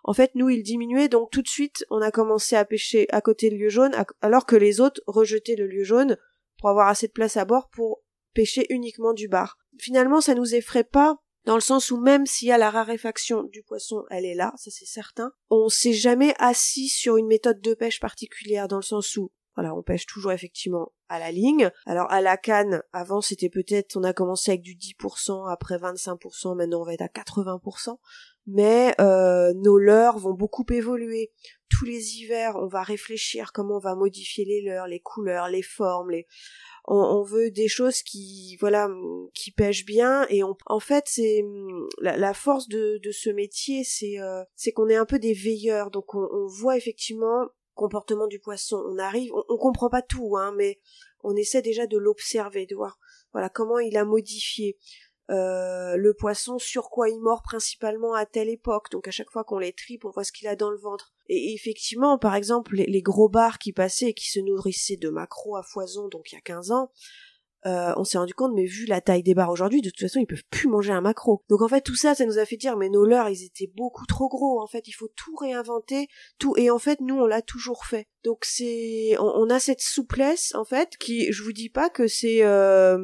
En 0.04 0.12
fait, 0.12 0.32
nous, 0.34 0.48
il 0.48 0.62
diminuait, 0.62 1.08
donc 1.08 1.30
tout 1.30 1.42
de 1.42 1.48
suite, 1.48 1.84
on 1.90 2.00
a 2.00 2.10
commencé 2.10 2.56
à 2.56 2.64
pêcher 2.64 3.06
à 3.10 3.20
côté 3.20 3.50
du 3.50 3.58
lieu 3.58 3.68
jaune, 3.68 3.94
alors 4.20 4.46
que 4.46 4.56
les 4.56 4.80
autres 4.80 5.00
rejetaient 5.06 5.56
le 5.56 5.66
lieu 5.66 5.84
jaune 5.84 6.16
pour 6.58 6.70
avoir 6.70 6.88
assez 6.88 7.06
de 7.06 7.12
place 7.12 7.36
à 7.36 7.44
bord 7.44 7.68
pour 7.70 8.02
pêcher 8.34 8.66
uniquement 8.70 9.12
du 9.12 9.28
bar. 9.28 9.58
Finalement, 9.78 10.20
ça 10.20 10.34
nous 10.34 10.54
effraie 10.54 10.84
pas, 10.84 11.18
dans 11.44 11.54
le 11.54 11.60
sens 11.60 11.90
où 11.90 11.98
même 11.98 12.26
s'il 12.26 12.48
y 12.48 12.52
a 12.52 12.58
la 12.58 12.70
raréfaction 12.70 13.44
du 13.44 13.62
poisson, 13.62 14.04
elle 14.10 14.26
est 14.26 14.34
là, 14.34 14.52
ça 14.56 14.70
c'est 14.70 14.86
certain. 14.86 15.32
On 15.48 15.68
s'est 15.68 15.92
jamais 15.92 16.34
assis 16.38 16.88
sur 16.88 17.16
une 17.16 17.26
méthode 17.26 17.60
de 17.60 17.74
pêche 17.74 18.00
particulière, 18.00 18.68
dans 18.68 18.76
le 18.76 18.82
sens 18.82 19.16
où 19.16 19.32
voilà, 19.56 19.74
on 19.74 19.82
pêche 19.82 20.06
toujours 20.06 20.32
effectivement 20.32 20.92
à 21.08 21.18
la 21.18 21.32
ligne. 21.32 21.70
Alors 21.86 22.10
à 22.10 22.20
la 22.20 22.36
canne, 22.36 22.82
avant 22.92 23.20
c'était 23.20 23.48
peut-être, 23.48 23.96
on 23.96 24.04
a 24.04 24.12
commencé 24.12 24.52
avec 24.52 24.62
du 24.62 24.74
10%, 24.74 25.50
après 25.50 25.76
25%, 25.76 26.56
maintenant 26.56 26.82
on 26.82 26.84
va 26.84 26.94
être 26.94 27.02
à 27.02 27.08
80% 27.08 27.98
mais 28.46 28.94
euh, 29.00 29.52
nos 29.54 29.78
leurres 29.78 30.18
vont 30.18 30.34
beaucoup 30.34 30.64
évoluer. 30.70 31.30
Tous 31.68 31.84
les 31.84 32.16
hivers, 32.16 32.56
on 32.56 32.66
va 32.66 32.82
réfléchir 32.82 33.52
comment 33.52 33.76
on 33.76 33.80
va 33.80 33.94
modifier 33.94 34.44
les 34.44 34.62
leurres, 34.62 34.88
les 34.88 35.00
couleurs, 35.00 35.48
les 35.48 35.62
formes, 35.62 36.10
les 36.10 36.26
on, 36.86 37.22
veut 37.22 37.50
des 37.50 37.68
choses 37.68 38.02
qui 38.02 38.56
voilà 38.58 38.88
qui 39.34 39.52
pêchent 39.52 39.84
bien 39.84 40.26
et 40.28 40.42
on 40.42 40.56
en 40.66 40.80
fait 40.80 41.04
c'est 41.06 41.44
la, 42.00 42.34
force 42.34 42.68
de, 42.68 42.98
ce 43.12 43.28
métier 43.30 43.84
c'est 43.84 44.18
euh, 44.18 44.42
c'est 44.56 44.72
qu'on 44.72 44.88
est 44.88 44.96
un 44.96 45.04
peu 45.04 45.18
des 45.18 45.34
veilleurs 45.34 45.90
donc 45.90 46.14
on, 46.14 46.26
on 46.32 46.46
voit 46.46 46.78
effectivement 46.78 47.46
comportement 47.80 48.26
du 48.26 48.38
poisson. 48.38 48.76
On 48.86 48.98
arrive, 48.98 49.32
on, 49.32 49.42
on 49.48 49.56
comprend 49.56 49.88
pas 49.88 50.02
tout, 50.02 50.36
hein, 50.36 50.52
mais 50.56 50.78
on 51.22 51.34
essaie 51.34 51.62
déjà 51.62 51.86
de 51.86 51.96
l'observer, 51.96 52.66
de 52.66 52.76
voir 52.76 52.98
voilà 53.32 53.48
comment 53.48 53.78
il 53.78 53.96
a 53.96 54.04
modifié. 54.04 54.78
Euh, 55.30 55.96
le 55.96 56.12
poisson 56.12 56.58
sur 56.58 56.90
quoi 56.90 57.08
il 57.08 57.20
mord 57.20 57.42
principalement 57.42 58.14
à 58.14 58.26
telle 58.26 58.48
époque. 58.48 58.90
Donc 58.90 59.06
à 59.06 59.12
chaque 59.12 59.30
fois 59.30 59.44
qu'on 59.44 59.58
les 59.58 59.72
tripe, 59.72 60.04
on 60.04 60.10
voit 60.10 60.24
ce 60.24 60.32
qu'il 60.32 60.48
a 60.48 60.56
dans 60.56 60.70
le 60.70 60.78
ventre. 60.78 61.12
Et 61.28 61.54
effectivement, 61.54 62.18
par 62.18 62.34
exemple, 62.34 62.74
les, 62.74 63.02
gros 63.02 63.28
bars 63.28 63.58
qui 63.58 63.72
passaient 63.72 64.08
et 64.08 64.14
qui 64.14 64.28
se 64.28 64.40
nourrissaient 64.40 64.96
de 64.96 65.08
maquereaux 65.08 65.56
à 65.56 65.62
foison, 65.62 66.08
donc 66.08 66.32
il 66.32 66.34
y 66.34 66.38
a 66.38 66.40
15 66.40 66.72
ans, 66.72 66.90
euh, 67.66 67.92
on 67.96 68.02
s'est 68.02 68.18
rendu 68.18 68.34
compte, 68.34 68.54
mais 68.54 68.64
vu 68.64 68.86
la 68.86 69.00
taille 69.00 69.22
des 69.22 69.34
bars 69.34 69.50
aujourd'hui, 69.50 69.82
de 69.82 69.90
toute 69.90 70.00
façon, 70.00 70.18
ils 70.18 70.26
peuvent 70.26 70.42
plus 70.50 70.66
manger 70.66 70.92
un 70.92 71.02
maquereau. 71.02 71.44
Donc 71.48 71.62
en 71.62 71.68
fait, 71.68 71.82
tout 71.82 71.94
ça, 71.94 72.16
ça 72.16 72.24
nous 72.24 72.38
a 72.38 72.44
fait 72.44 72.56
dire, 72.56 72.76
mais 72.76 72.88
nos 72.88 73.04
leurs, 73.04 73.28
ils 73.28 73.44
étaient 73.44 73.70
beaucoup 73.76 74.06
trop 74.06 74.28
gros. 74.28 74.60
En 74.60 74.66
fait, 74.66 74.88
il 74.88 74.92
faut 74.92 75.10
tout 75.14 75.36
réinventer, 75.36 76.08
tout. 76.38 76.54
Et 76.56 76.70
en 76.70 76.80
fait, 76.80 77.00
nous, 77.00 77.16
on 77.16 77.26
l'a 77.26 77.42
toujours 77.42 77.84
fait. 77.84 78.08
Donc 78.24 78.44
c'est, 78.44 79.16
on, 79.20 79.48
a 79.48 79.60
cette 79.60 79.82
souplesse, 79.82 80.54
en 80.56 80.64
fait, 80.64 80.96
qui, 80.96 81.30
je 81.30 81.44
vous 81.44 81.52
dis 81.52 81.68
pas 81.68 81.88
que 81.88 82.08
c'est, 82.08 82.42
euh, 82.42 82.98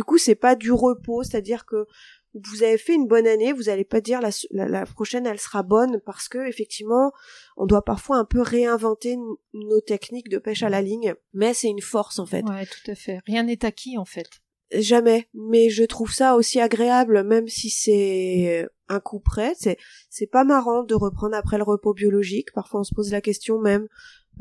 du 0.00 0.04
coup, 0.04 0.16
c'est 0.16 0.34
pas 0.34 0.54
du 0.54 0.72
repos, 0.72 1.24
c'est-à-dire 1.24 1.66
que 1.66 1.86
vous 2.32 2.62
avez 2.62 2.78
fait 2.78 2.94
une 2.94 3.06
bonne 3.06 3.26
année, 3.26 3.52
vous 3.52 3.64
n'allez 3.64 3.84
pas 3.84 4.00
dire 4.00 4.22
la, 4.22 4.30
la, 4.66 4.86
prochaine 4.86 5.26
elle 5.26 5.38
sera 5.38 5.62
bonne 5.62 6.00
parce 6.06 6.26
que 6.26 6.48
effectivement 6.48 7.12
on 7.58 7.66
doit 7.66 7.84
parfois 7.84 8.16
un 8.16 8.24
peu 8.24 8.40
réinventer 8.40 9.18
nos 9.52 9.80
techniques 9.82 10.30
de 10.30 10.38
pêche 10.38 10.62
à 10.62 10.70
la 10.70 10.80
ligne, 10.80 11.12
mais 11.34 11.52
c'est 11.52 11.68
une 11.68 11.82
force 11.82 12.18
en 12.18 12.24
fait. 12.24 12.42
Ouais, 12.48 12.64
tout 12.64 12.90
à 12.90 12.94
fait. 12.94 13.18
Rien 13.26 13.42
n'est 13.42 13.62
acquis 13.62 13.98
en 13.98 14.06
fait. 14.06 14.30
Jamais, 14.72 15.28
mais 15.34 15.68
je 15.68 15.84
trouve 15.84 16.14
ça 16.14 16.34
aussi 16.34 16.60
agréable, 16.60 17.24
même 17.24 17.46
si 17.48 17.68
c'est 17.68 18.66
un 18.88 19.00
coup 19.00 19.20
près. 19.20 19.52
C'est 19.58 19.76
c'est 20.08 20.28
pas 20.28 20.44
marrant 20.44 20.82
de 20.82 20.94
reprendre 20.94 21.36
après 21.36 21.58
le 21.58 21.64
repos 21.64 21.92
biologique. 21.92 22.52
Parfois 22.54 22.80
on 22.80 22.84
se 22.84 22.94
pose 22.94 23.12
la 23.12 23.20
question 23.20 23.60
même 23.60 23.86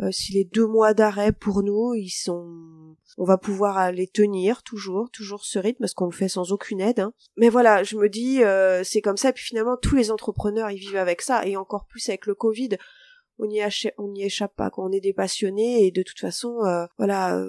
euh, 0.01 0.11
si 0.11 0.33
les 0.33 0.45
deux 0.45 0.65
mois 0.65 0.93
d'arrêt 0.93 1.33
pour 1.33 1.61
nous, 1.61 1.93
ils 1.93 2.09
sont, 2.09 2.95
on 3.17 3.25
va 3.25 3.37
pouvoir 3.37 3.91
les 3.91 4.07
tenir 4.07 4.63
toujours, 4.63 5.09
toujours 5.11 5.43
ce 5.43 5.59
rythme 5.59 5.79
parce 5.79 5.93
qu'on 5.93 6.05
le 6.05 6.11
fait 6.11 6.29
sans 6.29 6.51
aucune 6.53 6.79
aide. 6.79 7.01
Hein. 7.01 7.13
Mais 7.35 7.49
voilà, 7.49 7.83
je 7.83 7.97
me 7.97 8.07
dis, 8.07 8.43
euh, 8.43 8.83
c'est 8.83 9.01
comme 9.01 9.17
ça. 9.17 9.29
Et 9.29 9.33
puis 9.33 9.43
finalement, 9.43 9.75
tous 9.75 9.95
les 9.95 10.11
entrepreneurs, 10.11 10.71
ils 10.71 10.79
vivent 10.79 10.95
avec 10.95 11.21
ça, 11.21 11.45
et 11.45 11.57
encore 11.57 11.85
plus 11.85 12.07
avec 12.07 12.25
le 12.27 12.35
Covid. 12.35 12.69
On 13.41 13.47
n'y 13.47 13.61
on 13.97 14.13
échappe 14.15 14.55
pas. 14.55 14.69
Quand 14.69 14.85
on 14.85 14.91
est 14.91 14.99
des 14.99 15.13
passionnés 15.13 15.85
et 15.85 15.91
de 15.91 16.03
toute 16.03 16.19
façon, 16.19 16.59
euh, 16.65 16.85
voilà, 16.97 17.41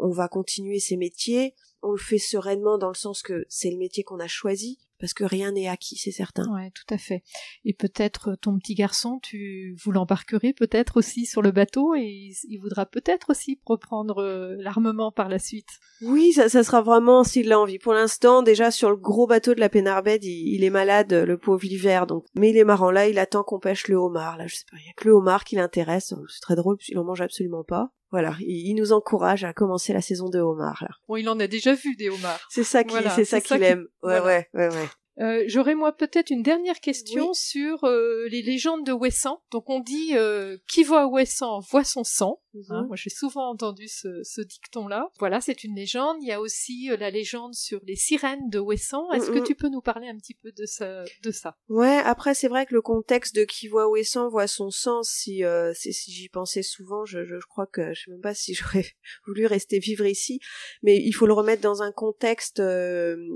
on 0.00 0.10
va 0.10 0.26
continuer 0.28 0.80
ces 0.80 0.96
métiers. 0.96 1.54
On 1.84 1.92
le 1.92 1.98
fait 1.98 2.18
sereinement 2.18 2.78
dans 2.78 2.88
le 2.88 2.94
sens 2.94 3.22
que 3.22 3.44
c'est 3.48 3.70
le 3.70 3.76
métier 3.76 4.04
qu'on 4.04 4.18
a 4.18 4.26
choisi 4.26 4.80
parce 5.04 5.12
que 5.12 5.24
rien 5.24 5.52
n'est 5.52 5.68
acquis, 5.68 5.96
c'est 5.96 6.12
certain. 6.12 6.50
Ouais, 6.50 6.70
tout 6.70 6.94
à 6.94 6.96
fait. 6.96 7.22
Et 7.66 7.74
peut-être 7.74 8.36
ton 8.40 8.58
petit 8.58 8.74
garçon, 8.74 9.18
tu 9.22 9.76
vous 9.84 9.92
l'embarquerai 9.92 10.54
peut-être 10.54 10.96
aussi 10.96 11.26
sur 11.26 11.42
le 11.42 11.50
bateau 11.50 11.94
et 11.94 12.32
il 12.48 12.58
voudra 12.58 12.86
peut-être 12.86 13.28
aussi 13.30 13.60
reprendre 13.66 14.22
euh, 14.22 14.56
l'armement 14.58 15.12
par 15.12 15.28
la 15.28 15.38
suite. 15.38 15.68
Oui, 16.00 16.32
ça, 16.32 16.48
ça 16.48 16.62
sera 16.62 16.80
vraiment 16.80 17.22
s'il 17.22 17.52
a 17.52 17.60
envie. 17.60 17.78
Pour 17.78 17.92
l'instant, 17.92 18.42
déjà 18.42 18.70
sur 18.70 18.88
le 18.88 18.96
gros 18.96 19.26
bateau 19.26 19.54
de 19.54 19.60
la 19.60 19.68
Pénarbed, 19.68 20.24
il, 20.24 20.64
est 20.64 20.70
malade, 20.70 21.12
le 21.12 21.36
pauvre 21.36 21.64
l'hiver, 21.64 22.06
donc. 22.06 22.24
Mais 22.34 22.50
il 22.50 22.56
est 22.56 22.64
marrant. 22.64 22.90
Là, 22.90 23.06
il 23.06 23.18
attend 23.18 23.42
qu'on 23.42 23.60
pêche 23.60 23.88
le 23.88 23.96
homard. 23.96 24.38
Là, 24.38 24.46
je 24.46 24.54
sais 24.54 24.64
pas, 24.70 24.78
il 24.80 24.86
y 24.86 24.88
a 24.88 24.94
que 24.96 25.06
le 25.06 25.14
homard 25.14 25.44
qui 25.44 25.56
l'intéresse. 25.56 26.14
C'est 26.28 26.40
très 26.40 26.56
drôle, 26.56 26.78
il 26.88 26.98
en 26.98 27.04
mange 27.04 27.20
absolument 27.20 27.64
pas 27.64 27.92
voilà, 28.14 28.36
il, 28.38 28.76
nous 28.76 28.92
encourage 28.92 29.42
à 29.42 29.52
commencer 29.52 29.92
la 29.92 30.00
saison 30.00 30.28
de 30.28 30.38
homards 30.38 30.78
là. 30.82 30.94
Bon, 31.08 31.16
il 31.16 31.28
en 31.28 31.40
a 31.40 31.48
déjà 31.48 31.74
vu 31.74 31.96
des 31.96 32.10
homards. 32.10 32.46
C'est 32.48 32.62
ça 32.62 32.84
qui, 32.84 32.94
c'est 33.12 33.24
ça 33.24 33.40
qu'il 33.40 33.60
aime. 33.64 33.88
Ouais, 34.04 34.20
ouais, 34.20 34.48
ouais, 34.54 34.68
ouais. 34.68 34.88
Euh, 35.20 35.44
j'aurais 35.46 35.74
moi 35.74 35.92
peut-être 35.96 36.30
une 36.30 36.42
dernière 36.42 36.80
question 36.80 37.34
sur 37.34 37.84
euh, 37.84 38.26
les 38.28 38.42
légendes 38.42 38.84
de 38.84 38.92
Wesson. 38.92 39.38
Donc 39.52 39.70
on 39.70 39.80
dit 39.80 40.16
euh, 40.16 40.56
qui 40.68 40.82
voit 40.82 41.06
Wesson 41.06 41.60
voit 41.70 41.84
son 41.84 42.02
sang. 42.04 42.40
Hein, 42.68 42.82
mhm. 42.82 42.86
moi 42.86 42.96
j'ai 42.96 43.10
souvent 43.10 43.50
entendu 43.50 43.88
ce, 43.88 44.40
dicton-là. 44.40 45.10
Voilà, 45.18 45.40
c'est 45.40 45.64
une 45.64 45.74
légende. 45.74 46.16
Il 46.20 46.28
y 46.28 46.32
a 46.32 46.40
aussi 46.40 46.88
la 46.98 47.10
légende 47.10 47.54
sur 47.54 47.80
les 47.84 47.96
sirènes 47.96 48.48
de 48.48 48.58
Wesson. 48.58 49.10
Est-ce 49.12 49.30
que 49.30 49.44
tu 49.44 49.54
peux 49.54 49.68
nous 49.68 49.80
parler 49.80 50.08
un 50.08 50.16
petit 50.16 50.34
peu 50.34 50.52
de 50.52 50.66
ça, 50.66 51.04
de 51.22 51.30
ça? 51.30 51.56
Ouais. 51.68 51.98
Après 52.04 52.34
c'est 52.34 52.48
vrai 52.48 52.66
que 52.66 52.74
le 52.74 52.82
contexte 52.82 53.34
de 53.36 53.44
qui 53.44 53.68
voit 53.68 53.88
Wesson 53.88 54.28
voit 54.28 54.46
son 54.46 54.70
sang. 54.70 55.02
Si 55.02 55.42
si 55.74 56.12
j'y 56.12 56.28
pensais 56.28 56.62
souvent, 56.62 57.04
je, 57.04 57.24
je, 57.24 57.36
crois 57.48 57.66
que 57.66 57.92
je 57.94 58.04
sais 58.04 58.10
même 58.10 58.20
pas 58.20 58.34
si 58.34 58.54
j'aurais 58.54 58.86
voulu 59.26 59.46
rester 59.46 59.78
vivre 59.78 60.06
ici. 60.06 60.40
Mais 60.82 60.96
il 60.96 61.12
faut 61.12 61.26
le 61.26 61.32
remettre 61.32 61.62
dans 61.62 61.82
un 61.82 61.92
contexte 61.92 62.62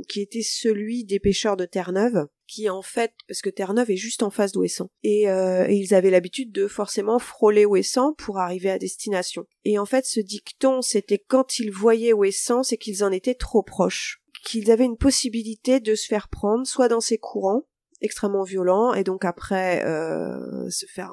qui 0.08 0.20
était 0.20 0.42
celui 0.42 1.04
des 1.04 1.20
pêcheurs 1.20 1.56
de 1.56 1.67
Terre-Neuve, 1.68 2.26
qui 2.46 2.68
en 2.68 2.82
fait, 2.82 3.12
parce 3.28 3.40
que 3.40 3.50
Terre-Neuve 3.50 3.90
est 3.90 3.96
juste 3.96 4.22
en 4.22 4.30
face 4.30 4.52
d'Ouessant, 4.52 4.90
et, 5.02 5.28
euh, 5.28 5.68
ils 5.70 5.94
avaient 5.94 6.10
l'habitude 6.10 6.50
de 6.50 6.66
forcément 6.66 7.18
frôler 7.18 7.64
Ouessant 7.64 8.14
pour 8.14 8.38
arriver 8.38 8.70
à 8.70 8.78
destination. 8.78 9.44
Et 9.64 9.78
en 9.78 9.86
fait, 9.86 10.04
ce 10.06 10.20
dicton, 10.20 10.82
c'était 10.82 11.18
quand 11.18 11.58
ils 11.58 11.70
voyaient 11.70 12.12
Ouessant, 12.12 12.62
c'est 12.62 12.78
qu'ils 12.78 13.04
en 13.04 13.12
étaient 13.12 13.34
trop 13.34 13.62
proches, 13.62 14.20
qu'ils 14.44 14.70
avaient 14.70 14.84
une 14.84 14.96
possibilité 14.96 15.80
de 15.80 15.94
se 15.94 16.06
faire 16.06 16.28
prendre, 16.28 16.66
soit 16.66 16.88
dans 16.88 17.00
ses 17.00 17.18
courants, 17.18 17.64
extrêmement 18.00 18.42
violent 18.42 18.92
et 18.94 19.04
donc 19.04 19.24
après 19.24 19.84
euh, 19.84 20.68
se 20.70 20.86
faire 20.86 21.12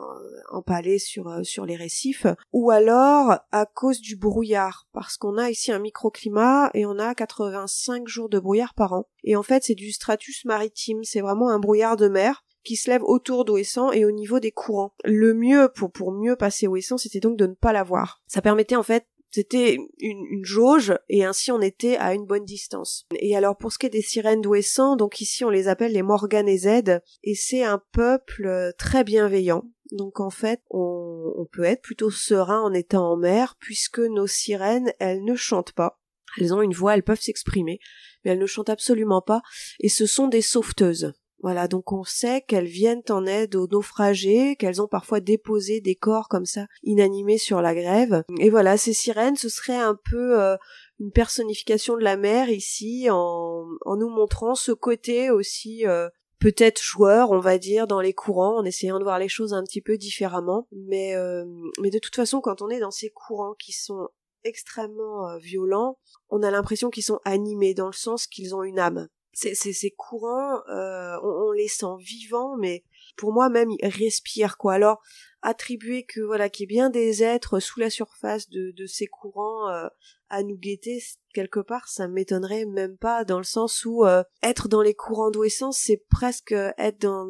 empaler 0.52 1.00
sur 1.00 1.28
euh, 1.28 1.44
sur 1.44 1.66
les 1.66 1.76
récifs 1.76 2.28
ou 2.54 2.72
alors 2.72 3.40
à 3.52 3.66
cause 3.66 4.02
du 4.02 4.16
brouillard 4.16 4.88
parce 4.94 5.18
qu'on 5.18 5.38
a 5.38 5.50
ici 5.50 5.72
un 5.72 5.80
microclimat 5.80 6.70
et 6.74 6.86
on 6.86 7.00
a 7.00 7.16
85 7.16 8.08
jours 8.08 8.30
de 8.30 8.40
brouillard 8.40 8.74
par 8.74 8.94
an 8.94 9.08
et 9.24 9.36
en 9.36 9.44
fait 9.44 9.64
c'est 9.64 9.76
du 9.76 9.92
stratus 9.92 10.46
maritime 10.46 11.04
c'est 11.04 11.22
vraiment 11.22 11.50
un 11.50 11.60
brouillard 11.60 11.98
de 11.98 12.08
mer 12.08 12.44
qui 12.64 12.76
se 12.76 12.90
lève 12.90 13.04
autour 13.04 13.46
d'Ouessant 13.46 13.92
et 13.92 14.04
au 14.06 14.12
niveau 14.12 14.40
des 14.40 14.52
courants. 14.52 14.94
Le 15.04 15.36
mieux 15.36 15.70
pour, 15.76 15.92
pour 15.92 16.12
mieux 16.12 16.36
passer 16.36 16.66
Ouessant, 16.66 16.98
c'était 16.98 17.20
donc 17.20 17.38
de 17.38 17.46
ne 17.46 17.54
pas 17.54 17.72
l'avoir. 17.72 18.24
Ça 18.26 18.42
permettait 18.42 18.76
en 18.76 18.82
fait 18.82 19.06
c'était 19.36 19.78
une, 20.00 20.46
jauge 20.46 20.98
et 21.10 21.26
ainsi 21.26 21.52
on 21.52 21.60
était 21.60 21.98
à 21.98 22.14
une 22.14 22.26
bonne 22.26 22.46
distance. 22.46 23.06
Et 23.20 23.36
alors 23.36 23.58
pour 23.58 23.74
ce 23.74 23.78
qui 23.78 23.86
est 23.86 23.90
des 23.90 24.02
sirènes 24.02 24.40
d'Ouessant, 24.40 24.96
donc 24.96 25.20
ici 25.20 25.44
on 25.44 25.50
les 25.50 25.68
appelle 25.68 25.92
les 25.92 26.04
Morganésèdes 26.04 27.04
et 27.22 27.36
c'est 27.36 27.64
un 27.64 27.82
peuple 27.92 28.48
euh, 28.48 28.72
très 28.78 29.04
bienveillant. 29.04 29.66
Donc 29.92 30.22
en 30.22 30.30
fait 30.30 30.62
on, 30.70 31.34
on 31.36 31.46
peut 31.46 31.66
être 31.66 31.82
plutôt 31.82 32.12
serein 32.12 32.62
en 32.62 32.74
étant 32.74 33.12
en 33.12 33.18
mer 33.18 33.58
puisque 33.60 34.00
nos 34.00 34.26
sirènes 34.26 34.94
elles 35.00 35.26
ne 35.26 35.36
chantent 35.36 35.74
pas. 35.74 36.00
Elles 36.40 36.54
ont 36.54 36.62
une 36.62 36.74
voix, 36.74 36.94
elles 36.94 37.04
peuvent 37.04 37.20
s'exprimer, 37.20 37.80
mais 38.24 38.32
elles 38.32 38.40
ne 38.40 38.46
chantent 38.46 38.70
absolument 38.70 39.22
pas 39.22 39.42
et 39.82 39.90
ce 39.90 40.06
sont 40.06 40.30
des 40.30 40.42
sauveteuses. 40.42 41.12
Voilà, 41.42 41.68
donc 41.68 41.92
on 41.92 42.04
sait 42.04 42.42
qu'elles 42.42 42.66
viennent 42.66 43.04
en 43.10 43.26
aide 43.26 43.56
aux 43.56 43.68
naufragés, 43.68 44.56
qu'elles 44.56 44.82
ont 44.82 44.88
parfois 44.88 45.20
déposé 45.20 45.82
des 45.82 45.96
corps 45.96 46.28
comme 46.28 46.46
ça 46.46 46.66
inanimés 46.84 47.38
sur 47.38 47.62
la 47.62 47.76
grève. 47.76 48.24
Et 48.40 48.50
voilà, 48.50 48.78
ces 48.78 48.94
sirènes, 48.94 49.36
ce 49.36 49.50
serait 49.50 49.78
un 49.78 49.96
peu 50.10 50.42
euh, 50.42 50.56
une 51.00 51.12
personnification 51.12 51.98
de 51.98 52.04
la 52.04 52.18
mer 52.18 52.50
ici, 52.50 53.10
en, 53.12 53.68
en 53.86 53.96
nous 53.98 54.10
montrant 54.10 54.56
ce 54.56 54.72
côté 54.72 55.30
aussi 55.30 55.86
euh, 55.86 56.10
peut-être 56.40 56.82
joueur, 56.82 57.32
on 57.32 57.40
va 57.40 57.58
dire, 57.58 57.86
dans 57.86 58.02
les 58.02 58.14
courants, 58.14 58.58
en 58.58 58.66
essayant 58.66 58.98
de 58.98 59.04
voir 59.04 59.20
les 59.20 59.30
choses 59.30 59.54
un 59.54 59.64
petit 59.64 59.82
peu 59.82 59.98
différemment. 59.98 60.68
Mais, 60.72 61.16
euh, 61.16 61.46
mais 61.82 61.92
de 61.92 62.00
toute 62.00 62.16
façon, 62.16 62.42
quand 62.42 62.62
on 62.62 62.70
est 62.70 62.80
dans 62.80 62.92
ces 62.92 63.10
courants 63.10 63.56
qui 63.60 63.74
sont 63.74 64.08
extrêmement 64.44 65.38
violents, 65.38 65.98
on 66.30 66.44
a 66.44 66.52
l'impression 66.52 66.90
qu'ils 66.90 67.04
sont 67.04 67.20
animés 67.26 67.74
dans 67.74 67.88
le 67.88 67.94
sens 67.94 68.26
qu'ils 68.28 68.56
ont 68.56 68.64
une 68.64 68.80
âme 68.80 69.10
ces, 69.36 69.92
courants, 69.92 70.62
euh, 70.70 71.18
on, 71.22 71.52
les 71.52 71.68
sent 71.68 71.86
vivants, 72.00 72.56
mais 72.58 72.84
pour 73.18 73.34
moi 73.34 73.50
même 73.50 73.70
ils 73.70 73.88
respirent 73.88 74.58
quoi. 74.58 74.74
Alors 74.74 75.02
attribuer 75.42 76.04
que 76.04 76.22
voilà 76.22 76.50
qu'il 76.50 76.64
y 76.64 76.66
ait 76.66 76.76
bien 76.76 76.90
des 76.90 77.22
êtres 77.22 77.60
sous 77.60 77.80
la 77.80 77.90
surface 77.90 78.50
de, 78.50 78.72
de 78.72 78.86
ces 78.86 79.08
courants 79.08 79.70
euh, 79.70 79.88
à 80.30 80.42
nous 80.42 80.58
guetter 80.58 81.04
quelque 81.34 81.60
part, 81.60 81.88
ça 81.90 82.08
m'étonnerait 82.08 82.66
même 82.66 82.98
pas 82.98 83.26
dans 83.26 83.38
le 83.38 83.44
sens 83.44 83.86
où 83.86 84.06
euh, 84.06 84.24
être 84.42 84.70
dans 84.70 84.82
les 84.82 84.96
courants 84.96 85.32
d'ouessance, 85.32 85.78
c'est 85.78 86.04
presque 86.10 86.54
être 86.78 87.02
dans 87.02 87.28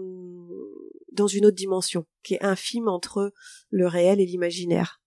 dans 1.11 1.27
une 1.27 1.47
autre 1.47 1.55
dimension 1.55 2.05
qui 2.23 2.35
est 2.35 2.43
infime 2.43 2.87
entre 2.87 3.33
le 3.71 3.87
réel 3.87 4.21
et 4.21 4.25
l'imaginaire 4.25 5.01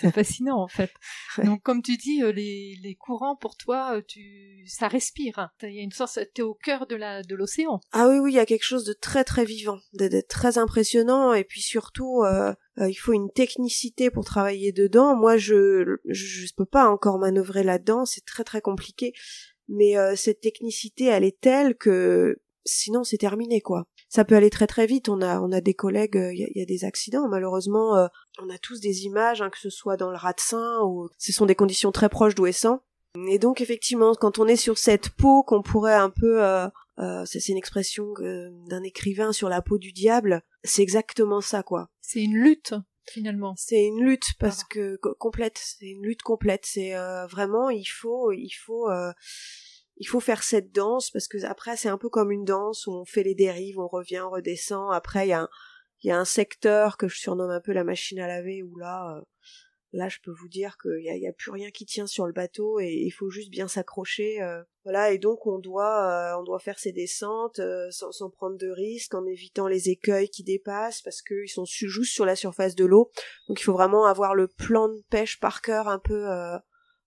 c'est 0.00 0.12
fascinant 0.12 0.60
en 0.62 0.68
fait. 0.68 0.90
Donc 1.44 1.62
comme 1.62 1.82
tu 1.82 1.96
dis, 1.96 2.22
euh, 2.22 2.32
les, 2.32 2.78
les 2.82 2.94
courants 2.94 3.36
pour 3.36 3.56
toi, 3.56 3.96
euh, 3.96 4.02
tu 4.06 4.64
ça 4.66 4.88
respire. 4.88 5.38
Hein. 5.38 5.50
Il 5.62 5.74
y 5.74 5.80
a 5.80 5.82
une 5.82 5.92
sorte, 5.92 6.18
t'es 6.34 6.42
au 6.42 6.54
cœur 6.54 6.86
de 6.86 6.96
la 6.96 7.22
de 7.22 7.34
l'océan. 7.34 7.80
Ah 7.92 8.08
oui 8.08 8.18
oui, 8.18 8.32
il 8.32 8.36
y 8.36 8.40
a 8.40 8.46
quelque 8.46 8.64
chose 8.64 8.84
de 8.84 8.92
très 8.92 9.24
très 9.24 9.44
vivant, 9.44 9.78
de, 9.94 10.20
très 10.20 10.58
impressionnant 10.58 11.32
et 11.34 11.44
puis 11.44 11.62
surtout 11.62 12.22
euh, 12.22 12.54
il 12.78 12.94
faut 12.94 13.12
une 13.12 13.30
technicité 13.30 14.10
pour 14.10 14.24
travailler 14.24 14.72
dedans. 14.72 15.16
Moi 15.16 15.36
je 15.36 15.98
je, 16.06 16.46
je 16.46 16.54
peux 16.56 16.66
pas 16.66 16.88
encore 16.88 17.18
manœuvrer 17.18 17.62
là-dedans, 17.62 18.04
c'est 18.04 18.24
très 18.24 18.44
très 18.44 18.60
compliqué. 18.60 19.12
Mais 19.72 19.94
cette 20.16 20.40
technicité, 20.40 21.04
elle 21.04 21.22
est 21.22 21.40
telle 21.40 21.76
que 21.76 22.40
sinon 22.64 23.04
c'est 23.04 23.18
terminé 23.18 23.60
quoi 23.60 23.86
ça 24.10 24.24
peut 24.24 24.34
aller 24.34 24.50
très 24.50 24.66
très 24.66 24.86
vite. 24.86 25.08
On 25.08 25.22
a 25.22 25.40
on 25.40 25.52
a 25.52 25.62
des 25.62 25.72
collègues, 25.72 26.20
il 26.32 26.50
y, 26.54 26.60
a 26.60 26.66
des 26.66 26.84
accidents 26.84 27.28
malheureusement. 27.28 27.96
Euh, 27.96 28.08
on 28.42 28.50
a 28.50 28.58
tous 28.58 28.80
des 28.80 29.04
images, 29.04 29.40
hein, 29.40 29.48
que 29.48 29.58
ce 29.58 29.70
soit 29.70 29.96
dans 29.96 30.10
le 30.10 30.16
Ratsin 30.16 30.80
ou 30.84 31.08
ce 31.16 31.32
sont 31.32 31.46
des 31.46 31.54
conditions 31.54 31.92
très 31.92 32.10
proches 32.10 32.34
d'Ouessant. 32.34 32.82
Et 33.28 33.38
donc 33.38 33.60
effectivement, 33.60 34.14
quand 34.14 34.38
on 34.38 34.46
est 34.46 34.56
sur 34.56 34.78
cette 34.78 35.10
peau 35.10 35.42
qu'on 35.44 35.62
pourrait 35.62 35.94
un 35.94 36.10
peu, 36.10 36.44
euh, 36.44 36.68
euh, 36.98 37.24
c'est 37.24 37.48
une 37.48 37.56
expression 37.56 38.12
d'un 38.68 38.82
écrivain 38.82 39.32
sur 39.32 39.48
la 39.48 39.62
peau 39.62 39.78
du 39.78 39.92
diable, 39.92 40.42
c'est 40.64 40.82
exactement 40.82 41.40
ça 41.40 41.62
quoi. 41.62 41.88
C'est 42.00 42.22
une 42.22 42.36
lutte 42.36 42.74
finalement. 43.08 43.54
C'est 43.56 43.84
une 43.84 44.02
lutte 44.04 44.34
parce 44.38 44.64
que 44.64 44.96
complète, 45.18 45.58
c'est 45.58 45.86
une 45.86 46.02
lutte 46.02 46.22
complète. 46.22 46.64
C'est 46.64 46.94
vraiment 47.30 47.70
il 47.70 47.86
faut 47.86 48.32
il 48.32 48.52
faut 48.52 48.88
il 50.00 50.08
faut 50.08 50.18
faire 50.18 50.42
cette 50.42 50.72
danse 50.72 51.10
parce 51.10 51.28
que 51.28 51.44
après 51.44 51.76
c'est 51.76 51.90
un 51.90 51.98
peu 51.98 52.08
comme 52.08 52.32
une 52.32 52.44
danse 52.44 52.86
où 52.86 52.92
on 52.92 53.04
fait 53.04 53.22
les 53.22 53.34
dérives, 53.34 53.78
on 53.78 53.86
revient, 53.86 54.20
on 54.20 54.30
redescend. 54.30 54.92
Après 54.92 55.26
il 55.26 55.30
y 55.30 55.34
a 55.34 55.42
un, 55.42 55.48
il 56.02 56.08
y 56.08 56.10
a 56.10 56.18
un 56.18 56.24
secteur 56.24 56.96
que 56.96 57.06
je 57.06 57.18
surnomme 57.18 57.50
un 57.50 57.60
peu 57.60 57.72
la 57.72 57.84
machine 57.84 58.18
à 58.18 58.26
laver 58.26 58.62
où 58.62 58.78
là 58.78 59.18
euh, 59.18 59.20
là 59.92 60.08
je 60.08 60.16
peux 60.24 60.32
vous 60.32 60.48
dire 60.48 60.78
qu'il 60.80 61.04
y 61.04 61.10
a, 61.10 61.16
y 61.18 61.28
a, 61.28 61.34
plus 61.34 61.50
rien 61.50 61.70
qui 61.70 61.84
tient 61.84 62.06
sur 62.06 62.26
le 62.26 62.32
bateau 62.32 62.80
et 62.80 62.90
il 62.90 63.10
faut 63.10 63.28
juste 63.28 63.50
bien 63.50 63.68
s'accrocher. 63.68 64.40
Euh, 64.40 64.62
voilà 64.84 65.12
et 65.12 65.18
donc 65.18 65.46
on 65.46 65.58
doit 65.58 66.32
euh, 66.32 66.40
on 66.40 66.44
doit 66.44 66.60
faire 66.60 66.78
ces 66.78 66.92
descentes 66.92 67.60
sans, 67.90 68.10
sans 68.10 68.30
prendre 68.30 68.56
de 68.56 68.70
risques 68.70 69.14
en 69.14 69.26
évitant 69.26 69.68
les 69.68 69.90
écueils 69.90 70.30
qui 70.30 70.44
dépassent 70.44 71.02
parce 71.02 71.20
qu'ils 71.20 71.50
sont 71.50 71.66
juste 71.66 72.14
sur 72.14 72.24
la 72.24 72.36
surface 72.36 72.74
de 72.74 72.86
l'eau. 72.86 73.10
Donc 73.48 73.60
il 73.60 73.64
faut 73.64 73.74
vraiment 73.74 74.06
avoir 74.06 74.34
le 74.34 74.48
plan 74.48 74.88
de 74.88 75.02
pêche 75.10 75.38
par 75.40 75.60
cœur 75.60 75.88
un 75.88 75.98
peu 75.98 76.24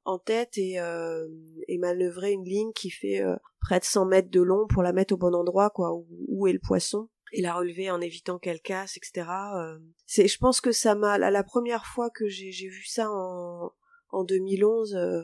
en 0.06 0.20
tête 0.20 0.58
et, 0.58 0.80
euh, 0.80 1.28
et 1.68 1.78
manœuvrer 1.78 2.32
une 2.32 2.46
ligne 2.46 2.74
qui 2.74 2.90
fait 2.90 3.22
euh, 3.22 3.36
près 3.62 3.80
de 3.80 3.86
100 3.86 4.06
mètres 4.06 4.30
de 4.30 4.42
long 4.42 4.68
pour 4.68 4.84
la 4.84 4.94
mettre 4.94 5.14
au 5.14 5.18
bon 5.18 5.34
endroit, 5.34 5.70
quoi, 5.70 5.94
où, 5.94 6.06
où 6.28 6.48
est 6.48 6.54
le 6.54 6.60
poisson 6.60 7.10
et 7.34 7.42
la 7.42 7.56
relever 7.56 7.90
en 7.90 8.00
évitant 8.00 8.38
qu'elle 8.38 8.62
casse, 8.62 8.96
etc. 8.96 9.28
Euh, 9.58 9.80
c'est, 10.06 10.28
je 10.28 10.38
pense 10.38 10.62
que 10.62 10.72
ça 10.72 10.96
m'a, 10.96 11.18
la, 11.18 11.32
la 11.32 11.44
première 11.44 11.86
fois 11.86 12.10
que 12.10 12.30
j'ai, 12.30 12.52
j'ai 12.52 12.70
vu 12.70 12.86
ça 12.86 13.10
en, 13.12 13.74
en 14.10 14.24
2011, 14.24 14.96
euh, 14.96 15.24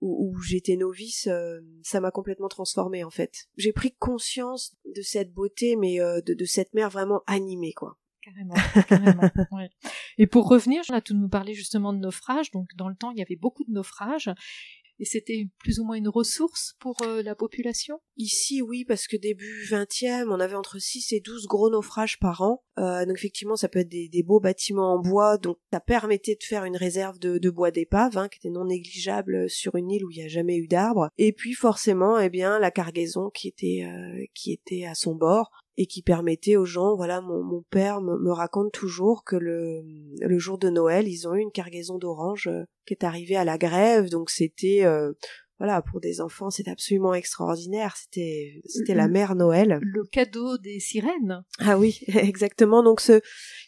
où, 0.00 0.30
où 0.30 0.40
j'étais 0.40 0.76
novice, 0.76 1.26
euh, 1.26 1.60
ça 1.82 2.00
m'a 2.00 2.10
complètement 2.10 2.48
transformée 2.48 3.04
en 3.04 3.10
fait. 3.10 3.46
J'ai 3.56 3.72
pris 3.72 3.94
conscience 3.94 4.74
de 4.86 5.02
cette 5.02 5.32
beauté, 5.32 5.76
mais 5.76 5.98
de, 5.98 6.34
de 6.34 6.44
cette 6.44 6.72
mer 6.72 6.88
vraiment 6.90 7.22
animée, 7.26 7.74
quoi. 7.74 7.98
Carrément, 8.24 8.54
carrément. 8.88 9.22
ouais. 9.52 9.68
Et 10.16 10.26
pour 10.26 10.48
revenir, 10.48 10.82
là, 10.88 11.00
tu 11.00 11.14
nous 11.14 11.28
parlais 11.28 11.54
justement 11.54 11.92
de 11.92 11.98
naufrages. 11.98 12.50
Donc, 12.52 12.68
dans 12.76 12.88
le 12.88 12.96
temps, 12.96 13.10
il 13.10 13.18
y 13.18 13.22
avait 13.22 13.36
beaucoup 13.36 13.64
de 13.64 13.72
naufrages. 13.72 14.30
Et 15.00 15.04
c'était 15.04 15.48
plus 15.58 15.80
ou 15.80 15.84
moins 15.84 15.96
une 15.96 16.08
ressource 16.08 16.76
pour 16.78 17.02
euh, 17.02 17.22
la 17.22 17.34
population? 17.34 18.00
Ici, 18.16 18.62
oui, 18.62 18.84
parce 18.84 19.08
que 19.08 19.16
début 19.16 19.64
20e, 19.68 20.28
on 20.30 20.38
avait 20.38 20.54
entre 20.54 20.78
6 20.78 21.12
et 21.12 21.20
12 21.20 21.46
gros 21.46 21.68
naufrages 21.68 22.18
par 22.20 22.42
an. 22.42 22.62
Euh, 22.78 23.04
donc 23.04 23.16
effectivement, 23.16 23.56
ça 23.56 23.68
peut 23.68 23.80
être 23.80 23.88
des, 23.88 24.08
des, 24.08 24.22
beaux 24.22 24.38
bâtiments 24.38 24.94
en 24.94 25.00
bois. 25.00 25.36
Donc 25.36 25.58
ça 25.72 25.80
permettait 25.80 26.36
de 26.36 26.44
faire 26.44 26.64
une 26.64 26.76
réserve 26.76 27.18
de, 27.18 27.38
de 27.38 27.50
bois 27.50 27.72
d'épave, 27.72 28.16
hein, 28.16 28.28
qui 28.28 28.38
était 28.38 28.54
non 28.54 28.66
négligeable 28.66 29.50
sur 29.50 29.74
une 29.74 29.90
île 29.90 30.04
où 30.04 30.10
il 30.10 30.18
n'y 30.18 30.24
a 30.24 30.28
jamais 30.28 30.56
eu 30.56 30.68
d'arbres. 30.68 31.08
Et 31.18 31.32
puis 31.32 31.54
forcément, 31.54 32.18
eh 32.18 32.30
bien, 32.30 32.60
la 32.60 32.70
cargaison 32.70 33.30
qui 33.30 33.48
était, 33.48 33.84
euh, 33.84 34.24
qui 34.32 34.52
était 34.52 34.84
à 34.84 34.94
son 34.94 35.16
bord 35.16 35.50
et 35.76 35.86
qui 35.86 36.02
permettait 36.02 36.56
aux 36.56 36.64
gens, 36.64 36.94
voilà, 36.96 37.20
mon, 37.20 37.42
mon 37.42 37.62
père 37.70 38.00
me, 38.00 38.18
me, 38.18 38.32
raconte 38.32 38.72
toujours 38.72 39.24
que 39.24 39.36
le, 39.36 39.82
le 40.20 40.38
jour 40.38 40.58
de 40.58 40.70
Noël, 40.70 41.08
ils 41.08 41.26
ont 41.26 41.34
eu 41.34 41.40
une 41.40 41.50
cargaison 41.50 41.98
d'oranges 41.98 42.48
euh, 42.48 42.64
qui 42.86 42.94
est 42.94 43.04
arrivée 43.04 43.36
à 43.36 43.44
la 43.44 43.58
grève, 43.58 44.08
donc 44.08 44.30
c'était 44.30 44.84
euh, 44.84 45.12
voilà, 45.60 45.82
pour 45.82 46.00
des 46.00 46.20
enfants, 46.20 46.50
c'est 46.50 46.66
absolument 46.66 47.14
extraordinaire. 47.14 47.94
C'était, 47.96 48.60
c'était 48.66 48.94
la 48.94 49.06
mère 49.06 49.36
Noël. 49.36 49.78
Le 49.82 50.04
cadeau 50.04 50.58
des 50.58 50.80
sirènes. 50.80 51.44
Ah 51.60 51.78
oui, 51.78 52.00
exactement. 52.08 52.82
Donc 52.82 53.00
ce, 53.00 53.20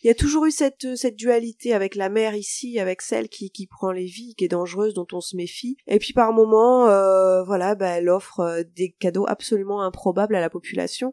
il 0.02 0.08
y 0.08 0.10
a 0.10 0.14
toujours 0.14 0.46
eu 0.46 0.50
cette, 0.50 0.96
cette 0.96 1.14
dualité 1.14 1.74
avec 1.74 1.94
la 1.94 2.08
mère 2.08 2.34
ici, 2.34 2.80
avec 2.80 3.02
celle 3.02 3.28
qui, 3.28 3.50
qui 3.50 3.68
prend 3.68 3.92
les 3.92 4.04
vies, 4.04 4.34
qui 4.34 4.44
est 4.44 4.48
dangereuse, 4.48 4.94
dont 4.94 5.06
on 5.12 5.20
se 5.20 5.36
méfie. 5.36 5.76
Et 5.86 6.00
puis 6.00 6.12
par 6.12 6.32
moment, 6.32 6.88
euh, 6.88 7.44
voilà, 7.44 7.76
bah, 7.76 7.98
elle 7.98 8.08
offre 8.08 8.40
euh, 8.40 8.62
des 8.74 8.90
cadeaux 8.90 9.26
absolument 9.28 9.82
improbables 9.82 10.34
à 10.34 10.40
la 10.40 10.50
population. 10.50 11.12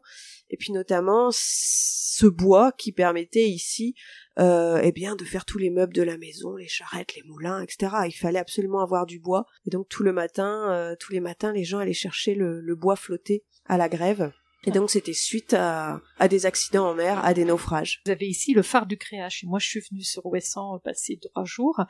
Et 0.54 0.56
puis 0.56 0.72
notamment 0.72 1.30
ce 1.32 2.26
bois 2.26 2.70
qui 2.70 2.92
permettait 2.92 3.48
ici 3.48 3.96
euh, 4.38 4.80
eh 4.84 4.92
bien 4.92 5.16
de 5.16 5.24
faire 5.24 5.44
tous 5.44 5.58
les 5.58 5.68
meubles 5.68 5.92
de 5.92 6.02
la 6.02 6.16
maison, 6.16 6.54
les 6.54 6.68
charrettes, 6.68 7.16
les 7.16 7.24
moulins, 7.24 7.60
etc. 7.60 7.92
Il 8.06 8.12
fallait 8.12 8.38
absolument 8.38 8.78
avoir 8.78 9.04
du 9.04 9.18
bois. 9.18 9.46
Et 9.66 9.70
donc 9.70 9.86
euh, 9.86 10.94
tous 11.00 11.12
les 11.12 11.20
matins, 11.20 11.52
les 11.52 11.64
gens 11.64 11.80
allaient 11.80 11.92
chercher 11.92 12.36
le, 12.36 12.76
bois 12.76 12.94
flotté 12.94 13.42
à 13.64 13.76
la 13.76 13.88
grève. 13.88 14.30
Et 14.64 14.70
donc 14.70 14.92
c'était 14.92 15.12
suite 15.12 15.54
à, 15.54 16.00
des 16.30 16.46
accidents 16.46 16.90
en 16.90 16.94
mer, 16.94 17.18
à 17.24 17.34
des 17.34 17.44
naufrages. 17.44 18.00
Vous 18.06 18.12
avez 18.12 18.28
ici 18.28 18.54
le 18.54 18.62
phare 18.62 18.86
du 18.86 18.96
Créache. 18.96 19.42
Moi 19.42 19.58
je 19.58 19.66
suis 19.66 19.80
venue 19.90 20.04
sur 20.04 20.24
Ouessant 20.26 20.78
passer 20.84 21.18
trois 21.20 21.44
jours 21.44 21.80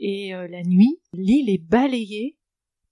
et 0.00 0.34
euh, 0.34 0.48
la 0.48 0.64
nuit, 0.64 1.00
l'île 1.12 1.48
est 1.48 1.62
balayée 1.62 2.36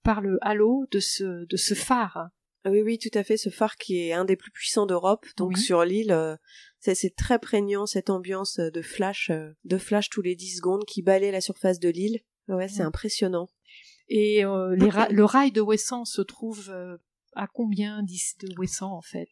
par 0.01 0.21
le 0.21 0.37
halo 0.39 0.85
de 0.91 0.99
ce 1.01 1.73
phare. 1.73 2.29
Ah 2.69 2.71
oui, 2.71 2.81
oui, 2.83 2.99
tout 2.99 3.17
à 3.17 3.23
fait. 3.23 3.35
Ce 3.35 3.49
phare 3.49 3.77
qui 3.77 3.97
est 3.97 4.13
un 4.13 4.25
des 4.25 4.35
plus 4.35 4.51
puissants 4.51 4.85
d'Europe. 4.85 5.25
Donc 5.37 5.57
sur 5.57 5.83
l'île, 5.83 6.11
euh, 6.11 6.35
c'est 6.77 7.15
très 7.15 7.39
prégnant 7.39 7.87
cette 7.87 8.11
ambiance 8.11 8.59
de 8.59 8.81
flash, 8.83 9.31
euh, 9.31 9.53
de 9.63 9.79
flash 9.79 10.11
tous 10.11 10.21
les 10.21 10.35
10 10.35 10.57
secondes 10.57 10.85
qui 10.85 11.01
balaye 11.01 11.31
la 11.31 11.41
surface 11.41 11.79
de 11.79 11.89
l'île. 11.89 12.19
Ouais, 12.47 12.67
c'est 12.67 12.83
impressionnant. 12.83 13.49
Et 14.07 14.45
euh, 14.45 14.75
le 14.75 15.23
rail 15.23 15.51
de 15.51 15.61
Ouessant 15.61 16.05
se 16.05 16.21
trouve 16.21 16.71
à 17.33 17.47
combien 17.47 18.03
de 18.03 18.59
Ouessant 18.59 18.93
en 18.93 19.01
fait? 19.01 19.29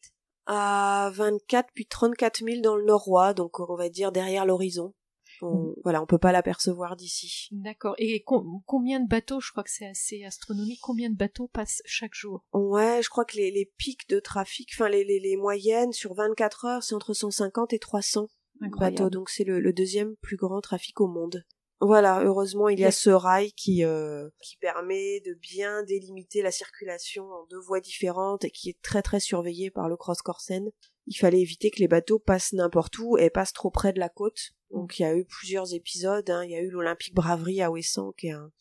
À 0.47 1.11
24 1.13 1.69
puis 1.75 1.85
34 1.85 2.43
000 2.43 2.61
dans 2.61 2.75
le 2.75 2.85
nord-ouest, 2.85 3.37
donc 3.37 3.59
on 3.59 3.75
va 3.75 3.89
dire 3.89 4.11
derrière 4.11 4.47
l'horizon. 4.47 4.95
On, 5.41 5.73
voilà, 5.83 6.01
on 6.01 6.05
peut 6.05 6.17
pas 6.17 6.31
l'apercevoir 6.31 6.95
d'ici. 6.95 7.49
D'accord. 7.51 7.95
Et 7.97 8.23
combien 8.65 8.99
de 8.99 9.07
bateaux, 9.07 9.39
je 9.39 9.51
crois 9.51 9.63
que 9.63 9.71
c'est 9.71 9.87
assez 9.87 10.23
astronomique, 10.23 10.79
combien 10.81 11.09
de 11.09 11.15
bateaux 11.15 11.47
passent 11.47 11.81
chaque 11.85 12.13
jour? 12.13 12.45
Ouais, 12.53 13.01
je 13.03 13.09
crois 13.09 13.25
que 13.25 13.37
les, 13.37 13.51
les 13.51 13.71
pics 13.77 14.09
de 14.09 14.19
trafic, 14.19 14.69
enfin 14.73 14.89
les, 14.89 15.03
les, 15.03 15.19
les, 15.19 15.37
moyennes 15.37 15.93
sur 15.93 16.13
24 16.13 16.65
heures, 16.65 16.83
c'est 16.83 16.95
entre 16.95 17.13
150 17.13 17.73
et 17.73 17.79
300 17.79 18.27
bateaux. 18.79 19.09
Donc 19.09 19.29
c'est 19.29 19.43
le, 19.43 19.59
le, 19.59 19.73
deuxième 19.73 20.15
plus 20.17 20.37
grand 20.37 20.61
trafic 20.61 20.99
au 21.01 21.07
monde. 21.07 21.45
Voilà, 21.79 22.23
heureusement 22.23 22.69
il 22.69 22.79
y 22.79 22.85
a 22.85 22.91
ce 22.91 23.11
rail 23.11 23.51
qui 23.51 23.83
euh, 23.83 24.29
qui 24.41 24.57
permet 24.57 25.19
de 25.21 25.35
bien 25.35 25.83
délimiter 25.83 26.41
la 26.41 26.51
circulation 26.51 27.23
en 27.25 27.45
deux 27.51 27.59
voies 27.59 27.81
différentes 27.81 28.45
et 28.45 28.51
qui 28.51 28.69
est 28.69 28.81
très 28.81 29.03
très 29.03 29.19
surveillé 29.19 29.69
par 29.69 29.87
le 29.87 29.95
Cross 29.95 30.23
Corsen. 30.23 30.71
Il 31.05 31.15
fallait 31.15 31.39
éviter 31.39 31.69
que 31.69 31.79
les 31.79 31.87
bateaux 31.87 32.19
passent 32.19 32.53
n'importe 32.53 32.97
où 32.97 33.17
et 33.17 33.29
passent 33.29 33.53
trop 33.53 33.69
près 33.69 33.93
de 33.93 33.99
la 33.99 34.09
côte 34.09 34.53
donc 34.71 34.99
il 34.99 35.03
y 35.03 35.05
a 35.05 35.15
eu 35.15 35.25
plusieurs 35.25 35.73
épisodes. 35.73 36.29
Hein. 36.29 36.43
Il 36.43 36.51
y 36.51 36.55
a 36.55 36.61
eu 36.61 36.69
l'Olympique 36.69 37.13
Braverie 37.13 37.61
à 37.61 37.71
Ouessant, 37.71 38.11
qui 38.13 38.27
est 38.27 38.31
un, 38.31 38.51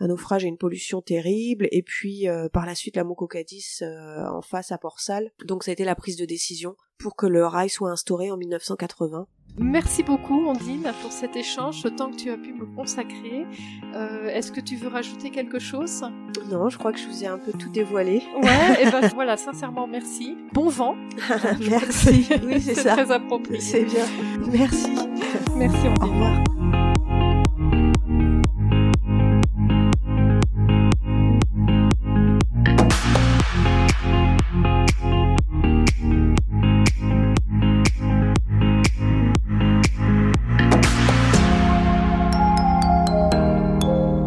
naufrage 0.00 0.44
et 0.44 0.48
une 0.48 0.58
pollution 0.58 1.00
terrible. 1.00 1.68
Et 1.70 1.82
puis 1.82 2.28
euh, 2.28 2.48
par 2.48 2.66
la 2.66 2.74
suite 2.74 2.96
la 2.96 3.04
Mococadis 3.04 3.78
euh, 3.82 4.26
en 4.28 4.42
face 4.42 4.72
à 4.72 4.78
Port-Salle. 4.78 5.30
Donc 5.44 5.64
ça 5.64 5.70
a 5.70 5.72
été 5.72 5.84
la 5.84 5.94
prise 5.94 6.16
de 6.16 6.24
décision 6.24 6.76
pour 6.98 7.16
que 7.16 7.26
le 7.26 7.46
rail 7.46 7.70
soit 7.70 7.90
instauré 7.90 8.30
en 8.30 8.36
1980. 8.36 9.28
Merci 9.60 10.02
beaucoup, 10.02 10.46
Ondine, 10.46 10.92
pour 11.02 11.10
cet 11.12 11.36
échange, 11.36 11.80
ce 11.80 11.88
temps 11.88 12.10
que 12.10 12.16
tu 12.16 12.30
as 12.30 12.36
pu 12.36 12.52
me 12.52 12.64
consacrer. 12.64 13.46
Euh, 13.94 14.28
est-ce 14.28 14.52
que 14.52 14.60
tu 14.60 14.76
veux 14.76 14.88
rajouter 14.88 15.30
quelque 15.30 15.58
chose? 15.58 16.04
Non, 16.50 16.68
je 16.68 16.78
crois 16.78 16.92
que 16.92 16.98
je 16.98 17.06
vous 17.08 17.24
ai 17.24 17.26
un 17.26 17.38
peu 17.38 17.52
tout 17.52 17.68
dévoilé. 17.68 18.22
Ouais, 18.40 18.82
et 18.82 18.90
ben 18.90 19.08
voilà, 19.14 19.36
sincèrement, 19.36 19.86
merci. 19.86 20.36
Bon 20.52 20.68
vent. 20.68 20.94
merci. 21.68 22.28
Oui, 22.44 22.60
c'est. 22.60 22.74
Très 22.74 23.10
approprié. 23.10 23.60
C'est 23.60 23.84
bien. 23.84 24.04
Merci. 24.52 24.94
Merci, 25.56 25.88
Ondine. 25.88 26.02
Au 26.02 26.06
revoir. 26.06 26.57